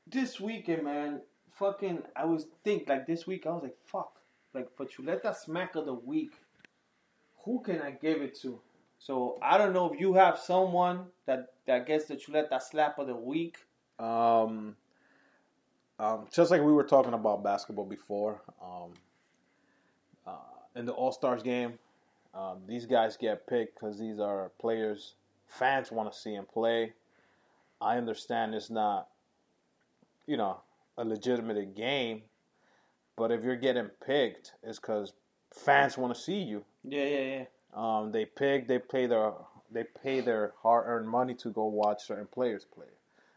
this 0.08 0.40
weekend, 0.40 0.84
man. 0.84 1.22
Fucking, 1.52 2.04
I 2.16 2.26
was 2.26 2.48
think 2.64 2.88
like 2.88 3.06
this 3.06 3.28
week. 3.28 3.46
I 3.46 3.50
was 3.50 3.64
like, 3.64 3.78
fuck. 3.86 4.20
Like 4.54 4.76
for 4.76 4.86
Chuleta 4.86 5.36
Smack 5.36 5.76
of 5.76 5.86
the 5.86 5.94
Week, 5.94 6.32
who 7.44 7.62
can 7.62 7.82
I 7.82 7.92
give 7.92 8.22
it 8.22 8.40
to? 8.42 8.60
So 8.98 9.38
I 9.42 9.58
don't 9.58 9.74
know 9.74 9.92
if 9.92 10.00
you 10.00 10.14
have 10.14 10.38
someone 10.38 11.06
that 11.26 11.54
that 11.68 11.86
gets 11.86 12.06
the 12.06 12.16
Chuleta 12.16 12.62
Slap 12.62 12.98
of 13.00 13.08
the 13.08 13.16
Week. 13.16 13.58
Um, 14.00 14.76
um, 16.00 16.28
just 16.32 16.52
like 16.52 16.62
we 16.62 16.72
were 16.72 16.84
talking 16.84 17.14
about 17.14 17.44
basketball 17.44 17.86
before, 17.86 18.42
um, 18.62 18.92
uh, 18.92 19.09
in 20.76 20.86
the 20.86 20.94
All 20.94 21.12
Stars 21.12 21.44
game, 21.44 21.80
um, 22.34 22.60
these 22.68 22.86
guys 22.86 23.18
get 23.18 23.48
picked 23.48 23.80
because 23.80 24.00
these 24.00 24.20
are 24.20 24.52
players 24.60 25.16
fans 25.50 25.92
want 25.92 26.12
to 26.12 26.18
see 26.18 26.36
them 26.36 26.46
play. 26.52 26.94
I 27.82 27.98
understand 27.98 28.54
it's 28.54 28.70
not, 28.70 29.08
you 30.28 30.38
know, 30.38 30.62
a 30.98 31.04
legitimate 31.04 31.76
game, 31.76 32.22
but 33.18 33.32
if 33.32 33.44
you're 33.44 33.56
getting 33.56 33.90
picked, 34.06 34.54
it's 34.64 34.80
because 34.80 35.14
fans 35.54 35.98
want 35.98 36.14
to 36.14 36.22
see 36.22 36.40
you. 36.40 36.64
Yeah, 36.84 37.06
yeah, 37.06 37.20
yeah. 37.20 37.46
Um, 37.74 38.12
they 38.12 38.26
pick, 38.26 38.68
they 38.68 38.80
pay 38.80 39.08
their, 39.08 39.34
they 39.72 39.84
pay 40.04 40.22
their 40.22 40.54
hard-earned 40.62 41.08
money 41.08 41.34
to 41.36 41.50
go 41.50 41.66
watch 41.66 42.06
certain 42.06 42.28
players 42.28 42.66
play. 42.66 42.88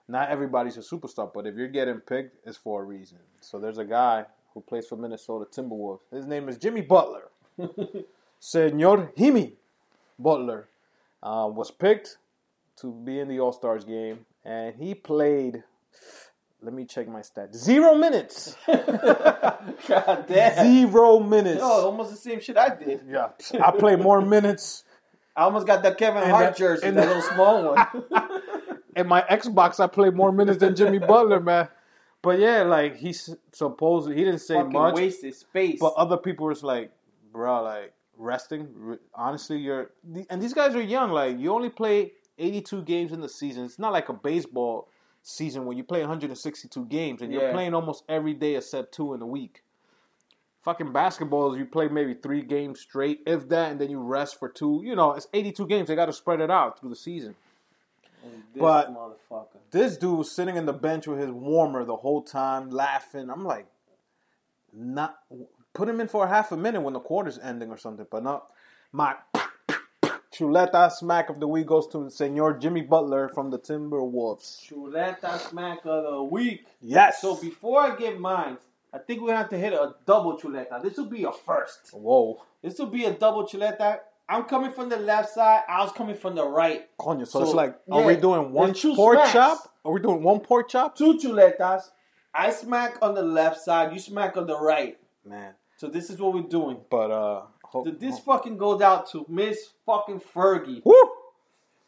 Not 0.08 0.30
everybody's 0.30 0.76
a 0.76 0.80
superstar, 0.80 1.32
but 1.32 1.46
if 1.46 1.54
you're 1.54 1.68
getting 1.68 2.00
picked, 2.00 2.46
it's 2.46 2.56
for 2.56 2.82
a 2.82 2.84
reason. 2.84 3.18
So 3.40 3.58
there's 3.58 3.78
a 3.78 3.84
guy 3.84 4.26
who 4.54 4.60
plays 4.60 4.86
for 4.86 4.96
Minnesota 4.96 5.44
Timberwolves. 5.50 6.00
His 6.12 6.26
name 6.26 6.48
is 6.48 6.56
Jimmy 6.58 6.80
Butler. 6.82 7.28
Senor 8.40 9.12
Jimmy 9.16 9.54
Butler 10.18 10.68
uh, 11.22 11.48
was 11.52 11.70
picked 11.70 12.18
to 12.76 12.92
be 12.92 13.18
in 13.20 13.28
the 13.28 13.40
All 13.40 13.52
Stars 13.52 13.84
game, 13.84 14.26
and 14.44 14.74
he 14.76 14.94
played. 14.94 15.62
Let 16.64 16.74
me 16.74 16.84
check 16.84 17.08
my 17.08 17.20
stats. 17.20 17.56
Zero 17.56 17.96
minutes. 17.96 18.54
God 18.68 20.26
damn. 20.28 20.64
Zero 20.64 21.18
minutes. 21.18 21.60
Yo, 21.60 21.66
almost 21.66 22.10
the 22.12 22.16
same 22.16 22.40
shit 22.40 22.56
I 22.56 22.74
did. 22.74 23.00
Yeah, 23.08 23.30
I 23.60 23.72
play 23.72 23.96
more 23.96 24.20
minutes. 24.36 24.84
I 25.34 25.42
almost 25.42 25.66
got 25.66 25.82
that 25.82 25.98
Kevin 25.98 26.22
And 26.22 26.30
Hart 26.30 26.44
that- 26.44 26.56
jersey, 26.56 26.90
that 26.90 26.94
that- 26.94 27.08
little 27.08 27.22
small 27.22 27.74
one. 27.74 27.86
In 28.94 29.08
my 29.08 29.22
Xbox, 29.22 29.80
I 29.80 29.86
play 29.86 30.10
more 30.10 30.30
minutes 30.30 30.58
than 30.58 30.76
Jimmy 30.76 30.98
Butler, 30.98 31.40
man. 31.40 31.68
But 32.22 32.38
yeah, 32.38 32.62
like 32.62 32.96
he's 32.96 33.34
supposed 33.52 34.08
he 34.08 34.24
didn't 34.24 34.38
say 34.38 34.54
Fucking 34.54 34.72
much, 34.72 34.94
wasted 34.94 35.34
space. 35.34 35.78
but 35.80 35.92
other 35.96 36.16
people 36.16 36.46
was 36.46 36.62
like, 36.62 36.92
bro, 37.32 37.62
like 37.62 37.92
resting. 38.16 38.98
Honestly, 39.14 39.58
you're 39.58 39.90
and 40.30 40.40
these 40.40 40.54
guys 40.54 40.74
are 40.76 40.82
young. 40.82 41.10
Like 41.10 41.38
you 41.38 41.52
only 41.52 41.68
play 41.70 42.12
82 42.38 42.82
games 42.82 43.12
in 43.12 43.20
the 43.20 43.28
season. 43.28 43.64
It's 43.64 43.78
not 43.78 43.92
like 43.92 44.08
a 44.08 44.12
baseball 44.12 44.88
season 45.24 45.64
where 45.66 45.76
you 45.76 45.84
play 45.84 46.00
162 46.00 46.84
games 46.86 47.22
and 47.22 47.32
you're 47.32 47.52
playing 47.52 47.74
almost 47.74 48.04
every 48.08 48.34
day 48.34 48.56
except 48.56 48.92
two 48.94 49.14
in 49.14 49.22
a 49.22 49.26
week. 49.26 49.62
Fucking 50.62 50.92
basketball 50.92 51.52
is 51.52 51.58
you 51.58 51.64
play 51.64 51.88
maybe 51.88 52.14
three 52.14 52.42
games 52.42 52.80
straight, 52.80 53.20
if 53.26 53.48
that, 53.48 53.72
and 53.72 53.80
then 53.80 53.90
you 53.90 53.98
rest 53.98 54.38
for 54.38 54.48
two. 54.48 54.80
You 54.84 54.94
know, 54.94 55.12
it's 55.12 55.26
82 55.34 55.66
games. 55.66 55.88
They 55.88 55.96
got 55.96 56.06
to 56.06 56.12
spread 56.12 56.40
it 56.40 56.52
out 56.52 56.78
through 56.78 56.90
the 56.90 56.96
season. 56.96 57.34
This 58.22 58.60
But- 58.60 58.94
motherfucker. 58.94 59.46
This 59.70 59.96
dude 59.96 60.18
was 60.18 60.30
sitting 60.30 60.56
in 60.56 60.66
the 60.66 60.72
bench 60.72 61.06
with 61.06 61.18
his 61.18 61.30
warmer 61.30 61.84
the 61.84 61.96
whole 61.96 62.22
time, 62.22 62.70
laughing. 62.70 63.30
I'm 63.30 63.44
like, 63.44 63.66
not 64.72 65.18
put 65.74 65.88
him 65.88 66.00
in 66.00 66.08
for 66.08 66.24
a 66.24 66.28
half 66.28 66.52
a 66.52 66.56
minute 66.56 66.80
when 66.82 66.92
the 66.94 67.00
quarter's 67.00 67.38
ending 67.38 67.70
or 67.70 67.76
something. 67.78 68.06
But 68.10 68.22
no, 68.22 68.42
my 68.92 69.16
chuleta 70.32 70.90
smack 70.90 71.28
of 71.30 71.40
the 71.40 71.48
week 71.48 71.66
goes 71.66 71.86
to 71.88 72.08
Senor 72.10 72.54
Jimmy 72.58 72.82
Butler 72.82 73.28
from 73.28 73.50
the 73.50 73.58
Timberwolves. 73.58 74.60
Chuleta 74.68 75.38
smack 75.38 75.84
of 75.84 76.04
the 76.04 76.22
week. 76.22 76.66
Yes. 76.80 77.20
So 77.20 77.36
before 77.36 77.80
I 77.80 77.96
give 77.96 78.18
mine, 78.18 78.58
I 78.92 78.98
think 78.98 79.20
we're 79.20 79.28
gonna 79.28 79.38
have 79.38 79.50
to 79.50 79.58
hit 79.58 79.72
a 79.72 79.94
double 80.06 80.38
chuleta. 80.38 80.82
This 80.82 80.96
will 80.96 81.06
be 81.06 81.24
a 81.24 81.32
first. 81.32 81.92
Whoa, 81.94 82.42
This 82.62 82.78
will 82.78 82.86
be 82.86 83.04
a 83.04 83.12
double 83.12 83.46
chuleta. 83.46 84.00
I'm 84.32 84.44
coming 84.44 84.72
from 84.72 84.88
the 84.88 84.96
left 84.96 85.28
side. 85.30 85.62
I 85.68 85.82
was 85.82 85.92
coming 85.92 86.16
from 86.16 86.34
the 86.34 86.46
right. 86.46 86.88
coño. 86.98 87.26
So, 87.26 87.38
So, 87.40 87.44
it's 87.44 87.54
like, 87.54 87.76
are 87.90 88.00
yeah, 88.00 88.06
we 88.06 88.16
doing 88.16 88.52
one 88.52 88.72
pork 88.74 89.18
smacks. 89.18 89.32
chop? 89.32 89.58
Are 89.84 89.92
we 89.92 90.00
doing 90.00 90.22
one 90.22 90.40
pork 90.40 90.68
chop? 90.70 90.96
Two 90.96 91.18
chuletas. 91.18 91.82
I 92.34 92.50
smack 92.50 92.98
on 93.02 93.14
the 93.14 93.22
left 93.22 93.60
side. 93.60 93.92
You 93.92 93.98
smack 93.98 94.36
on 94.36 94.46
the 94.46 94.58
right. 94.58 94.98
Man, 95.24 95.52
So 95.76 95.86
this 95.88 96.08
is 96.10 96.18
what 96.18 96.32
we're 96.34 96.42
doing. 96.58 96.78
but 96.90 97.10
uh, 97.10 97.42
ho- 97.64 97.84
This 97.98 98.18
fucking 98.20 98.56
goes 98.56 98.80
out 98.80 99.10
to 99.10 99.26
Miss 99.28 99.58
fucking 99.86 100.20
Fergie. 100.34 100.82
woo, 100.84 100.94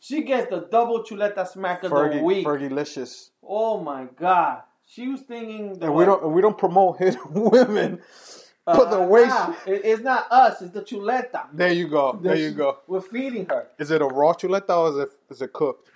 She 0.00 0.22
gets 0.22 0.50
the 0.50 0.68
double 0.70 1.02
chuleta 1.02 1.46
smack 1.48 1.83
of 1.85 1.90
the 1.92 2.20
week. 2.22 2.46
Fergie-licious. 2.46 3.30
Oh 3.42 3.80
my 3.80 4.04
god. 4.16 4.62
She 4.87 5.09
was 5.09 5.22
thinking 5.22 5.78
And 5.83 5.94
we 5.94 6.04
don't, 6.04 6.30
we 6.30 6.42
don't 6.42 6.59
promote 6.59 6.98
hit 7.02 7.16
women. 7.30 8.02
But 8.66 8.90
the 8.90 9.00
Uh, 9.03 9.07
way 9.07 9.27
nah, 9.27 9.53
she- 9.64 9.70
it's 9.72 10.03
not 10.03 10.27
us, 10.31 10.62
it's 10.62 10.72
the 10.72 10.81
chuleta. 10.83 11.48
there 11.53 11.72
you 11.72 11.87
go, 11.88 12.18
there 12.22 12.37
you 12.37 12.50
go. 12.53 12.79
We're 12.87 13.00
feeding 13.03 13.46
her. 13.46 13.68
Is 13.79 13.90
it 13.90 14.00
a 14.00 14.07
raw 14.07 14.33
chuleta 14.33 14.70
or 14.77 14.88
is 14.90 14.96
it 15.05 15.11
is 15.31 15.42
it 15.42 15.53
cooked? 15.53 15.90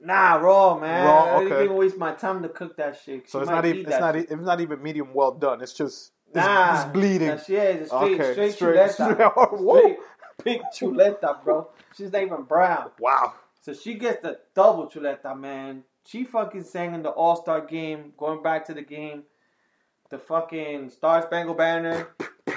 Nah, 0.00 0.34
raw 0.36 0.78
man. 0.78 1.06
Raw, 1.06 1.36
I 1.38 1.44
didn't 1.44 1.64
even 1.64 1.76
waste 1.76 1.96
my 1.96 2.12
time 2.12 2.42
to 2.42 2.48
cook 2.48 2.76
that 2.76 2.98
shit. 3.02 3.28
So 3.30 3.38
She 3.38 3.42
it's 3.42 3.50
not 3.50 3.64
even 3.64 3.80
it's 3.90 4.00
not 4.00 4.14
shit. 4.14 4.30
e- 4.30 4.34
it's 4.34 4.42
not 4.42 4.60
even 4.60 4.82
medium 4.82 5.14
well 5.14 5.32
done. 5.32 5.62
It's 5.62 5.72
just 5.72 6.12
it's, 6.28 6.36
Nah, 6.36 6.82
it's 6.82 6.92
bleeding. 6.92 7.28
That 7.28 7.44
shit 7.46 7.80
is 7.82 7.88
straight, 7.88 8.20
Okay, 8.20 8.32
straight, 8.32 8.52
straight- 8.54 8.76
chuleta. 8.76 8.90
straight- 8.92 9.18
Whoa. 9.60 9.78
straight 9.78 9.98
pink 10.44 10.62
chuleta, 10.74 11.42
bro. 11.44 11.68
She's 11.96 12.12
not 12.12 12.22
even 12.22 12.42
brown. 12.42 12.90
Wow. 12.98 13.34
So 13.60 13.72
she 13.72 13.94
gets 13.94 14.20
the 14.22 14.40
double 14.54 14.88
chuleta, 14.88 15.38
man. 15.38 15.84
She 16.04 16.24
fucking 16.24 16.64
sang 16.64 16.94
in 16.94 17.02
the 17.02 17.10
All 17.10 17.36
Star 17.36 17.60
game, 17.60 18.12
going 18.18 18.42
back 18.42 18.64
to 18.66 18.74
the 18.74 18.82
game, 18.82 19.22
the 20.12 20.18
fucking 20.18 20.90
Star 20.90 21.22
Spangled 21.22 21.56
Banner, 21.56 22.10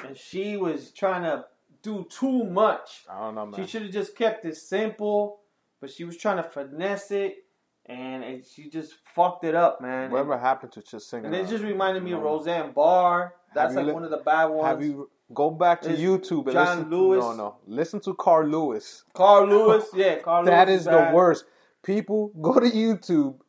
and 0.06 0.16
she 0.16 0.58
was 0.58 0.92
trying 0.92 1.24
to 1.24 1.46
do 1.82 2.06
too 2.10 2.44
much. 2.44 3.06
I 3.10 3.20
don't 3.22 3.36
know, 3.36 3.46
man. 3.46 3.60
She 3.62 3.66
should 3.68 3.84
have 3.84 3.92
just 3.92 4.16
kept 4.16 4.46
it 4.46 4.58
simple, 4.58 5.40
but 5.82 5.90
she 5.90 6.04
was 6.04 6.18
trying 6.18 6.38
to 6.38 6.44
finesse 6.44 7.12
it, 7.12 7.38
and 7.86 8.44
she 8.46 8.70
just 8.70 8.94
fucked 9.16 9.46
it 9.46 9.56
up, 9.56 9.80
man. 9.82 10.12
Whatever 10.12 10.34
And, 10.34 10.42
happened 10.42 10.74
to 10.74 10.82
just 10.82 11.10
singing? 11.10 11.28
and 11.28 11.36
it 11.36 11.48
just 11.48 11.64
reminded 11.64 12.04
me 12.04 12.12
of. 12.12 12.22
Roseanne 12.22 12.72
Barr. 12.74 13.34
That's 13.54 13.74
like 13.74 13.86
li- 13.86 13.94
one 13.94 14.04
of 14.04 14.10
the 14.12 14.18
bad 14.18 14.46
ones. 14.48 14.68
Have 14.68 14.84
you 14.84 15.10
go 15.34 15.50
back 15.50 15.82
to 15.84 15.92
It's 15.92 16.02
YouTube 16.02 16.44
and 16.48 16.52
John 16.52 16.78
listen? 16.78 16.90
Lewis. 16.92 17.24
No, 17.24 17.34
no. 17.34 17.56
Listen 17.68 18.00
to 18.02 18.14
Carl 18.16 18.48
Lewis. 18.50 19.06
Carl 19.14 19.48
Lewis, 19.48 19.86
yeah, 19.96 20.18
Carl 20.20 20.44
That 20.44 20.68
Lewis 20.68 20.80
is 20.82 20.86
the 20.88 21.10
worst. 21.14 21.46
People 21.84 22.34
go 22.42 22.60
to 22.60 22.70
YouTube 22.70 23.40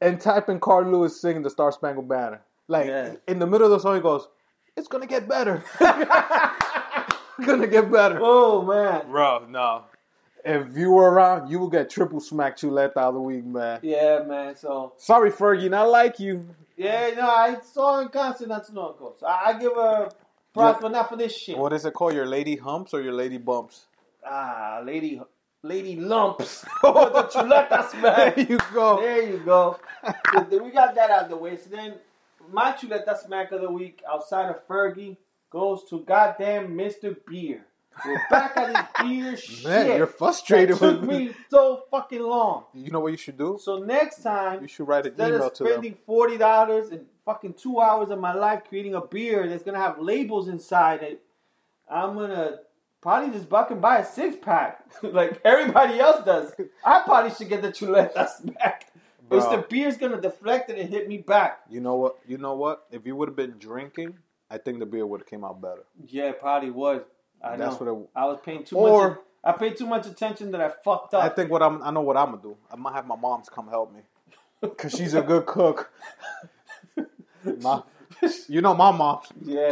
and 0.00 0.20
type 0.20 0.48
in 0.48 0.58
Carl 0.58 0.90
Lewis 0.90 1.20
singing 1.20 1.42
the 1.42 1.50
Star 1.50 1.70
Spangled 1.70 2.08
Banner. 2.08 2.42
Like 2.68 2.86
Yeah. 2.86 3.14
in 3.28 3.38
the 3.38 3.46
middle 3.46 3.66
of 3.66 3.72
the 3.72 3.78
song, 3.80 3.96
he 3.96 4.00
goes, 4.00 4.26
"It's 4.76 4.88
gonna 4.88 5.06
get 5.06 5.28
better. 5.28 5.62
gonna 7.44 7.66
get 7.66 7.90
better." 7.90 8.18
Oh 8.22 8.62
man, 8.62 9.06
Bro, 9.10 9.46
no. 9.48 9.84
If 10.44 10.76
you 10.76 10.90
were 10.90 11.10
around, 11.10 11.48
you 11.50 11.58
would 11.60 11.72
get 11.72 11.88
triple 11.88 12.20
smack 12.20 12.56
chuleta 12.58 12.96
of 12.98 13.14
the 13.14 13.20
week, 13.20 13.44
man. 13.46 13.80
yeah, 13.82 14.22
man. 14.26 14.54
So 14.56 14.92
Sorry, 14.98 15.30
Fergie, 15.30 15.70
not 15.70 15.88
like 15.88 16.20
you. 16.20 16.46
yeah, 16.76 17.10
no, 17.16 17.22
I 17.28 17.56
saw 17.62 17.96
her 17.96 18.02
in 18.02 18.08
concert 18.08 18.48
not 18.48 18.66
too 18.66 18.74
long 18.74 18.94
ago. 18.94 19.14
So 19.18 19.26
I, 19.26 19.50
I 19.54 19.58
give 19.58 19.72
her 19.74 20.10
props, 20.52 20.76
Yeah. 20.76 20.78
but 20.82 20.92
not 20.92 21.08
for 21.08 21.16
this 21.16 21.34
shit. 21.34 21.56
What 21.56 21.72
is 21.72 21.86
it 21.86 21.94
called? 21.94 22.12
Your 22.14 22.26
lady 22.26 22.56
humps 22.56 22.92
or 22.92 23.00
your 23.00 23.14
lady 23.14 23.38
bumps? 23.38 23.86
Ah, 24.26 24.82
lady, 24.84 25.20
lady 25.62 25.96
lumps. 25.96 26.64
Oh 26.84 27.08
the 27.08 27.22
chuleta 27.22 27.90
smack. 27.90 28.34
There 28.36 28.46
you 28.46 28.58
go. 28.74 29.00
There 29.00 29.22
you 29.22 29.38
go. 29.38 29.78
So 30.34 30.40
then 30.50 30.62
we 30.62 30.70
got 30.72 30.94
that 30.94 31.10
out 31.10 31.24
of 31.24 31.30
the 31.30 31.36
way. 31.38 31.56
So 31.56 31.70
then 31.70 31.94
my 32.52 32.72
chuleta 32.72 33.16
smack 33.18 33.52
of 33.52 33.60
the 33.60 33.70
week 33.70 34.02
outside 34.10 34.48
of 34.50 34.66
Fergie 34.68 35.16
goes 35.50 35.84
to 35.90 36.00
goddamn 36.00 36.68
Mr. 36.76 37.16
Beer. 37.26 37.64
We're 38.04 38.20
back 38.28 38.56
at 38.56 38.72
this 38.72 38.86
beer 39.08 39.36
shit. 39.36 39.64
Man, 39.64 39.96
you're 39.96 40.06
frustrated 40.08 40.76
That 40.78 40.90
took 40.92 41.00
with 41.02 41.08
me 41.10 41.32
so 41.48 41.84
fucking 41.92 42.20
long. 42.22 42.64
You 42.74 42.90
know 42.90 42.98
what 43.00 43.12
you 43.12 43.16
should 43.18 43.38
do? 43.38 43.56
So 43.62 43.78
next 43.78 44.22
time, 44.22 44.62
You 44.62 44.68
should 44.68 44.88
write 44.88 45.06
an 45.06 45.12
instead 45.12 45.28
email 45.34 45.46
of 45.46 45.52
to 45.54 45.62
them. 45.64 45.72
spending 45.74 45.96
forty 46.04 46.36
dollars 46.36 46.90
and 46.90 47.06
fucking 47.24 47.54
two 47.54 47.80
hours 47.80 48.10
of 48.10 48.18
my 48.18 48.34
life 48.34 48.62
creating 48.68 48.94
a 48.94 49.00
beer 49.00 49.46
that's 49.48 49.62
gonna 49.62 49.78
have 49.78 50.00
labels 50.00 50.48
inside 50.48 51.02
it, 51.04 51.22
I'm 51.88 52.14
gonna 52.16 52.58
probably 53.00 53.30
just 53.36 53.48
fucking 53.48 53.78
buy 53.80 53.98
a 53.98 54.04
six 54.04 54.34
pack 54.42 54.84
like 55.04 55.40
everybody 55.44 56.00
else 56.00 56.24
does. 56.24 56.52
I 56.84 57.00
probably 57.04 57.30
should 57.32 57.48
get 57.48 57.62
the 57.62 57.70
chuletas 57.70 58.44
back. 59.28 59.38
It's 59.38 59.48
the 59.48 59.64
beer's 59.68 59.96
gonna 59.96 60.20
deflect 60.20 60.70
it 60.70 60.78
and 60.78 60.88
hit 60.88 61.08
me 61.08 61.18
back. 61.18 61.60
You 61.68 61.80
know 61.80 61.96
what? 61.96 62.18
You 62.26 62.38
know 62.38 62.54
what? 62.54 62.84
If 62.90 63.06
you 63.06 63.16
would 63.16 63.28
have 63.28 63.36
been 63.36 63.56
drinking, 63.58 64.18
I 64.50 64.58
think 64.58 64.78
the 64.78 64.86
beer 64.86 65.06
would 65.06 65.20
have 65.20 65.26
came 65.28 65.44
out 65.44 65.60
better. 65.60 65.84
Yeah, 66.06 66.30
it 66.30 66.40
probably 66.40 66.70
would. 66.70 67.04
I 67.42 67.56
That's 67.56 67.80
know. 67.80 67.86
what 67.92 68.02
it- 68.02 68.08
I 68.16 68.24
was 68.26 68.38
paying 68.44 68.64
too 68.64 68.76
Or- 68.78 69.08
much. 69.10 69.18
I 69.46 69.52
paid 69.52 69.76
too 69.76 69.86
much 69.86 70.06
attention 70.06 70.52
that 70.52 70.62
I 70.62 70.70
fucked 70.70 71.12
up. 71.12 71.22
I 71.22 71.28
think 71.28 71.50
what 71.50 71.62
I'm. 71.62 71.82
I 71.82 71.90
know 71.90 72.00
what 72.00 72.16
I'm 72.16 72.30
gonna 72.30 72.40
do. 72.42 72.56
I 72.72 72.76
might 72.76 72.94
have 72.94 73.06
my 73.06 73.16
mom's 73.16 73.50
come 73.50 73.68
help 73.68 73.92
me, 73.92 74.00
cause 74.78 74.92
she's 74.92 75.12
a 75.12 75.20
good 75.20 75.44
cook. 75.44 75.90
Ma- 77.60 77.82
you 78.48 78.62
know 78.62 78.72
my 78.72 78.90
mom. 78.90 79.20
Yeah. 79.42 79.70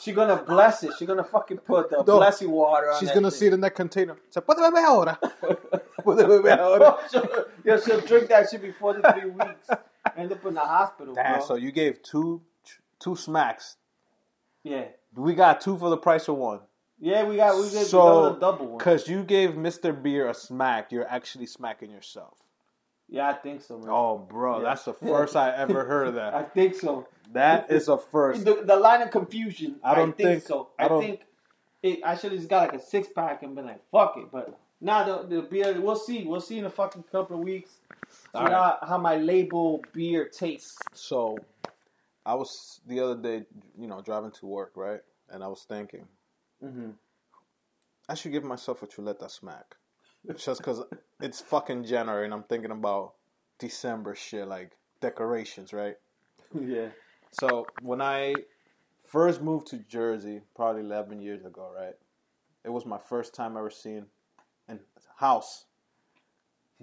She's 0.00 0.14
gonna 0.16 0.42
bless 0.42 0.82
it. 0.82 0.92
She's 0.98 1.06
gonna 1.06 1.22
fucking 1.22 1.58
put 1.58 1.90
the 1.90 1.98
No. 1.98 2.16
blessing 2.16 2.50
water 2.50 2.90
on 2.90 2.98
She's 2.98 3.12
gonna 3.12 3.30
shit. 3.30 3.38
see 3.38 3.46
it 3.46 3.52
in 3.52 3.60
that 3.60 3.76
container. 3.76 4.16
Se 4.30 4.40
puede 4.40 4.58
beber 4.58 4.84
ahora. 4.84 5.18
Puede 6.02 6.26
beber 6.26 6.58
ahora. 6.58 6.98
she'll, 7.10 7.44
yeah, 7.64 7.78
she'll 7.84 8.00
drink 8.00 8.28
that 8.28 8.48
shit 8.50 8.62
before 8.62 8.94
the 8.94 9.12
three 9.12 9.30
weeks. 9.30 9.68
End 10.16 10.32
up 10.32 10.44
in 10.46 10.54
the 10.54 10.60
hospital, 10.60 11.14
Damn. 11.14 11.38
bro. 11.38 11.44
So 11.46 11.54
you 11.56 11.72
gave 11.72 12.02
two, 12.02 12.42
two 12.98 13.16
smacks. 13.16 13.76
yeah, 14.64 14.84
We 15.14 15.34
got 15.34 15.60
two 15.60 15.76
for 15.78 15.90
the 15.90 15.96
price 15.96 16.28
of 16.28 16.36
one. 16.36 16.60
yeah, 17.00 17.24
we 17.24 17.36
got 17.36 17.56
we 17.56 17.68
did 17.70 17.86
So, 17.86 18.36
a 18.36 18.38
double 18.40 18.66
one. 18.66 18.78
because 18.78 19.08
you 19.08 19.22
gave 19.24 19.50
Mr. 19.50 19.90
Beer 20.00 20.28
a 20.28 20.34
smack, 20.34 20.92
you're 20.92 21.08
actually 21.08 21.46
smacking 21.46 21.90
yourself. 21.90 22.34
Yeah, 23.08 23.28
I 23.28 23.34
think 23.34 23.62
so, 23.62 23.78
man. 23.78 23.88
Oh, 23.90 24.18
bro, 24.18 24.58
Yeah. 24.58 24.64
that's 24.64 24.84
the 24.84 24.94
first 25.10 25.36
I 25.36 25.54
ever 25.54 25.84
heard 25.84 26.08
of 26.08 26.14
that. 26.14 26.34
I 26.42 26.42
think 26.44 26.74
so. 26.74 27.06
That 27.32 27.70
is 27.70 27.88
a 27.88 27.96
first. 27.98 28.44
The, 28.44 28.62
the 28.64 28.76
line 28.76 29.02
of 29.02 29.10
confusion. 29.10 29.76
I 29.84 29.94
don't 29.94 30.16
think, 30.16 30.28
think- 30.28 30.42
so. 30.44 30.68
I 30.78 30.86
I, 30.86 31.00
think 31.00 31.20
it, 31.82 32.00
I 32.04 32.16
should 32.16 32.32
have 32.32 32.38
just 32.40 32.50
got 32.50 32.68
like 32.68 32.80
a 32.80 32.82
six 32.84 33.08
pack 33.14 33.42
and 33.42 33.54
been 33.54 33.66
like, 33.66 33.80
fuck 33.90 34.14
it. 34.18 34.26
But 34.30 34.58
now 34.82 35.04
the, 35.04 35.36
the 35.36 35.42
beer, 35.42 35.80
we'll 35.80 35.96
see. 35.96 36.24
We'll 36.24 36.40
see 36.40 36.58
in 36.58 36.66
a 36.66 36.70
fucking 36.70 37.04
couple 37.04 37.38
of 37.38 37.44
weeks. 37.44 37.70
See 38.10 38.18
All 38.34 38.44
right. 38.44 38.52
how, 38.52 38.78
how 38.82 38.98
my 38.98 39.16
label 39.16 39.82
beer 39.92 40.28
tastes. 40.28 40.76
So, 40.92 41.38
I 42.26 42.34
was 42.34 42.80
the 42.86 43.00
other 43.00 43.16
day, 43.16 43.46
you 43.78 43.86
know, 43.86 44.00
driving 44.02 44.32
to 44.32 44.46
work, 44.46 44.72
right? 44.76 45.00
And 45.30 45.42
I 45.42 45.48
was 45.48 45.64
thinking, 45.66 46.06
Mm-hmm. 46.62 46.90
I 48.08 48.14
should 48.14 48.32
give 48.32 48.44
myself 48.44 48.82
a 48.82 48.86
chuleta 48.86 49.30
smack. 49.30 49.74
Just 50.36 50.58
because 50.60 50.84
it's 51.20 51.40
fucking 51.40 51.84
January 51.84 52.24
and 52.24 52.32
I'm 52.32 52.44
thinking 52.44 52.70
about 52.70 53.14
December 53.58 54.14
shit, 54.14 54.46
like 54.46 54.70
decorations, 55.00 55.72
right? 55.72 55.96
yeah. 56.54 56.88
So 57.32 57.66
when 57.82 58.00
I 58.00 58.34
first 59.08 59.42
moved 59.42 59.66
to 59.68 59.78
Jersey, 59.78 60.40
probably 60.54 60.82
11 60.82 61.20
years 61.20 61.44
ago, 61.44 61.72
right? 61.74 61.94
It 62.64 62.70
was 62.70 62.86
my 62.86 62.98
first 62.98 63.34
time 63.34 63.56
ever 63.56 63.70
seeing 63.70 64.06
house 65.22 65.66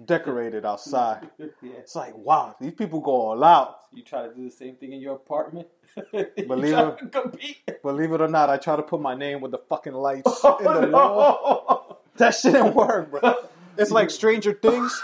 decorated 0.02 0.64
outside. 0.64 1.28
yeah. 1.38 1.48
It's 1.78 1.94
like, 1.94 2.16
wow, 2.16 2.56
these 2.58 2.72
people 2.72 3.00
go 3.00 3.10
all 3.12 3.44
out. 3.44 3.76
You 3.92 4.02
try 4.02 4.26
to 4.26 4.34
do 4.34 4.44
the 4.46 4.50
same 4.50 4.76
thing 4.76 4.94
in 4.94 5.00
your 5.00 5.16
apartment. 5.16 5.68
Believe 6.12 6.74
it-. 6.74 7.82
Believe 7.82 8.12
it 8.12 8.20
or 8.22 8.28
not, 8.28 8.48
I 8.48 8.56
try 8.56 8.76
to 8.76 8.82
put 8.82 9.00
my 9.02 9.14
name 9.14 9.42
with 9.42 9.50
the 9.50 9.58
fucking 9.58 9.92
lights 9.92 10.40
Oh, 10.42 10.56
in 10.76 10.82
the 10.82 10.88
wall. 10.88 12.02
That 12.16 12.30
shit 12.30 12.54
didn't 12.54 12.74
work, 12.74 13.10
bro. 13.10 13.34
It's 13.76 13.90
like 13.90 14.08
Stranger 14.08 14.54
Things. 14.54 14.98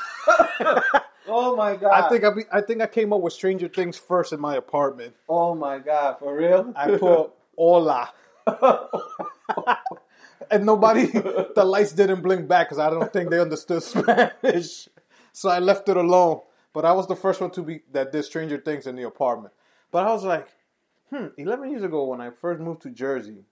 oh 1.28 1.54
my 1.56 1.76
god. 1.76 1.92
I 1.92 2.08
think 2.08 2.24
I, 2.24 2.30
be, 2.30 2.42
I 2.50 2.60
think 2.62 2.80
I 2.80 2.86
came 2.86 3.12
up 3.12 3.20
with 3.20 3.34
Stranger 3.34 3.68
Things 3.68 3.98
first 3.98 4.32
in 4.32 4.40
my 4.40 4.56
apartment. 4.56 5.14
Oh 5.28 5.54
my 5.54 5.78
god, 5.78 6.18
for 6.20 6.34
real? 6.34 6.72
I 6.74 6.96
put 6.96 7.32
hola. 7.58 8.12
And 10.50 10.64
nobody, 10.66 11.06
the 11.06 11.64
lights 11.64 11.92
didn't 11.92 12.22
blink 12.22 12.48
back 12.48 12.68
because 12.68 12.78
I 12.78 12.90
don't 12.90 13.12
think 13.12 13.30
they 13.30 13.40
understood 13.40 13.82
Spanish. 13.82 14.88
So 15.32 15.48
I 15.48 15.58
left 15.58 15.88
it 15.88 15.96
alone. 15.96 16.40
But 16.72 16.84
I 16.84 16.92
was 16.92 17.06
the 17.06 17.16
first 17.16 17.40
one 17.40 17.50
to 17.52 17.62
be 17.62 17.80
that 17.92 18.12
did 18.12 18.22
Stranger 18.24 18.58
Things 18.58 18.86
in 18.86 18.96
the 18.96 19.04
apartment. 19.04 19.54
But 19.90 20.06
I 20.06 20.12
was 20.12 20.24
like, 20.24 20.48
hmm, 21.08 21.28
11 21.38 21.70
years 21.70 21.82
ago 21.82 22.04
when 22.04 22.20
I 22.20 22.28
first 22.30 22.60
moved 22.60 22.82
to 22.82 22.90
Jersey, 22.90 23.44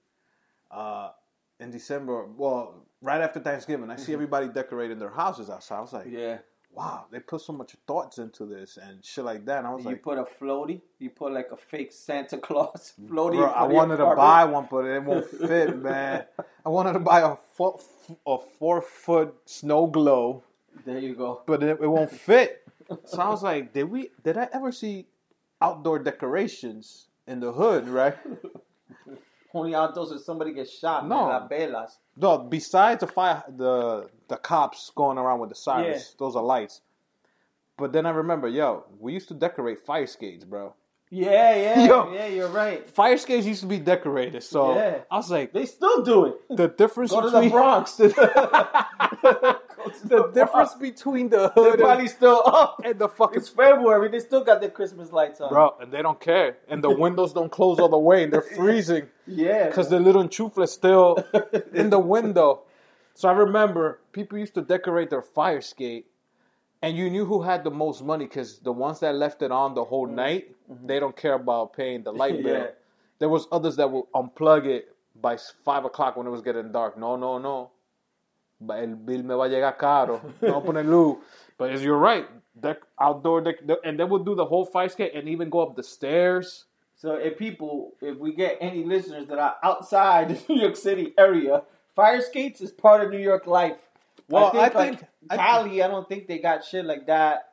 uh, 0.71 1.11
in 1.59 1.71
December, 1.71 2.27
well, 2.37 2.85
right 3.01 3.23
after 3.23 3.41
Thanksgiving, 3.41 3.91
I 3.91 3.97
see 3.97 4.13
everybody 4.13 4.49
decorating 4.49 4.99
their 4.99 5.11
houses 5.11 5.49
outside. 5.49 5.77
I 5.77 5.81
was 5.81 5.93
like, 5.93 6.07
Yeah. 6.09 6.39
Wow, 6.75 7.07
they 7.11 7.21
put 7.21 7.41
so 7.41 7.53
much 7.53 7.75
thoughts 7.87 8.19
into 8.19 8.45
this 8.47 8.77
and 8.77 9.05
shit 9.05 9.25
like 9.25 9.45
that. 9.47 9.59
And 9.59 9.67
I 9.67 9.71
was 9.75 9.85
you 9.85 9.91
like, 9.91 9.97
you 9.99 10.03
put 10.03 10.19
a 10.19 10.25
floaty. 10.25 10.81
You 10.99 11.11
put 11.11 11.33
like 11.33 11.49
a 11.53 11.57
fake 11.57 11.93
Santa 11.93 12.39
Claus 12.39 12.93
floaty. 13.03 13.37
Bro, 13.37 13.47
I 13.51 13.65
wanted 13.65 13.99
to 13.99 14.15
buy 14.15 14.45
one, 14.45 14.67
but 14.71 14.85
it 14.85 15.03
won't 15.03 15.27
fit, 15.49 15.77
man. 15.79 16.25
I 16.65 16.69
wanted 16.69 16.95
to 16.95 17.01
buy 17.01 17.21
a 17.21 17.37
four, 17.55 17.81
a 18.27 18.39
four 18.59 18.83
foot 18.83 19.35
snow 19.47 19.87
globe, 19.87 20.43
There 20.85 20.99
you 20.99 21.15
go. 21.15 21.43
but 21.47 21.63
it, 21.63 21.79
it 21.81 21.87
won't 21.89 22.11
fit. 22.29 22.67
So 23.07 23.21
I 23.21 23.29
was 23.29 23.43
like, 23.43 23.73
did 23.73 23.85
we? 23.85 24.11
Did 24.23 24.37
I 24.37 24.49
ever 24.53 24.71
see 24.73 25.07
outdoor 25.63 25.99
decorations 26.01 27.07
in 27.27 27.41
the 27.41 27.53
hood? 27.53 27.89
Right? 27.89 28.17
Only 29.55 29.75
outdoors 29.75 30.11
if 30.11 30.21
somebody 30.23 30.53
gets 30.53 30.77
shot. 30.77 31.07
No. 31.07 31.29
man, 31.29 31.29
La 31.29 31.49
velas. 31.49 31.99
No. 32.17 32.39
Besides 32.39 33.01
the 33.01 33.07
fire, 33.07 33.43
the 33.49 34.11
the 34.29 34.37
cops 34.37 34.91
going 34.95 35.17
around 35.17 35.39
with 35.39 35.51
the 35.51 35.55
sirens, 35.57 35.97
Yeah. 36.11 36.15
those 36.19 36.35
are 36.37 36.43
lights. 36.43 36.81
But 37.77 37.93
then 37.93 38.05
I 38.07 38.11
remember, 38.11 38.49
yo, 38.49 38.85
we 39.01 39.13
used 39.13 39.29
to 39.29 39.35
decorate 39.35 39.79
fire 39.85 40.07
skates, 40.07 40.45
bro. 40.45 40.75
Yeah, 41.11 41.55
yeah, 41.55 41.87
Yo. 41.87 42.13
yeah. 42.13 42.27
You're 42.27 42.49
right. 42.49 42.89
Fire 42.89 43.17
skates 43.19 43.47
used 43.47 43.61
to 43.61 43.67
be 43.69 43.79
decorated, 43.79 44.43
so 44.43 44.75
Yeah. 44.75 44.99
I 45.11 45.17
was 45.17 45.31
like, 45.31 45.53
They 45.53 45.67
still 45.67 46.03
do 46.03 46.25
it. 46.27 46.57
the 46.57 46.69
difference 46.69 47.11
Go 47.13 47.21
to 47.21 47.27
between 47.27 47.45
the 47.45 47.51
Bronx. 47.51 47.97
Go 47.99 48.09
to 48.09 49.59
the 50.05 50.31
difference 50.35 50.75
between 50.75 51.29
the 51.29 51.53
They're 51.55 51.71
hood 51.71 51.79
probably 51.79 52.05
and, 52.07 52.11
still 52.11 52.43
up. 52.47 52.81
and 52.85 52.99
the 52.99 53.09
fucking 53.09 53.39
It's 53.39 53.49
February. 53.49 54.09
They 54.09 54.19
still 54.21 54.43
got 54.43 54.61
their 54.61 54.71
Christmas 54.71 55.13
lights 55.13 55.41
on. 55.41 55.51
bro, 55.51 55.75
and 55.81 55.93
they 55.93 56.03
don't 56.03 56.19
care, 56.21 56.57
and 56.69 56.83
the 56.83 56.91
windows 57.05 57.33
don't 57.33 57.51
close 57.53 57.79
all 57.79 57.89
the 57.89 57.99
way, 57.99 58.25
and 58.25 58.33
they're 58.33 58.41
freezing 58.43 59.07
Yeah. 59.27 59.67
because 59.69 59.91
the 59.91 60.01
little 60.01 60.25
enchufla 60.25 60.69
still 60.69 61.25
in 61.73 61.91
the 61.91 61.99
window. 61.99 62.63
So 63.15 63.29
I 63.29 63.33
remember 63.33 64.01
people 64.13 64.39
used 64.39 64.55
to 64.55 64.63
decorate 64.63 65.11
their 65.11 65.23
fire 65.23 65.61
skate, 65.61 66.07
and 66.85 66.99
you 66.99 67.09
knew 67.09 67.25
who 67.25 67.41
had 67.41 67.65
the 67.65 67.71
most 67.71 68.05
money 68.05 68.27
because 68.27 68.59
the 68.59 68.73
ones 68.73 69.01
that 69.01 69.15
left 69.15 69.41
it 69.41 69.51
on 69.51 69.75
the 69.75 69.85
whole 69.85 70.07
mm-hmm. 70.07 70.17
night, 70.17 70.55
mm-hmm. 70.71 70.87
they 70.87 71.01
don't 71.01 71.17
care 71.17 71.35
about 71.35 71.73
paying 71.73 72.03
the 72.03 72.13
light 72.23 72.43
bill. 72.43 72.59
Yeah. 72.59 72.67
There 73.19 73.31
was 73.31 73.47
others 73.51 73.77
that 73.77 73.91
would 73.91 74.05
unplug 74.15 74.67
it 74.67 74.95
by 75.21 75.39
five 75.65 75.87
o'clock 75.87 76.17
when 76.17 76.27
it 76.27 76.31
was 76.31 76.43
getting 76.43 76.73
dark. 76.73 76.99
No, 76.99 77.17
no, 77.17 77.39
no. 77.39 77.71
But 78.61 78.81
el 78.81 78.97
bill 78.97 79.23
me 79.23 79.35
va 79.35 79.45
a 79.45 79.49
llegar 79.49 79.79
caro. 79.79 80.21
No 80.43 80.61
poner 80.61 80.85
luz. 80.85 81.17
But 81.57 81.71
as 81.71 81.85
you're 81.85 81.99
right, 81.99 82.29
dec- 82.61 82.89
outdoor 83.01 83.41
dec- 83.41 83.65
de- 83.67 83.81
and 83.85 83.99
they 83.99 84.05
would 84.05 84.25
do 84.27 84.35
the 84.35 84.45
whole 84.45 84.67
fire 84.67 84.89
skate 84.89 85.15
and 85.15 85.29
even 85.29 85.49
go 85.49 85.61
up 85.61 85.77
the 85.77 85.85
stairs. 85.85 86.65
So 86.97 87.15
if 87.15 87.39
people, 87.39 87.95
if 88.01 88.19
we 88.19 88.35
get 88.35 88.59
any 88.61 88.85
listeners 88.85 89.29
that 89.29 89.39
are 89.39 89.57
outside 89.63 90.31
the 90.31 90.39
New 90.53 90.61
York 90.61 90.77
City 90.77 91.15
area, 91.17 91.63
fire 91.95 92.21
skates 92.21 92.61
is 92.61 92.73
part 92.73 93.05
of 93.05 93.11
New 93.11 93.19
York 93.31 93.47
life. 93.47 93.84
Well, 94.29 94.57
I 94.57 94.69
think, 94.69 94.75
I 94.75 94.87
like, 94.87 95.09
I 95.31 95.37
Cali, 95.37 95.83
I 95.83 95.89
don't 95.89 96.09
think 96.09 96.27
they 96.27 96.39
got 96.39 96.65
shit 96.65 96.85
like 96.85 97.07
that, 97.07 97.51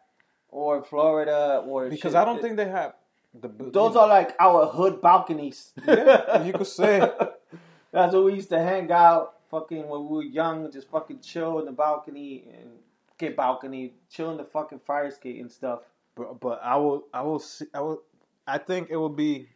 or 0.50 0.84
Florida, 0.84 1.64
or 1.66 1.90
Because 1.90 2.14
shit. 2.14 2.16
I 2.16 2.26
don't 2.26 2.42
think 2.42 2.58
they 2.58 2.70
have 2.70 2.94
the 3.34 3.48
those 3.48 3.96
are 3.96 4.08
like 4.08 4.36
our 4.40 4.68
hood 4.68 5.02
balconies. 5.02 5.72
Yeah, 5.88 6.44
you 6.44 6.54
could 6.54 6.68
say. 6.68 7.00
That's 7.92 8.14
where 8.14 8.24
we 8.24 8.36
used 8.36 8.50
to 8.50 8.60
hang 8.60 8.92
out, 8.92 9.36
fucking 9.50 9.88
when 9.88 10.08
we 10.08 10.16
were 10.16 10.24
young, 10.24 10.72
just 10.72 10.90
fucking 10.90 11.20
chill 11.20 11.60
in 11.60 11.66
the 11.66 11.72
balcony 11.72 12.46
and 12.54 12.72
get 13.18 13.36
balcony, 13.36 13.94
chill 14.10 14.32
in 14.32 14.38
the 14.38 14.46
fucking 14.46 14.80
fire 14.80 15.12
skate 15.12 15.40
and 15.40 15.52
stuff. 15.52 15.82
But, 16.16 16.40
but 16.40 16.62
I 16.64 16.78
will 16.78 17.06
I 17.14 17.22
will 17.22 17.40
see 17.40 17.66
I 17.74 17.82
will 17.82 18.02
I 18.48 18.58
think 18.58 18.90
it 18.90 18.96
will 18.98 19.10
be 19.10 19.50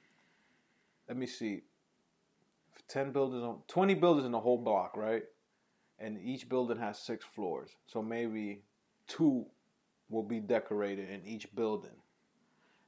let 1.08 1.18
me 1.18 1.28
see 1.28 1.64
10 2.88 3.12
buildings 3.12 3.44
on 3.44 3.60
20 3.68 3.94
buildings 3.96 4.26
in 4.26 4.32
the 4.32 4.40
whole 4.40 4.58
block, 4.58 4.96
right? 4.96 5.24
And 6.00 6.20
each 6.22 6.50
building 6.50 6.78
has 6.78 7.00
6 7.00 7.26
floors. 7.34 7.70
So 7.86 8.02
maybe 8.02 8.62
two 9.08 9.46
will 10.10 10.24
be 10.24 10.40
decorated 10.40 11.10
in 11.10 11.26
each 11.26 11.54
building. 11.56 11.96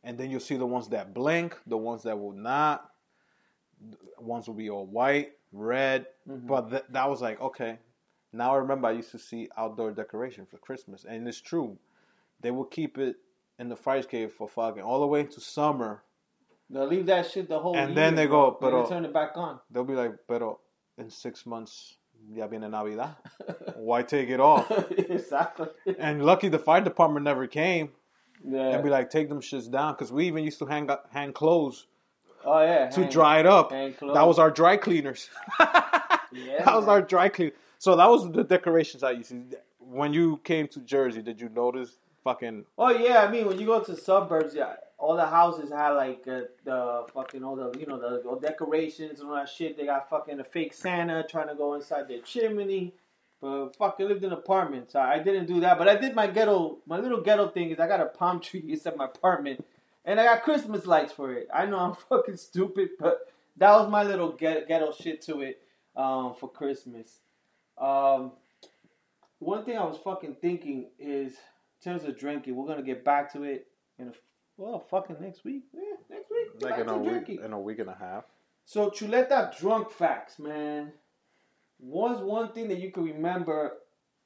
And 0.04 0.18
then 0.18 0.30
you'll 0.30 0.40
see 0.40 0.58
the 0.58 0.66
ones 0.66 0.90
that 0.90 1.14
blink, 1.14 1.58
the 1.66 1.78
ones 1.78 2.04
that 2.04 2.20
will 2.20 2.34
not. 2.34 2.90
Ones 4.18 4.48
will 4.48 4.56
be 4.56 4.70
all 4.70 4.86
white, 4.86 5.34
red. 5.52 6.08
Mm-hmm. 6.30 6.48
But 6.48 6.70
th- 6.70 6.84
that 6.90 7.10
was 7.10 7.22
like, 7.22 7.42
okay. 7.42 7.80
Now 8.34 8.54
I 8.54 8.58
remember 8.58 8.88
I 8.88 8.92
used 8.92 9.12
to 9.12 9.20
see 9.20 9.50
outdoor 9.58 9.92
decoration 9.92 10.46
for 10.46 10.58
Christmas. 10.58 11.06
And 11.08 11.28
it's 11.28 11.42
true. 11.42 11.78
They 12.42 12.52
will 12.52 12.66
keep 12.66 12.98
it 12.98 13.18
in 13.60 13.70
the 13.70 13.76
fire 13.76 14.00
escape 14.00 14.32
for 14.32 14.48
fucking 14.48 14.84
all 14.84 15.00
the 15.00 15.08
way 15.08 15.22
into 15.22 15.42
summer. 15.42 16.04
They'll 16.70 16.88
leave 16.88 17.06
that 17.06 17.32
shit 17.32 17.48
the 17.48 17.60
whole 17.60 17.76
And 17.76 17.90
year, 17.90 17.96
then 17.96 18.16
they 18.16 18.28
go, 18.28 18.58
they 18.62 18.90
turn 18.90 19.06
it 19.06 19.14
back 19.14 19.32
on. 19.36 19.60
They'll 19.72 19.86
be 19.86 19.94
like, 19.94 20.12
but 20.28 20.42
in 20.98 21.10
six 21.10 21.46
months, 21.46 21.98
ya 22.34 22.48
viene 22.48 22.70
Navidad. 22.70 23.16
Why 23.76 24.04
take 24.04 24.30
it 24.30 24.40
off? 24.40 24.70
exactly. 24.92 25.68
And 26.00 26.24
lucky 26.26 26.50
the 26.50 26.60
fire 26.60 26.82
department 26.82 27.24
never 27.24 27.48
came 27.48 27.90
Yeah. 28.44 28.70
and 28.74 28.84
be 28.84 28.90
like, 28.90 29.10
take 29.10 29.30
them 29.30 29.42
shits 29.42 29.70
down. 29.72 29.94
Because 29.94 30.12
we 30.12 30.26
even 30.28 30.44
used 30.44 30.60
to 30.60 30.66
hang 30.66 30.90
up, 30.90 31.10
hang 31.12 31.34
clothes 31.34 31.88
oh 32.46 32.62
yeah. 32.62 32.90
to 32.90 33.02
hang- 33.02 33.10
dry 33.10 33.40
it 33.40 33.46
up. 33.46 33.70
That 33.72 34.28
was 34.28 34.40
our 34.40 34.52
dry 34.52 34.78
cleaners. 34.78 35.30
Yeah, 36.34 36.66
that 36.66 36.76
was 36.76 36.86
man. 36.86 36.96
our 36.96 37.02
dry 37.02 37.30
clean. 37.30 37.52
So 37.80 37.96
that 37.96 38.08
was 38.10 38.30
the 38.32 38.44
decorations 38.44 39.02
I 39.02 39.12
used 39.12 39.30
to. 39.30 39.44
When 39.80 40.12
you 40.12 40.38
came 40.44 40.68
to 40.68 40.82
Jersey, 40.82 41.22
did 41.22 41.40
you 41.40 41.48
notice 41.48 41.98
fucking 42.24 42.66
Oh 42.78 42.90
yeah, 42.90 43.24
I 43.24 43.32
mean 43.32 43.48
when 43.48 43.58
you 43.58 43.66
go 43.66 43.80
to 43.82 43.96
suburbs, 43.96 44.54
yeah, 44.54 44.74
all 44.98 45.16
the 45.16 45.26
houses 45.26 45.72
had 45.72 45.92
like 45.92 46.28
uh, 46.28 46.42
the 46.64 47.06
fucking 47.14 47.44
all 47.44 47.56
the 47.56 47.78
you 47.80 47.86
know 47.86 48.00
the, 48.00 48.48
decorations 48.48 49.20
and 49.20 49.30
all 49.30 49.36
that 49.36 49.50
shit. 49.50 49.78
They 49.78 49.86
got 49.86 50.10
fucking 50.10 50.40
a 50.40 50.44
fake 50.44 50.74
Santa 50.74 51.24
trying 51.30 51.48
to 51.50 51.56
go 51.56 51.76
inside 51.76 52.08
their 52.08 52.22
chimney. 52.22 52.94
But 53.40 53.76
fuck, 53.76 53.98
I 54.00 54.04
lived 54.04 54.24
in 54.24 54.32
apartments. 54.32 54.96
I, 54.96 55.16
I 55.16 55.20
didn't 55.20 55.46
do 55.46 55.60
that, 55.60 55.78
but 55.78 55.88
I 55.88 55.96
did 55.96 56.16
my 56.16 56.26
ghetto. 56.26 56.80
My 56.88 57.00
little 57.00 57.22
ghetto 57.22 57.50
thing 57.50 57.70
is 57.70 57.80
I 57.80 57.88
got 57.88 58.02
a 58.02 58.08
palm 58.08 58.40
tree 58.40 58.64
inside 58.70 58.98
my 58.98 59.06
apartment, 59.06 59.64
and 60.04 60.20
I 60.20 60.24
got 60.24 60.44
Christmas 60.44 60.88
lights 60.88 61.14
for 61.14 61.34
it. 61.34 61.48
I 61.54 61.66
know 61.68 61.78
I'm 61.78 61.96
fucking 62.10 62.38
stupid, 62.38 62.90
but 63.00 63.32
that 63.58 63.72
was 63.72 63.90
my 63.90 64.04
little 64.04 64.32
ghetto 64.32 64.94
shit 64.94 65.22
to 65.24 65.42
it 65.42 65.62
um, 65.96 66.34
for 66.40 66.50
Christmas. 66.50 67.20
Um, 67.78 68.32
one 69.40 69.64
thing 69.64 69.78
I 69.78 69.84
was 69.84 70.00
fucking 70.04 70.38
thinking 70.42 70.90
is 70.98 71.34
in 71.34 71.92
terms 71.92 72.04
of 72.06 72.18
drinking, 72.18 72.56
we're 72.56 72.66
gonna 72.66 72.82
get 72.82 73.06
back 73.06 73.32
to 73.34 73.44
it 73.44 73.68
in 74.00 74.08
a 74.08 74.14
well, 74.58 74.86
fucking 74.90 75.18
next 75.22 75.44
week. 75.46 75.64
Yeah, 75.74 75.82
next 76.10 76.30
week. 76.30 76.62
Like 76.62 76.80
in 76.80 76.90
a 76.90 76.98
week 76.98 77.10
drinking. 77.10 77.44
in 77.44 77.54
a 77.54 77.60
week 77.60 77.80
and 77.80 77.90
a 77.90 77.98
half? 77.98 78.26
So 78.66 78.90
Chuleta 78.90 79.58
drunk 79.58 79.92
facts, 79.92 80.40
man. 80.40 80.92
What's 81.80 82.22
one 82.22 82.52
thing 82.52 82.68
that 82.70 82.80
you 82.80 82.92
can 82.92 83.04
remember 83.04 83.78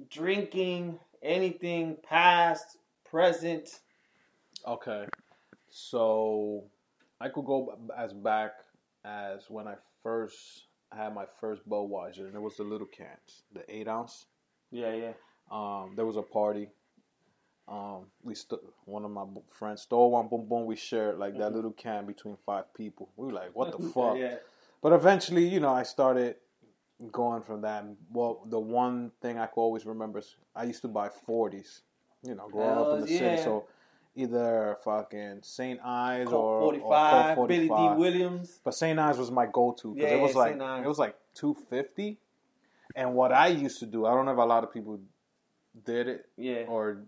drinking, 0.09 0.99
anything 1.21 1.97
past, 2.07 2.77
present? 3.09 3.81
Okay, 4.65 5.05
so 5.69 6.63
I 7.19 7.29
could 7.29 7.45
go 7.45 7.77
as 7.97 8.13
back 8.13 8.51
as 9.03 9.49
when 9.49 9.67
I 9.67 9.75
first 10.01 10.65
had 10.91 11.13
my 11.13 11.25
first 11.39 11.67
Budweiser, 11.67 12.25
and 12.25 12.35
it 12.35 12.41
was 12.41 12.57
the 12.57 12.63
little 12.63 12.87
cans, 12.87 13.43
the 13.53 13.63
eight 13.73 13.87
ounce. 13.87 14.25
Yeah, 14.71 14.93
yeah. 14.93 15.13
Um, 15.51 15.93
there 15.95 16.05
was 16.05 16.17
a 16.17 16.21
party. 16.21 16.69
Um, 17.71 18.07
we 18.21 18.35
st- 18.35 18.59
one 18.83 19.05
of 19.05 19.11
my 19.11 19.23
b- 19.23 19.39
friends 19.49 19.83
stole 19.83 20.11
one. 20.11 20.27
Boom, 20.27 20.45
boom. 20.45 20.65
We 20.65 20.75
shared 20.75 21.17
like 21.17 21.37
that 21.37 21.53
little 21.53 21.71
can 21.71 22.05
between 22.05 22.35
five 22.45 22.73
people. 22.73 23.07
We 23.15 23.27
were 23.27 23.31
like, 23.33 23.55
"What 23.55 23.71
the 23.71 23.87
fuck?" 23.95 24.17
Yeah. 24.17 24.35
But 24.81 24.91
eventually, 24.91 25.47
you 25.47 25.61
know, 25.61 25.69
I 25.73 25.83
started 25.83 26.35
going 27.11 27.43
from 27.43 27.61
that. 27.61 27.85
Well, 28.11 28.41
the 28.45 28.59
one 28.59 29.11
thing 29.21 29.39
I 29.39 29.45
could 29.45 29.61
always 29.61 29.85
remember 29.85 30.19
is 30.19 30.35
I 30.53 30.65
used 30.65 30.81
to 30.81 30.89
buy 30.89 31.07
forties. 31.09 31.81
You 32.23 32.35
know, 32.35 32.49
growing 32.51 32.77
up 32.77 32.91
in 32.91 32.97
Hells 32.97 33.09
the 33.09 33.17
city, 33.17 33.41
so 33.41 33.65
either 34.15 34.77
fucking 34.83 35.39
St. 35.41 35.79
Ides 35.83 36.29
Colt 36.29 36.43
or 36.43 36.59
45, 36.59 37.37
or 37.37 37.47
Billy 37.47 37.67
Dee 37.69 37.89
Williams. 37.95 38.59
But 38.63 38.75
St. 38.75 38.99
Ides 38.99 39.17
was 39.17 39.31
my 39.31 39.45
go-to 39.47 39.95
because 39.95 40.11
Yeah, 40.11 40.17
it 40.17 40.21
was 40.21 40.35
like. 40.35 40.55
It 40.55 40.87
was 40.87 40.99
like 40.99 41.15
two 41.33 41.55
fifty. 41.69 42.17
And 42.95 43.13
what 43.15 43.31
I 43.31 43.47
used 43.47 43.79
to 43.79 43.85
do, 43.85 44.05
I 44.05 44.13
don't 44.13 44.25
know 44.25 44.33
if 44.33 44.37
a 44.37 44.41
lot 44.41 44.65
of 44.65 44.73
people 44.73 44.99
did 45.85 46.09
it 46.09 46.25
Yeah. 46.37 46.65
or 46.67 47.03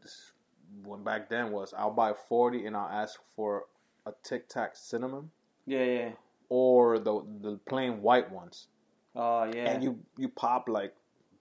when 0.83 1.03
back 1.03 1.29
then 1.29 1.51
was 1.51 1.73
I'll 1.77 1.91
buy 1.91 2.13
forty 2.13 2.65
and 2.65 2.75
I'll 2.75 2.89
ask 2.89 3.19
for 3.35 3.65
a 4.05 4.13
Tic 4.23 4.49
Tac 4.49 4.75
cinnamon 4.75 5.31
Yeah, 5.65 5.83
yeah. 5.83 6.09
or 6.49 6.99
the 6.99 7.21
the 7.41 7.59
plain 7.65 8.01
white 8.01 8.31
ones, 8.31 8.67
Oh, 9.15 9.43
yeah. 9.45 9.69
and 9.69 9.83
you 9.83 9.99
you 10.17 10.29
pop 10.29 10.67
like 10.69 10.93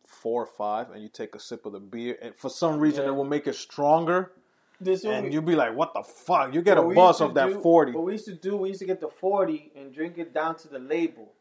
four 0.06 0.42
or 0.42 0.46
five, 0.46 0.90
and 0.90 1.02
you 1.02 1.08
take 1.08 1.34
a 1.34 1.38
sip 1.38 1.64
of 1.66 1.72
the 1.72 1.80
beer, 1.80 2.18
and 2.20 2.34
for 2.36 2.50
some 2.50 2.78
reason 2.78 3.04
Yeah. 3.04 3.10
it 3.10 3.14
will 3.14 3.24
make 3.24 3.46
it 3.46 3.54
stronger, 3.54 4.32
this 4.80 5.04
and 5.04 5.32
you'll 5.32 5.42
be 5.42 5.54
like, 5.56 5.74
"What 5.76 5.94
the 5.94 6.02
fuck?" 6.02 6.52
You 6.54 6.60
get 6.62 6.76
a 6.76 6.82
buzz 6.82 7.20
of 7.20 7.34
that 7.34 7.46
do- 7.48 7.60
forty. 7.60 7.92
What 7.92 8.04
we 8.04 8.12
used 8.12 8.26
to 8.26 8.34
do, 8.34 8.56
we 8.56 8.68
used 8.68 8.80
to 8.80 8.86
get 8.86 9.00
the 9.00 9.08
40 9.08 9.72
and 9.76 9.92
drink 9.94 10.18
it 10.18 10.34
down 10.34 10.56
to 10.56 10.68
the 10.68 10.78
label. 10.80 11.32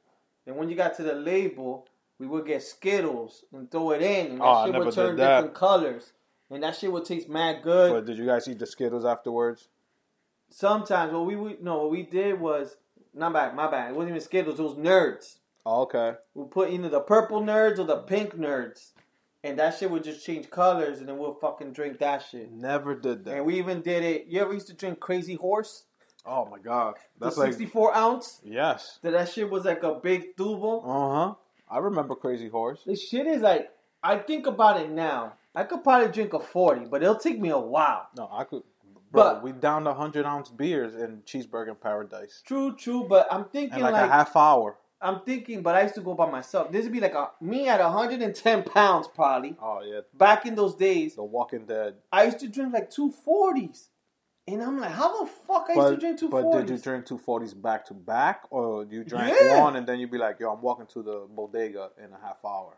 And 0.46 0.56
when 0.58 0.70
you 0.70 0.76
got 0.76 0.96
to 0.98 1.04
the 1.04 1.14
label, 1.16 1.88
we 2.20 2.28
would 2.28 2.46
get 2.46 2.62
Skittles 2.64 3.44
and 3.52 3.70
throw 3.70 3.92
it 3.92 4.02
in, 4.02 4.28
and 4.34 4.42
that 4.42 4.46
Oh, 4.46 4.66
shit 4.66 4.76
would 4.86 4.94
turn 4.94 5.16
different 5.16 5.54
colors, 5.56 6.14
and 6.52 6.62
that 6.64 6.76
shit 6.76 6.92
would 6.92 7.06
taste 7.06 7.30
mad 7.30 7.64
good. 7.64 7.92
But 7.92 8.06
did 8.06 8.18
you 8.18 8.26
guys 8.26 8.48
eat 8.48 8.60
the 8.60 8.68
Skittles 8.68 9.06
afterwards? 9.06 9.70
Sometimes 10.50 11.14
what 11.14 11.26
we 11.26 11.36
would 11.36 11.64
no, 11.64 11.78
what 11.78 11.92
we 11.92 12.04
did 12.04 12.40
was 12.40 12.76
not 13.14 13.34
bad, 13.34 13.56
my 13.56 13.70
bad. 13.70 13.92
It 13.92 13.96
wasn't 13.96 14.12
even 14.12 14.22
Skittles. 14.22 14.60
It 14.60 14.64
was 14.64 14.76
Nerds. 14.76 15.38
Oh, 15.66 15.84
okay. 15.84 16.14
We'll 16.34 16.48
put 16.48 16.72
either 16.72 16.90
the 16.90 17.00
purple 17.02 17.42
Nerds 17.42 17.80
or 17.80 17.84
the 17.86 17.98
pink 17.98 18.36
Nerds, 18.36 18.92
and 19.44 19.58
that 19.60 19.78
shit 19.78 19.90
would 19.92 20.04
just 20.04 20.26
change 20.26 20.50
colors, 20.50 21.00
and 21.00 21.08
then 21.08 21.18
we'll 21.18 21.36
fucking 21.36 21.72
drink 21.74 22.00
that 22.00 22.26
shit. 22.30 22.52
Never 22.52 22.96
did 22.96 23.26
that. 23.26 23.38
And 23.38 23.46
we 23.46 23.58
even 23.60 23.82
did 23.82 24.04
it. 24.04 24.26
You 24.28 24.42
ever 24.42 24.54
used 24.54 24.68
to 24.68 24.74
drink 24.74 25.00
Crazy 25.00 25.36
Horse? 25.36 25.86
oh 26.24 26.46
my 26.46 26.60
god. 26.60 26.96
That's 27.20 27.36
the 27.36 27.42
like 27.42 27.54
64 27.54 27.96
ounce. 27.96 28.42
yes. 28.44 29.00
That 29.02 29.12
that 29.12 29.30
shit 29.30 29.50
was 29.50 29.66
like 29.66 29.84
a 29.84 29.96
big 29.96 30.36
tubo. 30.36 30.84
Uh 30.84 31.16
huh. 31.28 31.36
I 31.70 31.78
remember 31.80 32.16
Crazy 32.16 32.50
Horse. 32.50 32.84
This 32.86 33.08
shit 33.08 33.26
is 33.26 33.42
like 33.42 33.70
I 34.04 34.18
think 34.18 34.46
about 34.48 34.82
it 34.82 34.90
now. 34.90 35.34
I 35.54 35.64
could 35.64 35.84
probably 35.84 36.12
drink 36.12 36.34
a 36.34 36.40
40, 36.40 36.86
but 36.86 37.04
it'll 37.04 37.16
take 37.16 37.40
me 37.40 37.50
a 37.50 37.58
while. 37.60 38.08
No, 38.16 38.30
I 38.32 38.44
could. 38.46 38.64
Bro, 39.12 39.24
But- 39.24 39.44
we 39.44 39.52
downed 39.52 39.88
hundred 39.88 40.26
ounce 40.26 40.50
beers 40.50 40.96
in 40.96 41.22
Cheeseburger 41.24 41.70
in 41.70 41.76
Paradise 41.76 42.42
True, 42.46 42.74
true, 42.76 43.06
but 43.10 43.28
I'm 43.30 43.44
thinking 43.46 43.80
in 43.80 43.84
like, 43.84 43.94
like, 43.94 44.06
a 44.06 44.08
half 44.14 44.36
hour. 44.38 44.78
I'm 45.02 45.22
thinking, 45.22 45.64
but 45.64 45.76
I 45.76 45.82
used 45.82 45.96
to 45.96 46.02
go 46.02 46.14
by 46.14 46.30
myself. 46.30 46.72
This 46.72 46.84
would 46.84 46.94
be 46.94 47.02
like 47.02 47.16
a 47.16 47.32
me 47.42 47.68
at 47.68 47.82
110 47.82 48.64
pounds 48.64 49.08
probably. 49.14 49.58
Oh 49.62 49.82
yeah, 49.84 50.02
Back 50.14 50.46
in 50.46 50.56
those 50.56 50.76
days, 50.76 51.16
The 51.16 51.24
Walking 51.24 51.66
Dead. 51.66 51.96
I 52.12 52.24
used 52.26 52.40
to 52.40 52.48
drink 52.48 52.72
like 52.74 52.90
two 52.90 53.12
forties, 53.12 53.90
and 54.48 54.62
I'm 54.64 54.80
like, 54.80 54.92
how 54.92 55.26
the 55.26 55.30
fuck 55.30 55.66
I 55.70 55.74
used 55.74 55.88
to 55.90 55.98
drink 55.98 56.20
two 56.20 56.30
but 56.30 56.44
did 56.44 56.46
you 56.46 56.52
forties? 56.60 56.82
drink 56.84 57.06
two 57.06 57.18
forties 57.18 57.54
back 57.54 57.84
to 57.88 57.94
back, 57.94 58.44
or 58.50 58.86
do 58.86 58.96
you 58.96 59.04
drank 59.04 59.36
Yeah. 59.42 59.60
one 59.62 59.76
and 59.76 59.86
then 59.86 60.00
you'd 60.00 60.12
be 60.12 60.18
like, 60.20 60.40
"Yo, 60.40 60.54
I'm 60.54 60.62
walking 60.62 60.86
to 60.88 61.02
the 61.04 61.28
bodega 61.30 61.90
in 61.98 62.14
a 62.14 62.18
half 62.26 62.46
hour." 62.46 62.78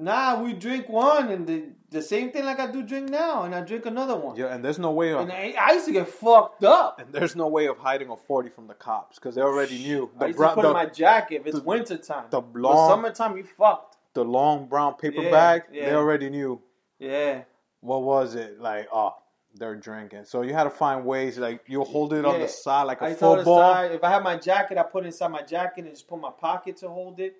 Nah, 0.00 0.40
we 0.42 0.52
drink 0.54 0.88
one 0.88 1.28
and 1.30 1.46
the 1.46 1.64
the 1.90 2.00
same 2.00 2.30
thing 2.30 2.44
like 2.44 2.60
I 2.60 2.70
do 2.70 2.82
drink 2.82 3.10
now, 3.10 3.42
and 3.42 3.52
I 3.54 3.60
drink 3.62 3.84
another 3.84 4.16
one. 4.16 4.36
Yeah, 4.36 4.54
and 4.54 4.64
there's 4.64 4.78
no 4.78 4.92
way 4.92 5.12
of 5.12 5.20
And 5.22 5.32
I, 5.32 5.54
I 5.60 5.72
used 5.72 5.86
to 5.86 5.92
get 5.92 6.08
fucked 6.08 6.62
up. 6.64 7.00
and 7.00 7.12
there's 7.12 7.34
no 7.34 7.48
way 7.48 7.66
of 7.66 7.78
hiding 7.78 8.08
a 8.10 8.16
forty 8.16 8.48
from 8.48 8.66
the 8.68 8.74
cops 8.74 9.18
because 9.18 9.34
they 9.34 9.42
already 9.42 9.78
knew 9.78 10.08
I 10.18 10.26
used 10.26 10.38
to 10.38 10.48
put 10.54 10.62
the, 10.62 10.68
in 10.68 10.72
my 10.74 10.86
jacket 10.86 11.40
if 11.40 11.46
it's 11.48 11.58
the- 11.58 11.64
winter 11.64 11.96
time. 11.98 12.26
the 12.30 12.40
long- 12.54 12.88
summertime, 12.90 13.36
you 13.36 13.44
fucked. 13.44 13.96
the 14.14 14.24
long 14.24 14.66
brown 14.66 14.94
paper 14.94 15.22
Yeah, 15.22 15.30
bag. 15.30 15.62
They 15.72 15.92
already 15.94 16.30
knew 16.30 16.60
Yeah. 16.98 17.42
what 17.80 18.02
was 18.02 18.36
it 18.36 18.60
like. 18.60 18.86
Oh, 18.92 19.16
they're 19.56 19.74
drinking. 19.74 20.24
So 20.26 20.42
you 20.42 20.54
had 20.54 20.64
to 20.64 20.70
find 20.70 21.04
ways 21.04 21.36
like 21.36 21.64
you 21.66 21.82
hold 21.82 22.12
it 22.12 22.24
on 22.24 22.38
the 22.40 22.46
side 22.48 22.84
like 22.84 23.00
a 23.02 23.06
I 23.06 23.14
football. 23.14 23.58
side, 23.74 23.90
if 23.92 24.02
I 24.04 24.10
have 24.10 24.22
my 24.22 24.36
jacket, 24.36 24.78
I 24.78 24.84
put 24.84 25.02
it 25.04 25.08
inside 25.08 25.28
my 25.32 25.42
jacket 25.42 25.84
and 25.84 25.90
just 25.92 26.06
put 26.08 26.20
my 26.20 26.30
pocket 26.30 26.76
to 26.78 26.88
hold 26.88 27.18
it. 27.20 27.34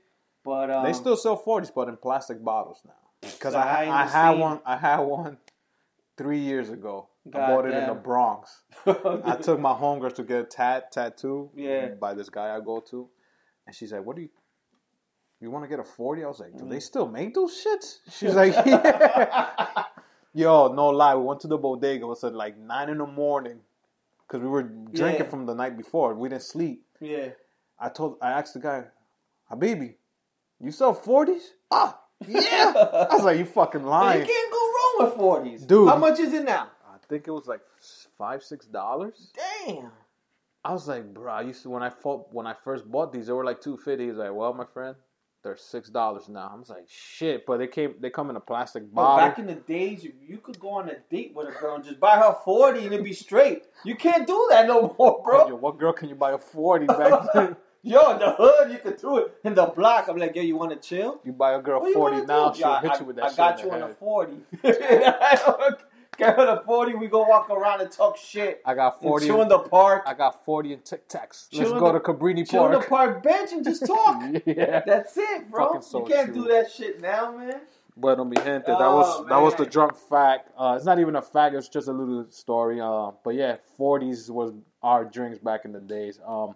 But 0.45 0.71
um, 0.71 0.85
They 0.85 0.93
still 0.93 1.17
sell 1.17 1.37
forties, 1.37 1.71
but 1.71 1.89
in 1.89 1.97
plastic 1.97 2.43
bottles 2.43 2.81
now. 2.87 2.93
Because 3.21 3.55
I, 3.55 3.85
I 3.85 4.03
I 4.05 4.07
had 4.07 4.31
one. 4.39 4.61
I 4.65 4.77
had 4.77 5.01
one 5.01 5.37
three 6.17 6.39
years 6.39 6.71
ago. 6.71 7.09
I 7.35 7.39
bought 7.39 7.67
it 7.67 7.75
in 7.75 7.87
the 7.87 7.95
Bronx. 7.95 8.63
I 8.87 9.37
took 9.43 9.61
my 9.61 9.73
homegirl 9.75 10.15
to 10.15 10.23
get 10.23 10.39
a 10.41 10.45
tat 10.45 10.91
tattoo 10.93 11.51
Yeah. 11.55 11.89
by 12.01 12.15
this 12.15 12.31
guy 12.31 12.57
I 12.57 12.61
go 12.61 12.81
to, 12.91 13.09
and 13.67 13.77
she's 13.77 13.93
like, 13.93 14.05
"What 14.05 14.17
do 14.17 14.23
you? 14.23 14.31
You 15.43 15.51
want 15.51 15.65
to 15.65 15.69
get 15.69 15.79
a 15.81 15.85
40? 15.85 16.25
I 16.25 16.27
was 16.29 16.41
like, 16.41 16.57
"Do 16.57 16.65
Mm. 16.65 16.71
they 16.71 16.81
still 16.81 17.07
make 17.09 17.35
those 17.35 17.53
shits?" 17.63 17.99
She's 18.11 18.35
like, 18.35 18.55
"Yeah." 18.67 19.85
Yo, 20.33 20.73
no 20.73 20.89
lie. 20.89 21.15
We 21.15 21.25
went 21.25 21.41
to 21.41 21.49
the 21.49 21.59
bodega. 21.59 22.05
It 22.05 22.09
was 22.09 22.23
at 22.25 22.35
like 22.35 22.57
nine 22.57 22.89
in 22.89 22.99
the 22.99 23.07
morning 23.07 23.61
because 24.27 24.41
we 24.43 24.49
were 24.49 24.63
drinking 24.63 25.25
Yeah. 25.25 25.31
from 25.31 25.45
the 25.45 25.55
night 25.55 25.77
before. 25.77 26.15
We 26.15 26.29
didn't 26.31 26.43
sleep. 26.43 26.85
yeah. 27.01 27.31
I 27.83 27.89
told, 27.89 28.19
I 28.21 28.31
asked 28.33 28.53
the 28.55 28.61
guy, 28.61 28.85
Habibi, 29.51 29.95
you 30.61 30.71
sell 30.73 30.95
40s? 30.95 31.41
Ah, 31.71 31.99
yeah. 32.27 32.73
I 33.11 33.15
was 33.15 33.25
like, 33.25 33.39
you 33.39 33.45
fucking 33.45 33.85
lying. 33.85 34.21
You 34.21 34.27
can't 34.27 34.53
go 34.53 34.59
wrong 34.59 34.97
with 35.11 35.15
forties, 35.19 35.63
Dude. 35.65 35.89
How 35.89 35.97
much 35.97 36.19
is 36.21 36.33
it 36.35 36.45
now? 36.45 36.69
I 36.87 36.97
think 37.09 37.27
it 37.27 37.31
was 37.31 37.47
like 37.47 37.61
five, 38.19 38.43
six 38.43 38.67
dollars. 38.67 39.33
Damn. 39.67 39.91
I 40.65 40.73
was 40.73 40.87
like, 40.87 41.15
bro, 41.15 41.33
I 41.33 41.41
used 41.43 41.63
to 41.63 41.71
when 41.71 41.83
I 41.83 41.89
fought, 41.91 42.27
when 42.33 42.47
I 42.47 42.55
first 42.65 42.91
bought 42.91 43.13
these, 43.13 43.27
they 43.29 43.33
were 43.33 43.45
like 43.45 43.61
two 43.63 43.77
fifty. 43.79 44.07
He's 44.09 44.17
like, 44.17 44.33
well, 44.35 44.53
my 44.53 44.67
friend, 44.67 44.95
they're 45.43 45.57
six 45.57 45.89
dollars 45.89 46.29
now. 46.29 46.51
I 46.53 46.59
was 46.59 46.69
like, 46.69 46.85
shit, 46.89 47.47
but 47.47 47.57
they 47.57 47.67
came, 47.67 47.95
they 47.99 48.11
come 48.11 48.29
in 48.29 48.37
a 48.37 48.41
plastic 48.41 48.83
But 48.93 49.01
bottle. 49.03 49.27
back 49.29 49.39
in 49.39 49.47
the 49.47 49.55
days, 49.55 50.05
you, 50.05 50.37
could 50.39 50.61
go 50.61 50.71
on 50.73 50.91
a 50.91 50.97
date 51.11 51.33
with 51.35 51.49
a 51.49 51.53
girl 51.59 51.77
and 51.77 51.85
just 51.85 51.99
buy 51.99 52.17
her 52.19 52.37
forty 52.45 52.85
and 52.85 52.93
it'd 52.93 53.05
be 53.05 53.15
straight. 53.15 53.65
You 53.85 53.97
can't 53.97 54.27
do 54.27 54.47
that 54.51 54.67
no 54.67 54.95
more, 54.99 55.23
Yo, 55.27 55.47
bro. 55.49 55.57
what 55.57 55.79
girl 55.79 55.95
can 55.95 56.11
you 56.11 56.15
buy 56.15 56.33
a 56.33 56.39
forty 56.39 56.85
back 56.87 57.23
then? 57.35 57.57
Yo, 57.83 58.11
in 58.13 58.19
the 58.19 58.31
hood, 58.37 58.71
you 58.71 58.79
could 58.79 58.99
do 59.01 59.19
it. 59.19 59.35
In 59.45 59.55
the 59.55 59.65
block, 59.67 60.09
I'm 60.09 60.19
like, 60.19 60.37
yo, 60.37 60.43
you 60.43 60.55
want 60.57 60.71
to 60.71 60.77
chill? 60.89 61.21
You 61.25 61.33
buy 61.33 61.53
a 61.55 61.63
girl 61.63 61.81
What 61.81 61.95
forty 61.95 62.21
now, 62.27 62.51
do? 62.51 62.59
she'll 62.59 62.69
Yeah, 62.69 62.81
hit 62.83 62.91
I, 62.93 62.99
you 62.99 63.05
with 63.07 63.17
that 63.17 63.31
shit. 63.31 63.41
I 63.41 63.51
got 63.53 63.63
you 63.65 63.71
on 63.71 63.83
a 63.83 63.89
40. 63.89 64.33
Get 66.19 66.37
her 66.37 66.45
the 66.57 66.63
40, 66.67 66.95
we 66.97 67.07
go 67.07 67.23
walk 67.23 67.49
around 67.49 67.81
and 67.81 67.91
talk 67.91 68.19
shit. 68.19 68.61
I 68.67 68.75
got 68.75 68.95
And 69.01 69.03
forty. 69.09 69.27
chill 69.27 69.41
in 69.41 69.49
the 69.49 69.59
park. 69.61 70.03
I 70.07 70.13
got 70.13 70.45
forty 70.45 70.75
in 70.75 70.81
Tic 70.81 71.09
Tacs. 71.09 71.49
Let's 71.53 71.71
go 71.71 71.93
the- 71.93 71.99
to 71.99 72.01
Cabrini 72.01 72.47
chill 72.47 72.67
in 72.67 72.73
the 72.73 72.79
Park. 72.81 72.91
park 72.91 73.23
bench 73.23 73.53
and 73.53 73.65
just 73.65 73.87
talk. 73.87 74.23
yeah. 74.45 74.83
That's 74.85 75.17
it, 75.17 75.51
bro. 75.51 75.81
So 75.81 76.01
you 76.01 76.13
can't 76.13 76.35
true. 76.35 76.43
do 76.45 76.49
that 76.51 76.71
shit 76.71 77.01
now, 77.01 77.35
man. 77.35 77.61
But 77.97 78.17
Bueno, 78.19 78.25
mi 78.25 78.37
gente, 78.37 78.67
that 78.67 78.81
Oh, 78.81 78.97
was 78.97 79.27
that 79.29 79.41
was 79.41 79.55
the 79.55 79.65
drunk 79.65 79.97
fact. 79.97 80.51
Uh, 80.59 80.75
it's 80.77 80.85
not 80.85 80.99
even 80.99 81.17
a 81.17 81.23
fact; 81.23 81.55
it's 81.55 81.69
just 81.69 81.89
a 81.89 81.93
little 81.93 82.27
story. 82.31 82.81
Uh, 82.83 83.13
but 83.25 83.35
yeah, 83.35 83.57
forties 83.79 84.31
was 84.31 84.53
our 84.83 85.07
drinks 85.07 85.39
back 85.39 85.65
in 85.65 85.73
the 85.73 85.81
days. 85.81 86.19
Um, 86.27 86.55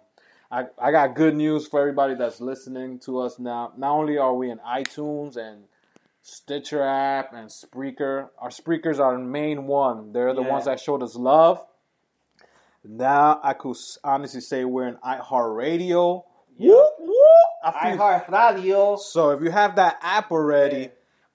I 0.51 0.65
I 0.79 0.91
got 0.91 1.15
good 1.15 1.35
news 1.35 1.67
for 1.67 1.79
everybody 1.79 2.15
that's 2.15 2.39
listening 2.41 2.99
to 2.99 3.19
us 3.19 3.39
now. 3.39 3.73
Not 3.77 3.91
only 3.91 4.17
are 4.17 4.33
we 4.33 4.49
in 4.51 4.59
iTunes 4.59 5.37
and 5.37 5.65
Stitcher 6.21 6.81
app 6.81 7.33
and 7.33 7.49
Spreaker, 7.49 8.29
our 8.39 8.49
Spreakers 8.49 8.99
are 8.99 9.13
the 9.17 9.23
main 9.23 9.67
one. 9.67 10.11
They're 10.11 10.33
the 10.33 10.41
Yeah. 10.43 10.51
ones 10.51 10.65
that 10.65 10.79
showed 10.79 11.03
us 11.03 11.15
love. 11.15 11.65
Now 12.83 13.39
I 13.43 13.53
could 13.53 13.75
honestly 14.03 14.41
say 14.41 14.63
we're 14.65 14.87
in 14.87 14.95
iHeartRadio. 14.97 16.23
Whoop, 16.57 16.89
whoop. 16.99 17.15
I 17.63 17.69
I 17.69 17.89
feel 17.89 17.97
heart 17.97 18.29
radio. 18.29 18.95
so 18.95 19.31
if 19.31 19.41
you 19.41 19.49
have 19.51 19.75
that 19.77 19.97
app 20.01 20.31
already, 20.31 20.77
Yeah. 20.81 20.87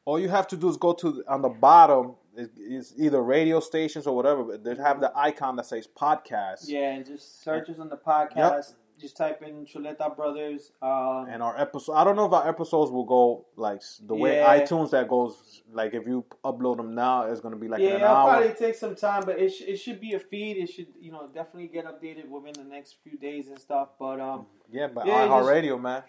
all 0.05 0.19
you 0.19 0.29
have 0.29 0.47
to 0.49 0.57
do 0.57 0.69
is 0.69 0.77
go 0.77 0.93
to 0.95 1.25
on 1.29 1.43
the 1.43 1.49
bottom. 1.49 2.15
It- 2.37 2.53
It's 2.57 2.95
either 2.97 3.21
radio 3.21 3.59
stations 3.61 4.07
or 4.07 4.15
whatever. 4.15 4.45
But 4.45 4.63
they 4.65 4.75
have 4.77 5.01
the 5.01 5.13
icon 5.17 5.57
that 5.57 5.67
says 5.67 5.87
podcast. 5.89 6.69
Yeah, 6.69 6.93
and 6.93 7.05
just 7.05 7.43
search 7.43 7.69
us 7.69 7.79
on 7.81 7.89
the 7.89 7.97
podcast. 7.97 8.75
Just 9.01 9.17
type 9.17 9.43
in 9.43 9.65
Chuleta 9.65 10.15
Brothers. 10.15 10.73
Um, 10.83 11.27
And 11.31 11.43
our 11.43 11.59
episode, 11.59 11.95
I 11.95 12.05
don't 12.05 12.17
know 12.17 12.27
if 12.27 12.33
our 12.33 12.47
episodes 12.47 12.91
will 12.91 13.05
go 13.05 13.47
like 13.57 13.81
the 14.03 14.15
way 14.15 14.37
Yeah. 14.37 14.59
iTunes 14.59 14.91
that 14.91 15.09
goes. 15.09 15.63
Like 15.73 15.95
if 15.95 16.07
you 16.07 16.25
upload 16.45 16.77
them 16.77 16.95
now, 16.95 17.23
it's 17.23 17.41
gonna 17.41 17.57
be 17.57 17.69
like 17.69 17.81
yeah, 17.81 17.89
in 17.89 17.95
an 17.97 18.01
it'll 18.03 18.15
hour. 18.17 18.31
probably 18.39 18.55
take 18.55 18.75
some 18.75 18.95
time, 18.95 19.23
but 19.25 19.39
it, 19.39 19.51
sh- 19.51 19.63
it 19.67 19.77
should 19.79 20.01
be 20.01 20.13
a 20.15 20.19
feed. 20.21 20.59
It 20.59 20.67
should, 20.69 20.89
you 21.01 21.13
know, 21.13 21.29
definitely 21.33 21.69
get 21.69 21.87
updated 21.87 22.29
within 22.29 22.53
the 22.53 22.65
next 22.69 22.97
few 23.03 23.17
days 23.17 23.49
and 23.49 23.59
stuff. 23.59 23.89
But 23.99 24.21
um, 24.21 24.47
Yeah, 24.71 24.89
but 24.89 25.07
Yeah, 25.07 25.27
iHeartRadio, 25.29 25.81
man. 25.81 26.03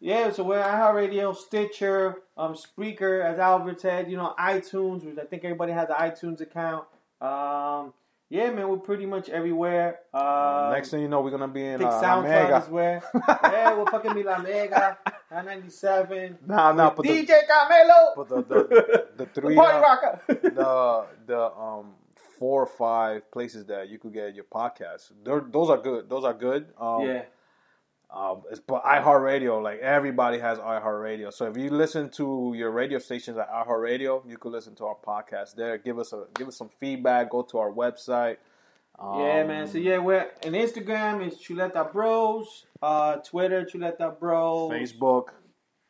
yeah, 0.00 0.30
so 0.30 0.42
we're 0.44 0.62
iHeartRadio, 0.62 1.36
Stitcher, 1.36 2.22
um, 2.36 2.54
Spreaker, 2.54 3.24
as 3.24 3.38
Albert 3.38 3.80
said, 3.80 4.10
you 4.10 4.16
know, 4.16 4.34
iTunes, 4.38 5.04
which 5.04 5.18
I 5.18 5.24
think 5.26 5.44
everybody 5.44 5.72
has 5.72 5.88
an 5.90 5.96
iTunes 5.96 6.40
account. 6.40 6.86
Um, 7.20 7.92
yeah, 8.30 8.50
man, 8.50 8.68
we're 8.68 8.76
pretty 8.76 9.06
much 9.06 9.28
everywhere. 9.30 10.00
Um, 10.12 10.72
Next 10.72 10.90
thing 10.90 11.00
you 11.00 11.08
know, 11.08 11.22
we're 11.22 11.30
gonna 11.30 11.48
be 11.48 11.64
in 11.64 11.82
uh, 11.82 11.88
La 11.88 12.20
Mega. 12.20 12.60
where. 12.68 13.02
yeah, 13.42 13.74
we'll 13.74 13.86
fucking 13.86 14.14
be 14.14 14.22
La 14.22 14.38
Mega, 14.38 14.98
997. 15.30 16.38
Nah, 16.46 16.72
nah, 16.72 16.90
but 16.90 17.04
the, 17.04 17.08
DJ 17.08 17.32
Camilo, 17.48 18.16
but 18.16 18.28
the 18.28 18.36
the, 18.36 18.68
the 18.68 19.08
the 19.16 19.26
three 19.34 19.54
party 19.54 19.78
uh, 19.78 19.80
rocker. 19.80 20.20
the 20.28 21.06
the 21.26 21.52
um 21.52 21.94
four 22.38 22.62
or 22.62 22.66
five 22.66 23.30
places 23.30 23.64
that 23.66 23.88
you 23.88 23.98
could 23.98 24.12
get 24.12 24.34
your 24.34 24.44
podcast. 24.44 25.10
They're, 25.24 25.40
those 25.40 25.70
are 25.70 25.78
good. 25.78 26.08
Those 26.08 26.24
are 26.24 26.34
good. 26.34 26.66
Um, 26.78 27.02
yeah. 27.02 27.22
Um, 28.10 28.42
it's, 28.50 28.60
but 28.60 28.82
iHeartRadio, 28.84 29.62
like 29.62 29.80
everybody 29.80 30.38
has 30.38 30.58
iHeartRadio. 30.58 31.32
So 31.32 31.46
if 31.46 31.56
you 31.58 31.68
listen 31.68 32.08
to 32.12 32.54
your 32.56 32.70
radio 32.70 32.98
stations 32.98 33.36
at 33.36 33.50
iHeartRadio, 33.50 34.28
you 34.28 34.38
could 34.38 34.52
listen 34.52 34.74
to 34.76 34.86
our 34.86 34.96
podcast 34.96 35.54
there. 35.54 35.76
Give 35.76 35.98
us 35.98 36.12
a 36.14 36.24
give 36.34 36.48
us 36.48 36.56
some 36.56 36.70
feedback. 36.80 37.30
Go 37.30 37.42
to 37.42 37.58
our 37.58 37.70
website. 37.70 38.38
Um, 38.98 39.20
Yeah, 39.20 39.44
man. 39.44 39.68
So 39.68 39.78
yeah, 39.78 39.98
we're 39.98 40.26
and 40.42 40.54
Instagram 40.54 41.26
is 41.26 41.34
Chuleta 41.34 41.92
Bros. 41.92 42.64
Uh, 42.80 43.16
Twitter 43.16 43.64
Chuleta 43.64 44.18
Bros. 44.18 44.70
Facebook. 44.72 45.28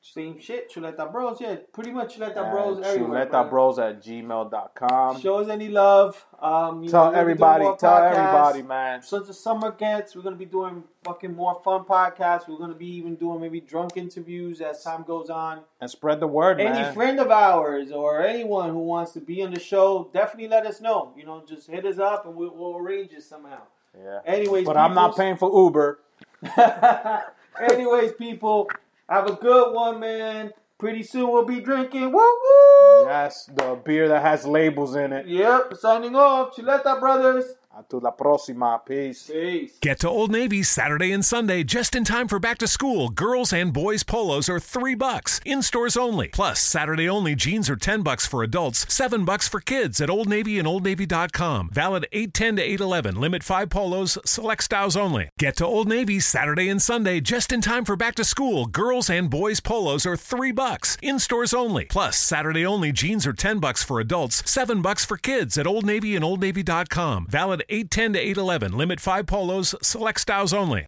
Same 0.00 0.38
shit. 0.40 0.72
Chuleta 0.72 1.10
Bros. 1.12 1.40
Yeah, 1.40 1.56
pretty 1.72 1.90
much 1.90 2.16
Chuleta 2.16 2.36
at 2.38 2.50
Bros. 2.52 2.78
Chuleta. 2.78 3.50
Bros 3.50 3.78
at 3.78 4.02
gmail.com. 4.02 5.20
Show 5.20 5.36
us 5.38 5.48
any 5.48 5.68
love. 5.68 6.24
Um, 6.40 6.82
you 6.82 6.88
know, 6.88 6.92
Tell 6.92 7.06
we're 7.08 7.12
gonna 7.12 7.26
be 7.26 7.34
doing 7.34 7.50
everybody. 7.50 7.64
Tell 7.64 7.74
podcasts. 7.92 8.12
everybody, 8.12 8.62
man. 8.62 9.02
Since 9.02 9.26
the 9.26 9.34
summer 9.34 9.72
gets, 9.72 10.14
we're 10.16 10.22
gonna 10.22 10.36
be 10.36 10.44
doing 10.46 10.84
fucking 11.04 11.34
more 11.34 11.60
fun 11.64 11.84
podcasts. 11.84 12.48
We're 12.48 12.58
gonna 12.58 12.74
be 12.74 12.86
even 12.86 13.16
doing 13.16 13.40
maybe 13.40 13.60
drunk 13.60 13.96
interviews 13.96 14.60
as 14.60 14.82
time 14.84 15.02
goes 15.02 15.30
on. 15.30 15.60
And 15.80 15.90
spread 15.90 16.20
the 16.20 16.26
word, 16.28 16.60
Any 16.60 16.70
man. 16.70 16.94
friend 16.94 17.18
of 17.20 17.30
ours 17.30 17.90
or 17.90 18.22
anyone 18.22 18.70
who 18.70 18.78
wants 18.78 19.12
to 19.12 19.20
be 19.20 19.42
on 19.42 19.52
the 19.52 19.60
show, 19.60 20.08
definitely 20.14 20.48
let 20.48 20.64
us 20.64 20.80
know. 20.80 21.12
You 21.16 21.26
know, 21.26 21.42
just 21.46 21.66
hit 21.68 21.84
us 21.84 21.98
up 21.98 22.24
and 22.24 22.34
we'll, 22.36 22.54
we'll 22.54 22.76
arrange 22.78 23.12
it 23.12 23.24
somehow. 23.24 23.62
yeah. 24.00 24.20
Anyways, 24.24 24.64
But 24.64 24.76
I'm 24.76 24.94
not 24.94 25.16
paying 25.16 25.36
for 25.36 25.50
Uber. 25.52 25.98
Anyways, 27.60 28.12
people, 28.12 28.70
have 29.08 29.26
a 29.26 29.34
good 29.34 29.72
one, 29.74 30.00
man. 30.00 30.52
Pretty 30.78 31.02
soon 31.02 31.32
we'll 31.32 31.44
be 31.44 31.60
drinking. 31.60 32.12
Woo 32.12 32.18
woo. 32.18 33.04
Yes, 33.06 33.50
the 33.52 33.80
beer 33.84 34.08
that 34.08 34.22
has 34.22 34.46
labels 34.46 34.94
in 34.94 35.12
it. 35.12 35.26
Yep. 35.26 35.74
Signing 35.74 36.14
off. 36.14 36.54
Chuleta 36.54 37.00
Brothers. 37.00 37.44
Uh, 37.78 37.82
Hasta 37.88 37.98
la 37.98 38.10
próxima. 38.16 38.80
Peace. 38.84 39.30
Peace. 39.30 39.78
Get 39.80 40.00
to 40.00 40.08
Old 40.08 40.30
Navy 40.30 40.62
Saturday 40.62 41.12
and 41.12 41.24
Sunday 41.24 41.62
just 41.64 41.94
in 41.94 42.04
time 42.04 42.28
for 42.28 42.38
back 42.38 42.58
to 42.58 42.66
school. 42.66 43.08
Girls 43.08 43.52
and 43.52 43.72
boys 43.72 44.02
polos 44.02 44.48
are 44.48 44.60
3 44.60 44.94
bucks 44.94 45.40
in 45.44 45.62
stores 45.62 45.96
only. 45.96 46.28
Plus, 46.28 46.60
Saturday 46.60 47.08
only 47.08 47.34
jeans 47.34 47.70
are 47.70 47.76
10 47.76 48.02
bucks 48.02 48.26
for 48.26 48.42
adults, 48.42 48.92
7 48.92 49.24
bucks 49.24 49.48
for 49.48 49.60
kids 49.60 50.00
at 50.00 50.10
Old 50.10 50.28
Navy 50.28 50.58
and 50.58 50.66
oldnavy.com. 50.68 51.70
Valid 51.72 52.06
810 52.12 52.56
to 52.56 52.62
811. 52.62 53.20
Limit 53.20 53.42
5 53.42 53.70
polos, 53.70 54.18
select 54.24 54.64
styles 54.64 54.96
only. 54.96 55.30
Get 55.38 55.56
to 55.56 55.66
Old 55.66 55.88
Navy 55.88 56.20
Saturday 56.20 56.68
and 56.68 56.82
Sunday 56.82 57.20
just 57.20 57.52
in 57.52 57.60
time 57.60 57.84
for 57.84 57.96
back 57.96 58.14
to 58.16 58.24
school. 58.24 58.66
Girls 58.66 59.08
and 59.10 59.30
boys 59.30 59.60
polos 59.60 60.04
are 60.06 60.16
3 60.16 60.52
bucks 60.52 60.96
in 61.02 61.18
stores 61.18 61.54
only. 61.54 61.84
Plus, 61.86 62.16
Saturday 62.16 62.66
only 62.66 62.92
jeans 62.92 63.26
are 63.26 63.32
10 63.32 63.58
bucks 63.58 63.82
for 63.82 64.00
adults, 64.00 64.48
7 64.50 64.82
bucks 64.82 65.04
for 65.04 65.16
kids 65.16 65.56
at 65.56 65.66
Old 65.66 65.86
Navy 65.86 66.16
and 66.16 66.24
oldnavy.com. 66.24 67.26
Valid 67.28 67.62
810 67.68 68.12
to 68.14 68.18
811. 68.18 68.72
Limit 68.78 69.00
5 69.00 69.26
polos, 69.26 69.74
select 69.82 70.20
styles 70.20 70.52
only. 70.52 70.86